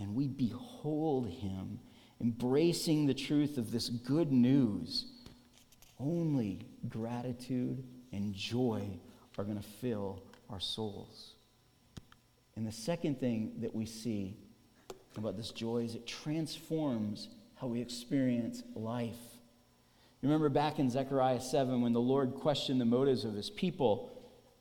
and 0.00 0.16
we 0.16 0.26
behold 0.26 1.28
him 1.28 1.78
embracing 2.20 3.06
the 3.06 3.14
truth 3.14 3.56
of 3.56 3.70
this 3.70 3.90
good 3.90 4.32
news, 4.32 5.06
only 6.00 6.66
gratitude 6.88 7.84
and 8.12 8.34
joy 8.34 8.82
are 9.38 9.44
going 9.44 9.56
to 9.56 9.68
fill 9.80 10.20
our 10.48 10.58
souls. 10.58 11.34
And 12.56 12.66
the 12.66 12.72
second 12.72 13.20
thing 13.20 13.52
that 13.60 13.72
we 13.72 13.86
see 13.86 14.36
about 15.20 15.36
this 15.36 15.50
joy 15.50 15.78
is 15.78 15.94
it 15.94 16.06
transforms 16.06 17.28
how 17.60 17.66
we 17.66 17.80
experience 17.80 18.62
life. 18.74 19.18
Remember 20.22 20.48
back 20.48 20.78
in 20.78 20.90
Zechariah 20.90 21.40
7 21.40 21.80
when 21.80 21.92
the 21.92 22.00
Lord 22.00 22.34
questioned 22.34 22.80
the 22.80 22.84
motives 22.84 23.24
of 23.24 23.34
his 23.34 23.48
people, 23.48 24.10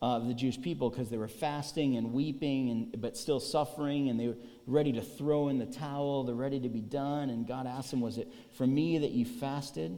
uh, 0.01 0.19
the 0.19 0.33
Jewish 0.33 0.61
people, 0.61 0.89
because 0.89 1.09
they 1.09 1.17
were 1.17 1.27
fasting 1.27 1.97
and 1.97 2.13
weeping, 2.13 2.69
and, 2.69 3.01
but 3.01 3.17
still 3.17 3.39
suffering, 3.39 4.09
and 4.09 4.19
they 4.19 4.27
were 4.27 4.37
ready 4.67 4.93
to 4.93 5.01
throw 5.01 5.49
in 5.49 5.59
the 5.59 5.65
towel, 5.65 6.23
they're 6.23 6.35
ready 6.35 6.59
to 6.61 6.69
be 6.69 6.81
done. 6.81 7.29
And 7.29 7.45
God 7.45 7.67
asked 7.67 7.91
them, 7.91 7.99
Was 7.99 8.17
it 8.17 8.31
for 8.53 8.65
me 8.65 8.99
that 8.99 9.11
you 9.11 9.25
fasted? 9.25 9.97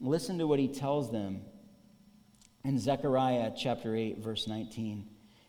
Listen 0.00 0.38
to 0.38 0.46
what 0.46 0.58
he 0.58 0.68
tells 0.68 1.12
them 1.12 1.42
in 2.64 2.78
Zechariah 2.78 3.52
chapter 3.56 3.94
8, 3.94 4.18
verse 4.18 4.48
19. 4.48 5.06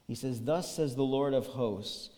He 0.07 0.15
says, 0.15 0.41
Thus 0.41 0.75
says 0.75 0.95
the 0.95 1.03
Lord 1.03 1.33
of 1.33 1.47
hosts, 1.47 2.09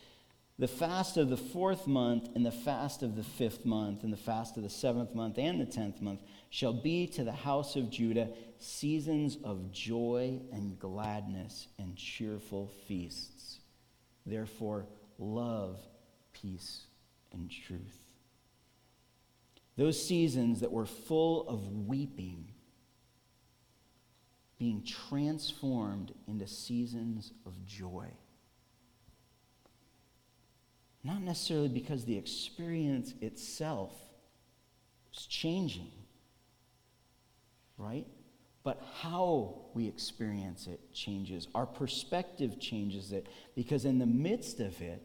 the 0.59 0.67
fast 0.67 1.17
of 1.17 1.29
the 1.29 1.37
fourth 1.37 1.85
month, 1.85 2.29
and 2.35 2.45
the 2.45 2.51
fast 2.51 3.03
of 3.03 3.15
the 3.15 3.23
fifth 3.23 3.63
month, 3.63 4.03
and 4.03 4.11
the 4.11 4.17
fast 4.17 4.57
of 4.57 4.63
the 4.63 4.69
seventh 4.69 5.13
month, 5.13 5.37
and 5.37 5.61
the 5.61 5.65
tenth 5.65 6.01
month 6.01 6.21
shall 6.49 6.73
be 6.73 7.05
to 7.07 7.23
the 7.23 7.31
house 7.31 7.75
of 7.75 7.91
Judah 7.91 8.29
seasons 8.59 9.37
of 9.43 9.71
joy 9.71 10.39
and 10.51 10.79
gladness 10.79 11.67
and 11.77 11.95
cheerful 11.95 12.71
feasts. 12.87 13.59
Therefore, 14.25 14.87
love, 15.19 15.79
peace, 16.33 16.81
and 17.31 17.51
truth. 17.51 18.03
Those 19.77 20.03
seasons 20.03 20.61
that 20.61 20.71
were 20.71 20.87
full 20.87 21.47
of 21.47 21.87
weeping 21.87 22.51
being 24.57 24.83
transformed 24.83 26.13
into 26.27 26.47
seasons 26.47 27.31
of 27.45 27.63
joy. 27.67 28.07
Not 31.07 31.21
necessarily 31.21 31.69
because 31.69 32.03
the 32.03 32.17
experience 32.17 33.13
itself 33.21 33.93
is 35.15 35.25
changing, 35.25 35.89
right? 37.77 38.05
But 38.61 38.83
how 38.99 39.67
we 39.73 39.87
experience 39.87 40.67
it 40.67 40.81
changes. 40.93 41.47
Our 41.55 41.65
perspective 41.65 42.59
changes 42.59 43.13
it 43.13 43.27
because 43.55 43.85
in 43.85 43.99
the 43.99 44.05
midst 44.05 44.59
of 44.59 44.81
it, 44.81 45.01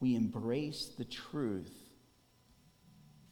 we 0.00 0.16
embrace 0.16 0.90
the 0.98 1.04
truth 1.04 1.72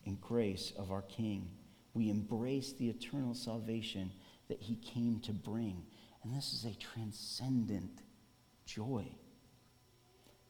and 0.05 0.21
grace 0.21 0.73
of 0.79 0.93
our 0.93 1.03
King. 1.03 1.51
We 1.93 2.09
embrace 2.09 2.73
the 2.73 2.89
eternal 2.89 3.35
salvation 3.35 4.13
that 4.49 4.63
he 4.63 4.77
came 4.77 5.19
to 5.25 5.33
bring. 5.33 5.87
And 6.23 6.33
this 6.33 6.53
is 6.53 6.65
a 6.67 6.79
transcendent 6.79 7.99
joy. 8.65 9.09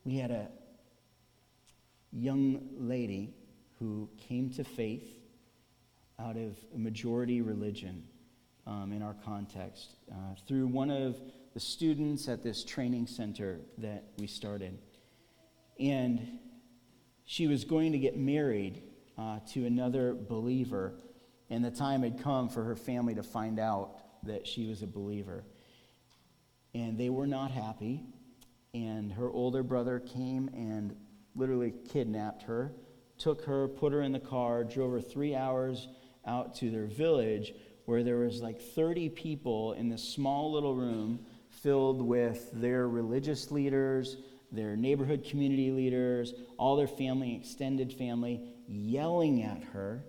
We 0.05 0.19
had 0.19 0.31
a 0.31 0.49
young 2.17 2.61
lady 2.79 3.35
who 3.79 4.09
came 4.17 4.51
to 4.51 4.65
faith 4.65 5.07
out 6.19 6.37
of 6.37 6.57
majority 6.75 7.43
religion 7.43 8.03
um, 8.67 8.93
in 8.93 9.03
our 9.03 9.15
context 9.25 9.97
uh, 10.11 10.35
through 10.49 10.67
one 10.67 10.91
of 10.91 11.17
the 11.53 11.61
students 11.61 12.29
at 12.29 12.43
this 12.43 12.65
training 12.65 13.07
center 13.07 13.61
that 13.79 14.05
we 14.19 14.27
started. 14.27 14.79
And 15.79 16.39
she 17.27 17.47
was 17.47 17.65
going 17.65 17.93
to 17.93 17.99
get 17.99 18.17
married 18.17 18.83
uh, 19.19 19.41
to 19.53 19.67
another 19.67 20.15
believer, 20.15 20.95
and 21.51 21.65
the 21.65 21.71
time 21.71 22.03
had 22.03 22.23
come 22.23 22.49
for 22.49 22.65
her 22.65 22.77
family 22.77 23.15
to 23.15 23.23
find 23.23 23.59
out 23.59 23.99
that 24.25 24.47
she 24.47 24.67
was 24.67 24.83
a 24.83 24.87
believer. 24.87 25.45
And 26.75 26.99
they 26.99 27.11
were 27.11 27.27
not 27.27 27.51
happy, 27.51 28.05
and 28.73 29.13
her 29.13 29.29
older 29.31 29.63
brother 29.63 30.01
came 30.01 30.49
and 30.55 30.97
literally 31.37 31.75
kidnapped 31.93 32.43
her, 32.45 32.73
took 33.19 33.45
her, 33.45 33.69
put 33.69 33.93
her 33.93 34.03
in 34.03 34.13
the 34.13 34.21
car, 34.21 34.65
drove 34.65 34.93
her 34.93 35.01
three 35.01 35.35
hours 35.35 35.89
out 36.27 36.55
to 36.57 36.71
their 36.71 36.87
village 36.87 37.53
where 37.85 38.03
there 38.03 38.19
was 38.19 38.43
like 38.43 38.61
30 38.61 39.09
people 39.11 39.73
in 39.75 39.89
this 39.89 40.03
small 40.03 40.53
little 40.53 40.75
room 40.75 41.21
filled 41.49 42.03
with 42.03 42.51
their 42.53 42.89
religious 42.89 43.51
leaders, 43.51 44.17
their 44.53 44.77
neighborhood 44.77 45.25
community 45.25 45.71
leaders, 45.71 46.35
all 46.59 46.77
their 46.77 46.87
family, 46.87 47.35
extended 47.35 47.93
family, 47.93 48.41
yelling 48.69 49.43
at 49.43 49.63
her, 49.73 50.05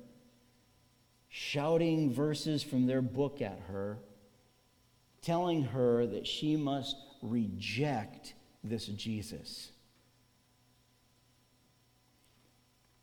shouting 1.29 2.11
verses 2.11 2.63
from 2.63 2.87
their 2.87 3.01
book 3.01 3.41
at 3.41 3.59
her, 3.67 3.99
telling 5.21 5.63
her 5.63 6.05
that 6.07 6.25
she 6.25 6.55
must 6.55 6.95
reject 7.21 8.33
this 8.63 8.87
Jesus. 8.87 9.71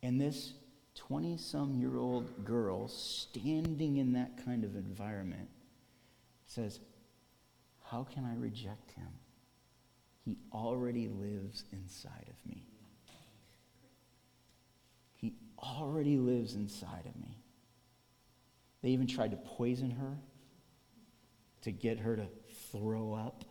And 0.05 0.21
this 0.21 0.53
20 0.93 1.35
some 1.37 1.73
year 1.73 1.97
old 1.97 2.45
girl 2.45 2.87
standing 2.87 3.97
in 3.97 4.13
that 4.13 4.45
kind 4.45 4.63
of 4.63 4.75
environment 4.75 5.49
says, 6.45 6.79
How 7.85 8.03
can 8.03 8.23
I 8.23 8.35
reject 8.35 8.91
him? 8.91 9.07
He 10.23 10.37
already 10.53 11.07
lives 11.07 11.63
inside 11.71 12.27
of 12.29 12.47
me. 12.47 12.67
He 15.15 15.33
already 15.57 16.17
lives 16.17 16.53
inside 16.53 17.07
of 17.07 17.19
me. 17.19 17.39
They 18.83 18.89
even 18.89 19.07
tried 19.07 19.31
to 19.31 19.37
poison 19.37 19.89
her 19.89 20.19
to 21.63 21.71
get 21.71 21.97
her 21.97 22.15
to 22.15 22.27
throw 22.71 23.15
up 23.15 23.43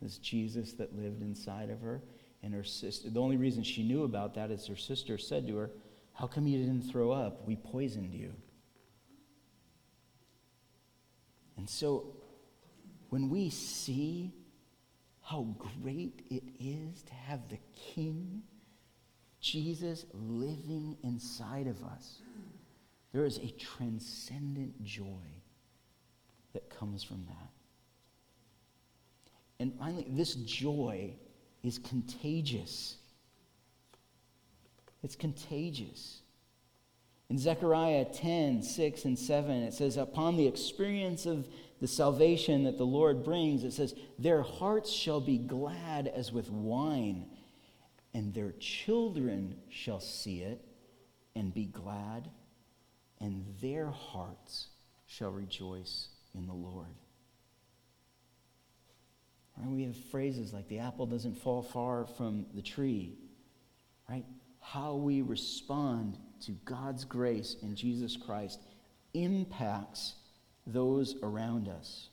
this 0.00 0.18
Jesus 0.18 0.72
that 0.72 0.98
lived 0.98 1.22
inside 1.22 1.70
of 1.70 1.82
her. 1.82 2.02
And 2.42 2.52
her 2.54 2.64
sister, 2.64 3.08
the 3.08 3.20
only 3.20 3.36
reason 3.36 3.62
she 3.62 3.82
knew 3.82 4.02
about 4.04 4.34
that 4.34 4.50
is 4.50 4.66
her 4.66 4.76
sister 4.76 5.16
said 5.16 5.46
to 5.46 5.56
her, 5.56 5.70
How 6.12 6.26
come 6.26 6.46
you 6.46 6.58
didn't 6.58 6.90
throw 6.90 7.12
up? 7.12 7.46
We 7.46 7.56
poisoned 7.56 8.12
you. 8.12 8.32
And 11.56 11.68
so 11.68 12.16
when 13.10 13.28
we 13.28 13.50
see 13.50 14.32
how 15.20 15.46
great 15.80 16.22
it 16.30 16.42
is 16.58 17.02
to 17.02 17.14
have 17.14 17.48
the 17.48 17.58
King, 17.76 18.42
Jesus, 19.40 20.06
living 20.12 20.96
inside 21.04 21.66
of 21.66 21.82
us, 21.84 22.18
there 23.12 23.24
is 23.24 23.38
a 23.38 23.50
transcendent 23.52 24.82
joy 24.82 25.42
that 26.54 26.68
comes 26.70 27.04
from 27.04 27.24
that. 27.26 27.50
And 29.60 29.72
finally, 29.78 30.06
this 30.08 30.34
joy 30.34 31.14
is 31.62 31.78
contagious. 31.78 32.96
It's 35.02 35.16
contagious. 35.16 36.20
In 37.30 37.38
Zechariah 37.38 38.04
10, 38.04 38.62
6 38.62 39.04
and 39.04 39.18
7, 39.18 39.62
it 39.62 39.72
says, 39.72 39.96
Upon 39.96 40.36
the 40.36 40.46
experience 40.46 41.24
of 41.24 41.48
the 41.80 41.88
salvation 41.88 42.64
that 42.64 42.78
the 42.78 42.84
Lord 42.84 43.24
brings, 43.24 43.64
it 43.64 43.72
says, 43.72 43.94
Their 44.18 44.42
hearts 44.42 44.92
shall 44.92 45.20
be 45.20 45.38
glad 45.38 46.08
as 46.08 46.30
with 46.30 46.50
wine, 46.50 47.26
and 48.12 48.34
their 48.34 48.52
children 48.60 49.56
shall 49.70 50.00
see 50.00 50.42
it 50.42 50.62
and 51.34 51.54
be 51.54 51.64
glad, 51.64 52.28
and 53.18 53.46
their 53.60 53.88
hearts 53.88 54.68
shall 55.06 55.30
rejoice 55.30 56.08
in 56.34 56.46
the 56.46 56.52
Lord. 56.52 56.94
Right? 59.62 59.70
We 59.70 59.84
have 59.84 59.96
phrases 60.10 60.52
like 60.52 60.68
the 60.68 60.80
apple 60.80 61.06
doesn't 61.06 61.34
fall 61.38 61.62
far 61.62 62.06
from 62.06 62.46
the 62.54 62.62
tree, 62.62 63.16
right? 64.08 64.24
How 64.60 64.94
we 64.94 65.22
respond 65.22 66.18
to 66.42 66.52
God's 66.64 67.04
grace 67.04 67.56
in 67.62 67.74
Jesus 67.74 68.16
Christ 68.16 68.60
impacts 69.14 70.14
those 70.66 71.16
around 71.22 71.68
us. 71.68 72.08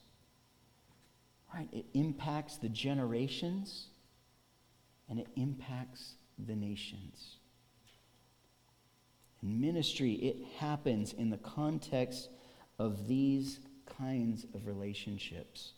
Right? 1.54 1.68
It 1.72 1.86
impacts 1.93 2.58
the 2.58 2.70
generations 2.70 3.88
and 5.10 5.20
it 5.20 5.28
impacts 5.36 6.14
the 6.38 6.56
nations. 6.56 7.38
In 9.41 9.60
ministry, 9.60 10.14
it 10.14 10.38
happens 10.58 11.14
in 11.14 11.30
the 11.30 11.38
context 11.38 12.30
of 12.78 13.08
these 13.08 13.60
kinds 13.97 14.45
of 14.54 14.68
relationships. 14.68 15.74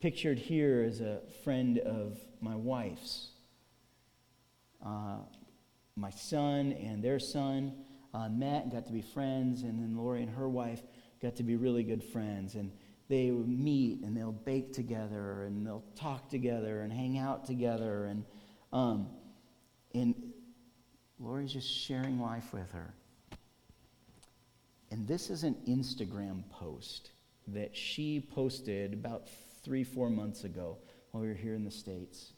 Pictured 0.00 0.38
here 0.38 0.82
is 0.82 1.00
a 1.00 1.20
friend 1.42 1.78
of 1.78 2.18
my 2.40 2.54
wife's. 2.54 3.30
Uh, 4.84 5.18
my 5.96 6.10
son 6.10 6.72
and 6.72 7.02
their 7.02 7.18
son 7.18 7.72
uh, 8.12 8.28
met 8.28 8.64
and 8.64 8.72
got 8.72 8.86
to 8.86 8.92
be 8.92 9.00
friends, 9.00 9.62
and 9.62 9.82
then 9.82 9.96
Lori 9.96 10.22
and 10.22 10.30
her 10.30 10.48
wife 10.48 10.82
got 11.22 11.36
to 11.36 11.42
be 11.42 11.56
really 11.56 11.82
good 11.82 12.04
friends. 12.04 12.54
And 12.56 12.70
they 13.08 13.30
would 13.30 13.48
meet 13.48 14.02
and 14.02 14.16
they'll 14.16 14.32
bake 14.32 14.72
together 14.72 15.44
and 15.44 15.66
they'll 15.66 15.84
talk 15.94 16.28
together 16.28 16.82
and 16.82 16.92
hang 16.92 17.18
out 17.18 17.46
together. 17.46 18.06
And, 18.06 18.24
um, 18.72 19.08
and 19.94 20.14
Lori's 21.18 21.52
just 21.52 21.70
sharing 21.70 22.20
life 22.20 22.52
with 22.52 22.70
her. 22.72 22.92
And 24.90 25.06
this 25.06 25.30
is 25.30 25.42
an 25.42 25.56
Instagram 25.66 26.48
post 26.50 27.10
that 27.48 27.76
she 27.76 28.20
posted 28.20 28.92
about 28.92 29.28
three, 29.66 29.82
four 29.82 30.08
months 30.08 30.44
ago 30.44 30.78
while 31.10 31.20
we 31.20 31.28
were 31.28 31.34
here 31.34 31.54
in 31.54 31.64
the 31.64 31.70
States. 31.70 32.32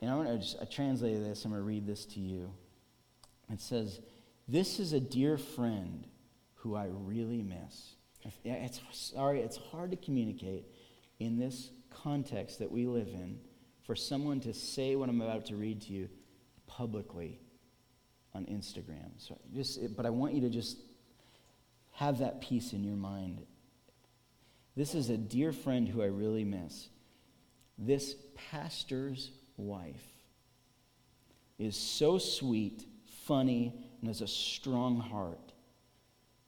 And 0.00 0.10
I 0.10 0.16
want 0.16 0.28
to 0.28 0.38
just 0.38 0.56
I 0.60 0.64
translated 0.64 1.24
this. 1.24 1.44
I'm 1.44 1.52
going 1.52 1.62
to 1.62 1.66
read 1.66 1.86
this 1.86 2.04
to 2.06 2.20
you. 2.20 2.52
It 3.50 3.60
says, 3.60 4.00
"This 4.48 4.80
is 4.80 4.92
a 4.92 5.00
dear 5.00 5.38
friend 5.38 6.06
who 6.56 6.74
I 6.74 6.88
really 6.90 7.42
miss." 7.42 7.94
It's 8.44 8.80
sorry, 8.90 9.40
it's 9.40 9.56
hard 9.56 9.92
to 9.92 9.96
communicate 9.96 10.66
in 11.20 11.38
this 11.38 11.70
context 11.88 12.58
that 12.58 12.70
we 12.70 12.86
live 12.86 13.08
in 13.08 13.38
for 13.84 13.94
someone 13.94 14.40
to 14.40 14.52
say 14.52 14.96
what 14.96 15.08
I'm 15.08 15.20
about 15.20 15.46
to 15.46 15.56
read 15.56 15.82
to 15.82 15.92
you 15.92 16.08
publicly 16.66 17.40
on 18.34 18.44
Instagram. 18.46 19.12
So 19.18 19.38
just, 19.54 19.96
but 19.96 20.04
I 20.04 20.10
want 20.10 20.34
you 20.34 20.42
to 20.42 20.50
just 20.50 20.78
have 21.92 22.18
that 22.18 22.40
peace 22.40 22.72
in 22.72 22.84
your 22.84 22.96
mind 22.96 23.46
this 24.78 24.94
is 24.94 25.10
a 25.10 25.16
dear 25.16 25.50
friend 25.50 25.88
who 25.88 26.02
I 26.02 26.06
really 26.06 26.44
miss. 26.44 26.88
This 27.76 28.14
pastor's 28.36 29.32
wife 29.56 30.06
is 31.58 31.76
so 31.76 32.18
sweet, 32.18 32.86
funny, 33.24 33.74
and 33.98 34.06
has 34.06 34.20
a 34.20 34.28
strong 34.28 35.00
heart. 35.00 35.52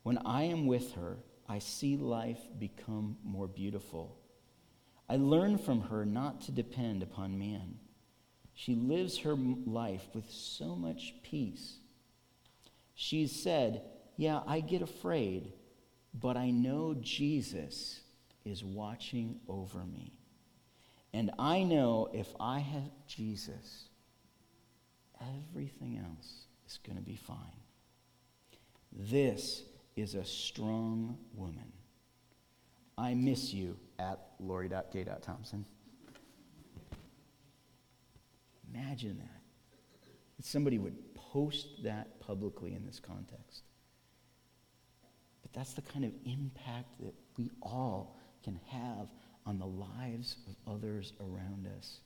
When 0.04 0.16
I 0.18 0.44
am 0.44 0.68
with 0.68 0.92
her, 0.92 1.16
I 1.48 1.58
see 1.58 1.96
life 1.96 2.38
become 2.56 3.16
more 3.24 3.48
beautiful. 3.48 4.16
I 5.08 5.16
learn 5.16 5.58
from 5.58 5.80
her 5.80 6.04
not 6.06 6.42
to 6.42 6.52
depend 6.52 7.02
upon 7.02 7.36
man. 7.36 7.80
She 8.54 8.76
lives 8.76 9.18
her 9.18 9.34
life 9.34 10.06
with 10.14 10.30
so 10.30 10.76
much 10.76 11.14
peace. 11.24 11.78
She's 12.94 13.32
said, 13.32 13.82
Yeah, 14.16 14.42
I 14.46 14.60
get 14.60 14.82
afraid, 14.82 15.52
but 16.14 16.36
I 16.36 16.52
know 16.52 16.94
Jesus 17.00 18.02
is 18.50 18.64
watching 18.64 19.40
over 19.48 19.84
me. 19.84 20.12
And 21.12 21.30
I 21.38 21.62
know 21.62 22.08
if 22.12 22.28
I 22.38 22.58
have 22.60 22.90
Jesus, 23.06 23.88
everything 25.20 25.98
else 26.04 26.46
is 26.66 26.78
going 26.84 26.96
to 26.96 27.02
be 27.02 27.16
fine. 27.16 27.36
This 28.92 29.62
is 29.96 30.14
a 30.14 30.24
strong 30.24 31.18
woman. 31.34 31.72
I 32.96 33.14
miss 33.14 33.52
you 33.52 33.76
at 33.98 34.20
lori.k.thompson. 34.38 35.64
Imagine 38.72 39.18
that. 39.18 39.42
That 40.36 40.46
somebody 40.46 40.78
would 40.78 41.14
post 41.14 41.82
that 41.82 42.20
publicly 42.20 42.74
in 42.74 42.84
this 42.86 43.00
context. 43.00 43.62
But 45.42 45.52
that's 45.52 45.72
the 45.74 45.82
kind 45.82 46.04
of 46.04 46.12
impact 46.24 47.00
that 47.00 47.14
we 47.36 47.50
all 47.62 48.19
can 48.42 48.58
have 48.68 49.08
on 49.46 49.58
the 49.58 49.66
lives 49.66 50.36
of 50.46 50.74
others 50.74 51.12
around 51.20 51.66
us 51.78 52.00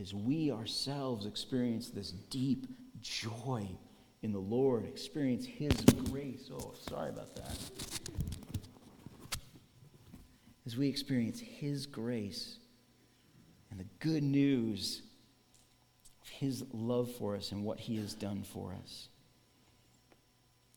as 0.00 0.14
we 0.14 0.50
ourselves 0.52 1.26
experience 1.26 1.88
this 1.88 2.10
deep 2.10 2.66
joy 3.00 3.68
in 4.22 4.32
the 4.32 4.38
Lord, 4.38 4.84
experience 4.84 5.44
His 5.46 5.72
grace. 6.10 6.50
Oh, 6.52 6.74
sorry 6.88 7.10
about 7.10 7.34
that. 7.36 7.56
As 10.66 10.76
we 10.76 10.88
experience 10.88 11.40
His 11.40 11.86
grace 11.86 12.58
and 13.70 13.80
the 13.80 13.86
good 14.00 14.22
news 14.22 15.02
of 16.22 16.28
His 16.28 16.64
love 16.72 17.10
for 17.12 17.36
us 17.36 17.52
and 17.52 17.64
what 17.64 17.80
He 17.80 17.96
has 17.96 18.14
done 18.14 18.42
for 18.42 18.76
us, 18.82 19.08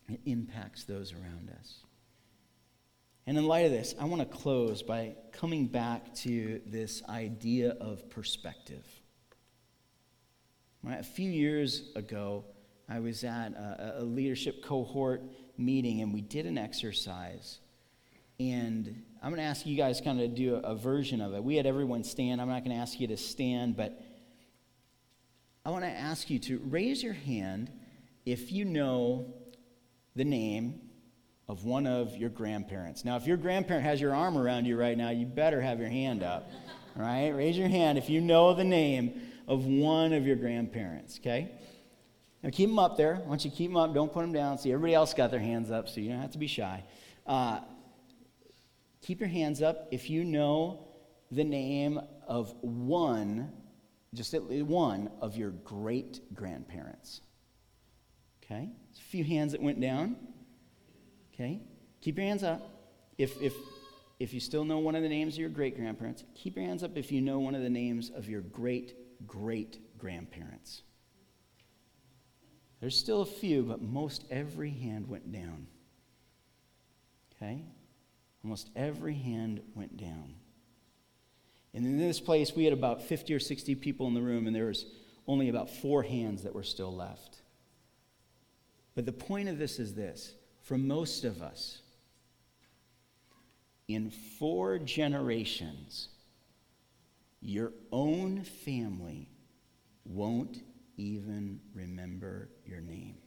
it 0.09 0.19
impacts 0.25 0.83
those 0.83 1.13
around 1.13 1.51
us. 1.59 1.79
And 3.27 3.37
in 3.37 3.45
light 3.45 3.65
of 3.65 3.71
this, 3.71 3.93
I 3.99 4.05
want 4.05 4.21
to 4.21 4.37
close 4.37 4.81
by 4.81 5.15
coming 5.31 5.67
back 5.67 6.13
to 6.15 6.61
this 6.65 7.03
idea 7.07 7.71
of 7.79 8.09
perspective. 8.09 8.85
Right? 10.83 10.99
A 10.99 11.03
few 11.03 11.29
years 11.29 11.91
ago, 11.95 12.45
I 12.89 12.99
was 12.99 13.23
at 13.23 13.53
a, 13.53 13.95
a 13.99 14.03
leadership 14.03 14.63
cohort 14.63 15.21
meeting 15.57 16.01
and 16.01 16.13
we 16.13 16.21
did 16.21 16.45
an 16.45 16.57
exercise. 16.57 17.59
And 18.39 19.03
I'm 19.21 19.29
going 19.29 19.41
to 19.41 19.47
ask 19.47 19.65
you 19.67 19.77
guys 19.77 20.01
kind 20.01 20.19
of 20.19 20.33
do 20.33 20.55
a, 20.55 20.59
a 20.59 20.75
version 20.75 21.21
of 21.21 21.35
it. 21.35 21.43
We 21.43 21.55
had 21.55 21.67
everyone 21.67 22.03
stand. 22.03 22.41
I'm 22.41 22.49
not 22.49 22.65
going 22.65 22.75
to 22.75 22.81
ask 22.81 22.99
you 22.99 23.07
to 23.07 23.17
stand, 23.17 23.77
but 23.77 24.01
I 25.63 25.69
want 25.69 25.83
to 25.83 25.91
ask 25.91 26.29
you 26.31 26.39
to 26.39 26.59
raise 26.65 27.03
your 27.03 27.13
hand 27.13 27.71
if 28.25 28.51
you 28.51 28.65
know 28.65 29.31
the 30.15 30.25
name 30.25 30.81
of 31.51 31.65
one 31.65 31.85
of 31.85 32.15
your 32.15 32.29
grandparents. 32.29 33.03
Now, 33.03 33.17
if 33.17 33.27
your 33.27 33.35
grandparent 33.35 33.83
has 33.83 33.99
your 33.99 34.15
arm 34.15 34.37
around 34.37 34.63
you 34.63 34.77
right 34.77 34.97
now, 34.97 35.09
you 35.09 35.25
better 35.25 35.59
have 35.59 35.81
your 35.81 35.89
hand 35.89 36.23
up. 36.23 36.49
right? 36.95 37.27
Raise 37.27 37.57
your 37.57 37.67
hand 37.67 37.97
if 37.97 38.09
you 38.09 38.21
know 38.21 38.53
the 38.53 38.63
name 38.63 39.21
of 39.49 39.65
one 39.65 40.13
of 40.13 40.25
your 40.25 40.37
grandparents, 40.37 41.19
okay? 41.19 41.51
Now, 42.41 42.51
keep 42.51 42.69
them 42.69 42.79
up 42.79 42.95
there. 42.95 43.21
Once 43.25 43.43
you 43.43 43.51
keep 43.51 43.69
them 43.69 43.75
up. 43.75 43.93
Don't 43.93 44.13
put 44.13 44.21
them 44.21 44.31
down. 44.31 44.59
See, 44.59 44.71
everybody 44.71 44.93
else 44.93 45.13
got 45.13 45.29
their 45.29 45.41
hands 45.41 45.71
up, 45.71 45.89
so 45.89 45.99
you 45.99 46.11
don't 46.11 46.21
have 46.21 46.31
to 46.31 46.37
be 46.37 46.47
shy. 46.47 46.85
Uh, 47.27 47.59
keep 49.01 49.19
your 49.19 49.27
hands 49.27 49.61
up 49.61 49.89
if 49.91 50.09
you 50.09 50.23
know 50.23 50.87
the 51.31 51.43
name 51.43 51.99
of 52.29 52.55
one, 52.61 53.51
just 54.13 54.33
at 54.33 54.49
least 54.49 54.67
one, 54.67 55.11
of 55.19 55.35
your 55.35 55.49
great 55.49 56.21
grandparents. 56.33 57.19
Okay? 58.41 58.69
A 58.69 59.01
few 59.09 59.25
hands 59.25 59.51
that 59.51 59.61
went 59.61 59.81
down. 59.81 60.15
Okay? 61.33 61.61
Keep 62.01 62.17
your 62.17 62.27
hands 62.27 62.43
up. 62.43 62.61
If, 63.17 63.41
if, 63.41 63.53
if 64.19 64.33
you 64.33 64.39
still 64.39 64.65
know 64.65 64.79
one 64.79 64.95
of 64.95 65.03
the 65.03 65.09
names 65.09 65.35
of 65.35 65.39
your 65.39 65.49
great 65.49 65.75
grandparents, 65.75 66.23
keep 66.35 66.55
your 66.55 66.65
hands 66.65 66.83
up 66.83 66.97
if 66.97 67.11
you 67.11 67.21
know 67.21 67.39
one 67.39 67.55
of 67.55 67.61
the 67.61 67.69
names 67.69 68.09
of 68.09 68.29
your 68.29 68.41
great 68.41 68.95
great 69.27 69.79
grandparents. 69.97 70.81
There's 72.79 72.97
still 72.97 73.21
a 73.21 73.25
few, 73.25 73.63
but 73.63 73.81
most 73.81 74.25
every 74.31 74.71
hand 74.71 75.07
went 75.07 75.31
down. 75.31 75.67
Okay? 77.35 77.63
Almost 78.43 78.69
every 78.75 79.13
hand 79.13 79.61
went 79.75 79.97
down. 79.97 80.35
And 81.73 81.85
in 81.85 81.97
this 81.97 82.19
place, 82.19 82.55
we 82.55 82.63
had 82.63 82.73
about 82.73 83.03
50 83.03 83.33
or 83.33 83.39
60 83.39 83.75
people 83.75 84.07
in 84.07 84.13
the 84.13 84.21
room, 84.21 84.47
and 84.47 84.55
there 84.55 84.65
was 84.65 84.85
only 85.27 85.47
about 85.47 85.69
four 85.69 86.03
hands 86.03 86.43
that 86.43 86.55
were 86.55 86.63
still 86.63 86.93
left. 86.93 87.41
But 88.95 89.05
the 89.05 89.13
point 89.13 89.47
of 89.47 89.57
this 89.57 89.79
is 89.79 89.93
this 89.93 90.33
for 90.71 90.77
most 90.77 91.25
of 91.25 91.41
us, 91.41 91.79
in 93.89 94.09
four 94.09 94.79
generations, 94.79 96.07
your 97.41 97.73
own 97.91 98.41
family 98.41 99.27
won't 100.05 100.63
even 100.95 101.59
remember 101.73 102.47
your 102.65 102.79
name. 102.79 103.17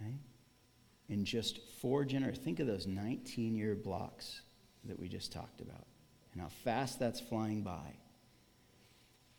Right? 0.00 0.20
In 1.10 1.26
just 1.26 1.60
four 1.82 2.06
generations, 2.06 2.42
think 2.42 2.58
of 2.58 2.66
those 2.66 2.86
19 2.86 3.54
year 3.54 3.74
blocks 3.74 4.40
that 4.84 4.98
we 4.98 5.08
just 5.08 5.30
talked 5.30 5.60
about 5.60 5.84
and 6.32 6.40
how 6.40 6.48
fast 6.64 6.98
that's 6.98 7.20
flying 7.20 7.60
by. 7.60 7.92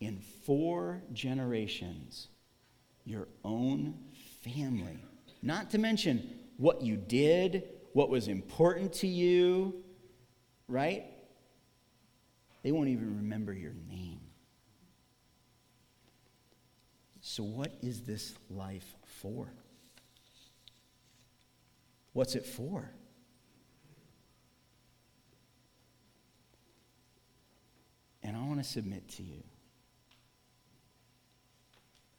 In 0.02 0.20
four 0.46 1.02
generations, 1.14 2.28
your 3.06 3.28
own 3.44 3.96
family, 4.48 4.98
not 5.42 5.70
to 5.72 5.78
mention 5.78 6.30
what 6.58 6.82
you 6.82 6.96
did, 6.96 7.64
what 7.94 8.10
was 8.10 8.28
important 8.28 8.94
to 8.94 9.08
you, 9.08 9.84
right? 10.68 11.06
They 12.64 12.72
won't 12.72 12.90
even 12.90 13.18
remember 13.18 13.54
your 13.54 13.74
name. 13.90 14.22
So, 17.22 17.44
what 17.44 17.74
is 17.82 18.02
this 18.02 18.34
life 18.50 18.96
for? 19.06 19.52
What's 22.14 22.36
it 22.36 22.46
for? 22.46 22.90
And 28.24 28.36
I 28.36 28.40
want 28.42 28.58
to 28.58 28.64
submit 28.64 29.08
to 29.10 29.24
you 29.24 29.44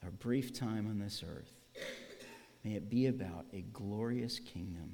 our 0.09 0.11
brief 0.13 0.55
time 0.55 0.87
on 0.87 0.99
this 0.99 1.23
earth, 1.27 1.53
may 2.69 2.75
it 2.75 2.91
be 2.91 3.07
about 3.07 3.47
a 3.55 3.63
glorious 3.73 4.39
kingdom 4.39 4.93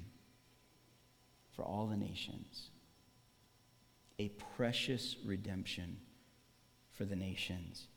for 1.51 1.65
all 1.65 1.87
the 1.87 1.97
nations, 1.97 2.69
a 4.17 4.29
precious 4.55 5.17
redemption 5.25 5.97
for 6.93 7.03
the 7.03 7.17
nations, 7.17 7.87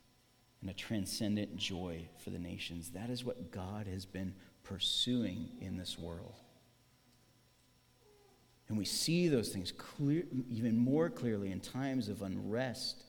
and 0.60 0.68
a 0.68 0.74
transcendent 0.74 1.56
joy 1.56 2.08
for 2.18 2.30
the 2.30 2.38
nations. 2.40 2.90
That 2.90 3.08
is 3.08 3.24
what 3.24 3.52
God 3.52 3.86
has 3.86 4.04
been 4.04 4.34
pursuing 4.64 5.50
in 5.60 5.76
this 5.76 5.96
world. 5.96 6.34
And 8.68 8.76
we 8.76 8.84
see 8.84 9.28
those 9.28 9.50
things 9.50 9.70
clear, 9.70 10.24
even 10.50 10.76
more 10.76 11.08
clearly 11.08 11.52
in 11.52 11.60
times 11.60 12.08
of 12.08 12.22
unrest 12.22 13.04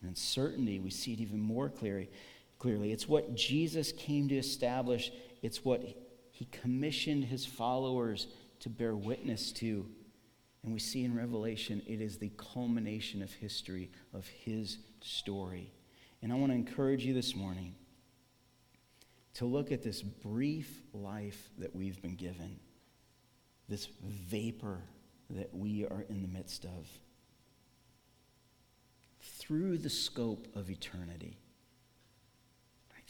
and 0.00 0.08
uncertainty. 0.08 0.78
We 0.78 0.90
see 0.90 1.14
it 1.14 1.20
even 1.20 1.40
more 1.40 1.68
clearly. 1.68 2.10
Clearly, 2.60 2.92
it's 2.92 3.08
what 3.08 3.34
Jesus 3.34 3.90
came 3.92 4.28
to 4.28 4.36
establish. 4.36 5.10
It's 5.44 5.62
what 5.62 5.84
he 6.30 6.46
commissioned 6.46 7.24
his 7.24 7.44
followers 7.44 8.28
to 8.60 8.70
bear 8.70 8.96
witness 8.96 9.52
to. 9.52 9.86
And 10.62 10.72
we 10.72 10.78
see 10.78 11.04
in 11.04 11.14
Revelation, 11.14 11.82
it 11.86 12.00
is 12.00 12.16
the 12.16 12.32
culmination 12.38 13.20
of 13.20 13.30
history, 13.30 13.90
of 14.14 14.26
his 14.26 14.78
story. 15.02 15.70
And 16.22 16.32
I 16.32 16.36
want 16.36 16.50
to 16.50 16.56
encourage 16.56 17.04
you 17.04 17.12
this 17.12 17.36
morning 17.36 17.74
to 19.34 19.44
look 19.44 19.70
at 19.70 19.82
this 19.82 20.00
brief 20.00 20.82
life 20.94 21.50
that 21.58 21.76
we've 21.76 22.00
been 22.00 22.16
given 22.16 22.58
this 23.68 23.88
vapor 24.02 24.80
that 25.28 25.54
we 25.54 25.84
are 25.84 26.06
in 26.08 26.22
the 26.22 26.28
midst 26.28 26.64
of 26.64 26.88
through 29.20 29.76
the 29.76 29.90
scope 29.90 30.48
of 30.56 30.70
eternity? 30.70 31.36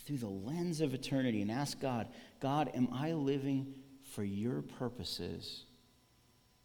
Through 0.04 0.18
the 0.18 0.28
lens 0.28 0.80
of 0.80 0.94
eternity, 0.94 1.40
and 1.42 1.50
ask 1.50 1.80
God, 1.80 2.08
God, 2.40 2.70
am 2.74 2.88
I 2.92 3.12
living 3.12 3.74
for 4.12 4.22
your 4.22 4.62
purposes 4.62 5.64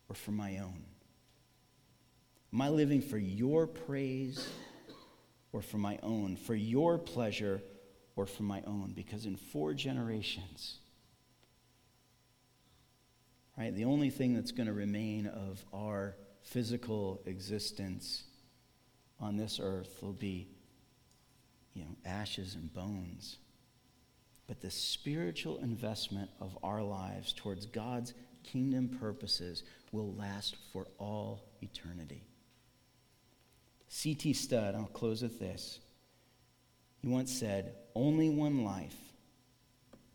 or 0.09 0.15
for 0.15 0.31
my 0.31 0.57
own? 0.57 0.83
Am 2.53 2.61
I 2.61 2.69
living 2.69 3.01
for 3.01 3.17
your 3.17 3.67
praise 3.67 4.49
or 5.53 5.61
for 5.61 5.77
my 5.77 5.99
own? 6.03 6.35
For 6.35 6.55
your 6.55 6.97
pleasure 6.97 7.61
or 8.15 8.25
for 8.25 8.43
my 8.43 8.61
own? 8.65 8.93
Because 8.95 9.25
in 9.25 9.35
four 9.35 9.73
generations, 9.73 10.79
right? 13.57 13.73
The 13.73 13.85
only 13.85 14.09
thing 14.09 14.33
that's 14.33 14.51
going 14.51 14.67
to 14.67 14.73
remain 14.73 15.27
of 15.27 15.63
our 15.73 16.15
physical 16.41 17.21
existence 17.25 18.23
on 19.19 19.37
this 19.37 19.59
earth 19.61 19.99
will 20.01 20.13
be, 20.13 20.47
you 21.79 21.85
know, 21.85 21.95
ashes 22.05 22.55
and 22.55 22.73
bones. 22.73 23.37
But 24.47 24.61
the 24.61 24.71
spiritual 24.71 25.59
investment 25.59 26.29
of 26.41 26.57
our 26.61 26.83
lives 26.83 27.33
towards 27.33 27.65
God's 27.65 28.13
kingdom 28.43 28.89
purposes 28.89 29.63
will 29.91 30.13
last 30.13 30.57
for 30.73 30.87
all 30.97 31.45
eternity. 31.61 32.23
C.T. 33.87 34.33
Studd, 34.33 34.75
I'll 34.75 34.85
close 34.87 35.21
with 35.21 35.39
this. 35.39 35.79
He 37.01 37.07
once 37.07 37.31
said, 37.31 37.75
Only 37.95 38.29
one 38.29 38.63
life, 38.65 38.97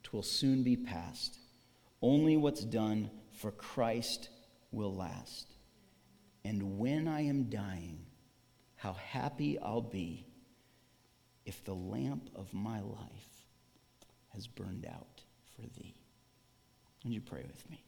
twill 0.02 0.22
soon 0.22 0.62
be 0.62 0.76
past. 0.76 1.38
Only 2.02 2.36
what's 2.36 2.64
done 2.64 3.10
for 3.32 3.50
Christ 3.50 4.28
will 4.70 4.94
last. 4.94 5.46
And 6.44 6.78
when 6.78 7.08
I 7.08 7.22
am 7.22 7.44
dying, 7.44 8.00
how 8.76 8.92
happy 8.92 9.58
I'll 9.58 9.80
be 9.80 10.26
if 11.46 11.64
the 11.64 11.74
lamp 11.74 12.30
of 12.34 12.52
my 12.52 12.80
life 12.80 13.44
has 14.34 14.46
burned 14.46 14.86
out 14.86 15.22
for 15.54 15.62
thee. 15.78 15.94
Would 17.04 17.12
you 17.12 17.20
pray 17.20 17.44
with 17.46 17.70
me? 17.70 17.82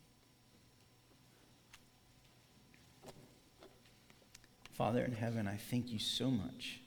Father 4.72 5.02
in 5.02 5.12
heaven, 5.12 5.48
I 5.48 5.57
thank 5.57 5.90
you 5.90 5.98
so 5.98 6.30
much 6.30 6.80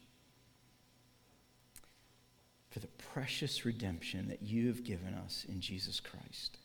for 2.69 2.79
the 2.79 2.87
precious 3.13 3.65
redemption 3.65 4.27
that 4.27 4.43
you 4.43 4.67
have 4.67 4.83
given 4.83 5.15
us 5.15 5.45
in 5.49 5.59
Jesus 5.59 5.99
Christ. 5.99 6.59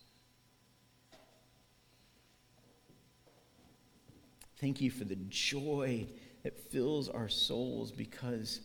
Thank 4.58 4.82
you 4.82 4.90
for 4.90 5.04
the 5.04 5.16
joy 5.28 6.06
that 6.42 6.58
fills 6.70 7.08
our 7.08 7.30
souls 7.30 7.90
because 7.90 8.60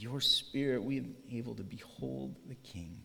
your 0.00 0.20
Spirit 0.20 0.82
we 0.82 0.96
have 0.96 1.04
been 1.04 1.38
able 1.38 1.54
to 1.54 1.62
behold 1.62 2.36
the 2.48 2.54
King. 2.54 3.02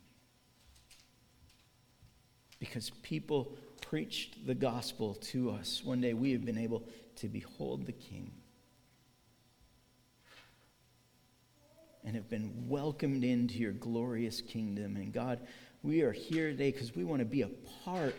Because 2.59 2.89
people 3.03 3.57
preached 3.81 4.47
the 4.47 4.55
gospel 4.55 5.15
to 5.15 5.51
us. 5.51 5.81
One 5.83 6.01
day 6.01 6.13
we 6.13 6.31
have 6.31 6.45
been 6.45 6.57
able 6.57 6.83
to 7.17 7.27
behold 7.27 7.85
the 7.85 7.91
King 7.91 8.31
and 12.05 12.15
have 12.15 12.29
been 12.29 12.67
welcomed 12.67 13.23
into 13.23 13.55
your 13.55 13.71
glorious 13.71 14.39
kingdom. 14.39 14.95
And 14.95 15.11
God, 15.11 15.39
we 15.81 16.01
are 16.01 16.11
here 16.11 16.51
today 16.51 16.71
because 16.71 16.95
we 16.95 17.03
want 17.03 17.19
to 17.19 17.25
be 17.25 17.41
a 17.41 17.49
part 17.83 18.15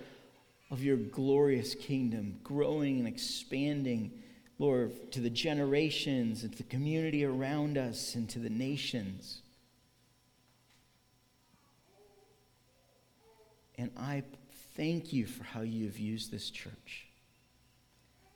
of 0.71 0.83
your 0.83 0.97
glorious 0.97 1.75
kingdom, 1.75 2.39
growing 2.43 2.99
and 2.99 3.07
expanding, 3.07 4.11
Lord, 4.59 5.13
to 5.13 5.21
the 5.21 5.31
generations 5.31 6.43
and 6.43 6.53
to 6.53 6.59
the 6.59 6.69
community 6.69 7.25
around 7.25 7.77
us 7.77 8.15
and 8.15 8.29
to 8.31 8.39
the 8.39 8.51
nations. 8.51 9.43
And 13.77 13.91
I 13.97 14.23
thank 14.75 15.13
you 15.13 15.27
for 15.27 15.45
how 15.45 15.61
you 15.61 15.85
have 15.87 15.99
used 15.99 16.31
this 16.31 16.49
church, 16.49 17.07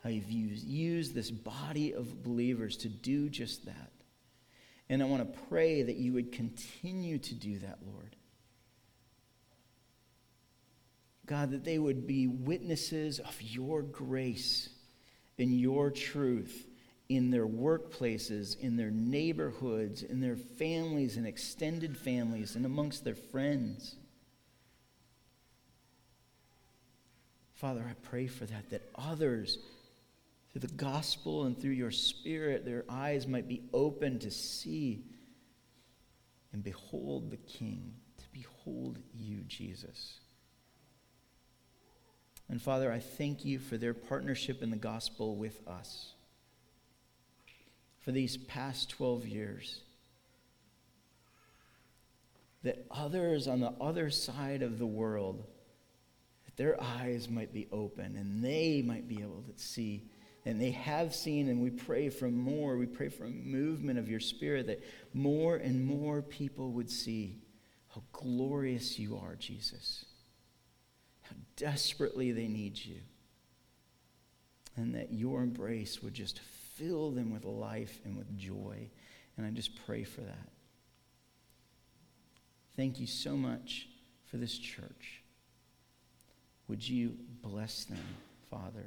how 0.04 0.10
you've 0.10 0.30
used, 0.30 0.66
used 0.66 1.14
this 1.14 1.30
body 1.30 1.94
of 1.94 2.22
believers 2.22 2.76
to 2.78 2.88
do 2.88 3.30
just 3.30 3.64
that. 3.64 3.90
And 4.90 5.02
I 5.02 5.06
want 5.06 5.32
to 5.32 5.40
pray 5.48 5.82
that 5.82 5.96
you 5.96 6.12
would 6.12 6.32
continue 6.32 7.18
to 7.18 7.34
do 7.34 7.60
that, 7.60 7.78
Lord. 7.86 8.16
God, 11.24 11.52
that 11.52 11.64
they 11.64 11.78
would 11.78 12.06
be 12.06 12.26
witnesses 12.26 13.20
of 13.20 13.40
your 13.40 13.82
grace 13.82 14.68
and 15.40 15.58
your 15.58 15.90
truth 15.90 16.66
in 17.08 17.30
their 17.30 17.46
workplaces, 17.46 18.58
in 18.60 18.76
their 18.76 18.90
neighborhoods, 18.90 20.02
in 20.02 20.20
their 20.20 20.36
families 20.36 21.16
and 21.16 21.26
extended 21.26 21.96
families, 21.96 22.54
and 22.54 22.64
amongst 22.64 23.04
their 23.04 23.16
friends. 23.16 23.96
Father, 27.54 27.84
I 27.88 27.94
pray 28.08 28.26
for 28.28 28.46
that, 28.46 28.70
that 28.70 28.88
others, 28.94 29.58
through 30.52 30.60
the 30.60 30.68
gospel 30.68 31.44
and 31.44 31.60
through 31.60 31.72
your 31.72 31.90
spirit, 31.90 32.64
their 32.64 32.84
eyes 32.88 33.26
might 33.26 33.48
be 33.48 33.62
open 33.72 34.18
to 34.20 34.30
see 34.30 35.04
and 36.52 36.62
behold 36.62 37.30
the 37.30 37.36
King, 37.36 37.92
to 38.18 38.24
behold 38.32 38.98
you, 39.14 39.42
Jesus. 39.46 40.20
And 42.50 42.60
Father, 42.60 42.90
I 42.90 42.98
thank 42.98 43.44
you 43.44 43.60
for 43.60 43.76
their 43.78 43.94
partnership 43.94 44.60
in 44.60 44.70
the 44.70 44.76
gospel 44.76 45.36
with 45.36 45.60
us 45.68 46.14
for 48.00 48.10
these 48.10 48.36
past 48.36 48.90
12 48.90 49.24
years. 49.24 49.82
That 52.64 52.84
others 52.90 53.46
on 53.46 53.60
the 53.60 53.72
other 53.80 54.10
side 54.10 54.62
of 54.62 54.80
the 54.80 54.86
world, 54.86 55.44
that 56.44 56.56
their 56.56 56.82
eyes 56.82 57.28
might 57.28 57.54
be 57.54 57.68
open 57.70 58.16
and 58.16 58.44
they 58.44 58.82
might 58.84 59.06
be 59.06 59.22
able 59.22 59.44
to 59.48 59.62
see. 59.62 60.10
And 60.44 60.60
they 60.60 60.72
have 60.72 61.14
seen, 61.14 61.48
and 61.48 61.62
we 61.62 61.70
pray 61.70 62.08
for 62.08 62.30
more. 62.30 62.76
We 62.76 62.86
pray 62.86 63.10
for 63.10 63.26
a 63.26 63.30
movement 63.30 63.98
of 63.98 64.08
your 64.08 64.20
spirit 64.20 64.66
that 64.66 64.82
more 65.14 65.54
and 65.54 65.84
more 65.84 66.20
people 66.20 66.72
would 66.72 66.90
see 66.90 67.38
how 67.94 68.02
glorious 68.12 68.98
you 68.98 69.18
are, 69.18 69.36
Jesus. 69.36 70.06
Desperately 71.60 72.32
they 72.32 72.48
need 72.48 72.78
you. 72.82 72.96
And 74.76 74.94
that 74.94 75.12
your 75.12 75.42
embrace 75.42 76.02
would 76.02 76.14
just 76.14 76.40
fill 76.76 77.10
them 77.10 77.30
with 77.30 77.44
life 77.44 78.00
and 78.06 78.16
with 78.16 78.38
joy. 78.38 78.88
And 79.36 79.46
I 79.46 79.50
just 79.50 79.84
pray 79.84 80.02
for 80.04 80.22
that. 80.22 80.48
Thank 82.76 82.98
you 82.98 83.06
so 83.06 83.36
much 83.36 83.88
for 84.30 84.38
this 84.38 84.56
church. 84.56 85.22
Would 86.68 86.88
you 86.88 87.16
bless 87.42 87.84
them, 87.84 87.98
Father? 88.50 88.86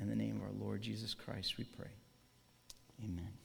In 0.00 0.08
the 0.08 0.16
name 0.16 0.36
of 0.36 0.42
our 0.42 0.66
Lord 0.66 0.80
Jesus 0.80 1.12
Christ, 1.12 1.58
we 1.58 1.64
pray. 1.64 1.90
Amen. 3.04 3.41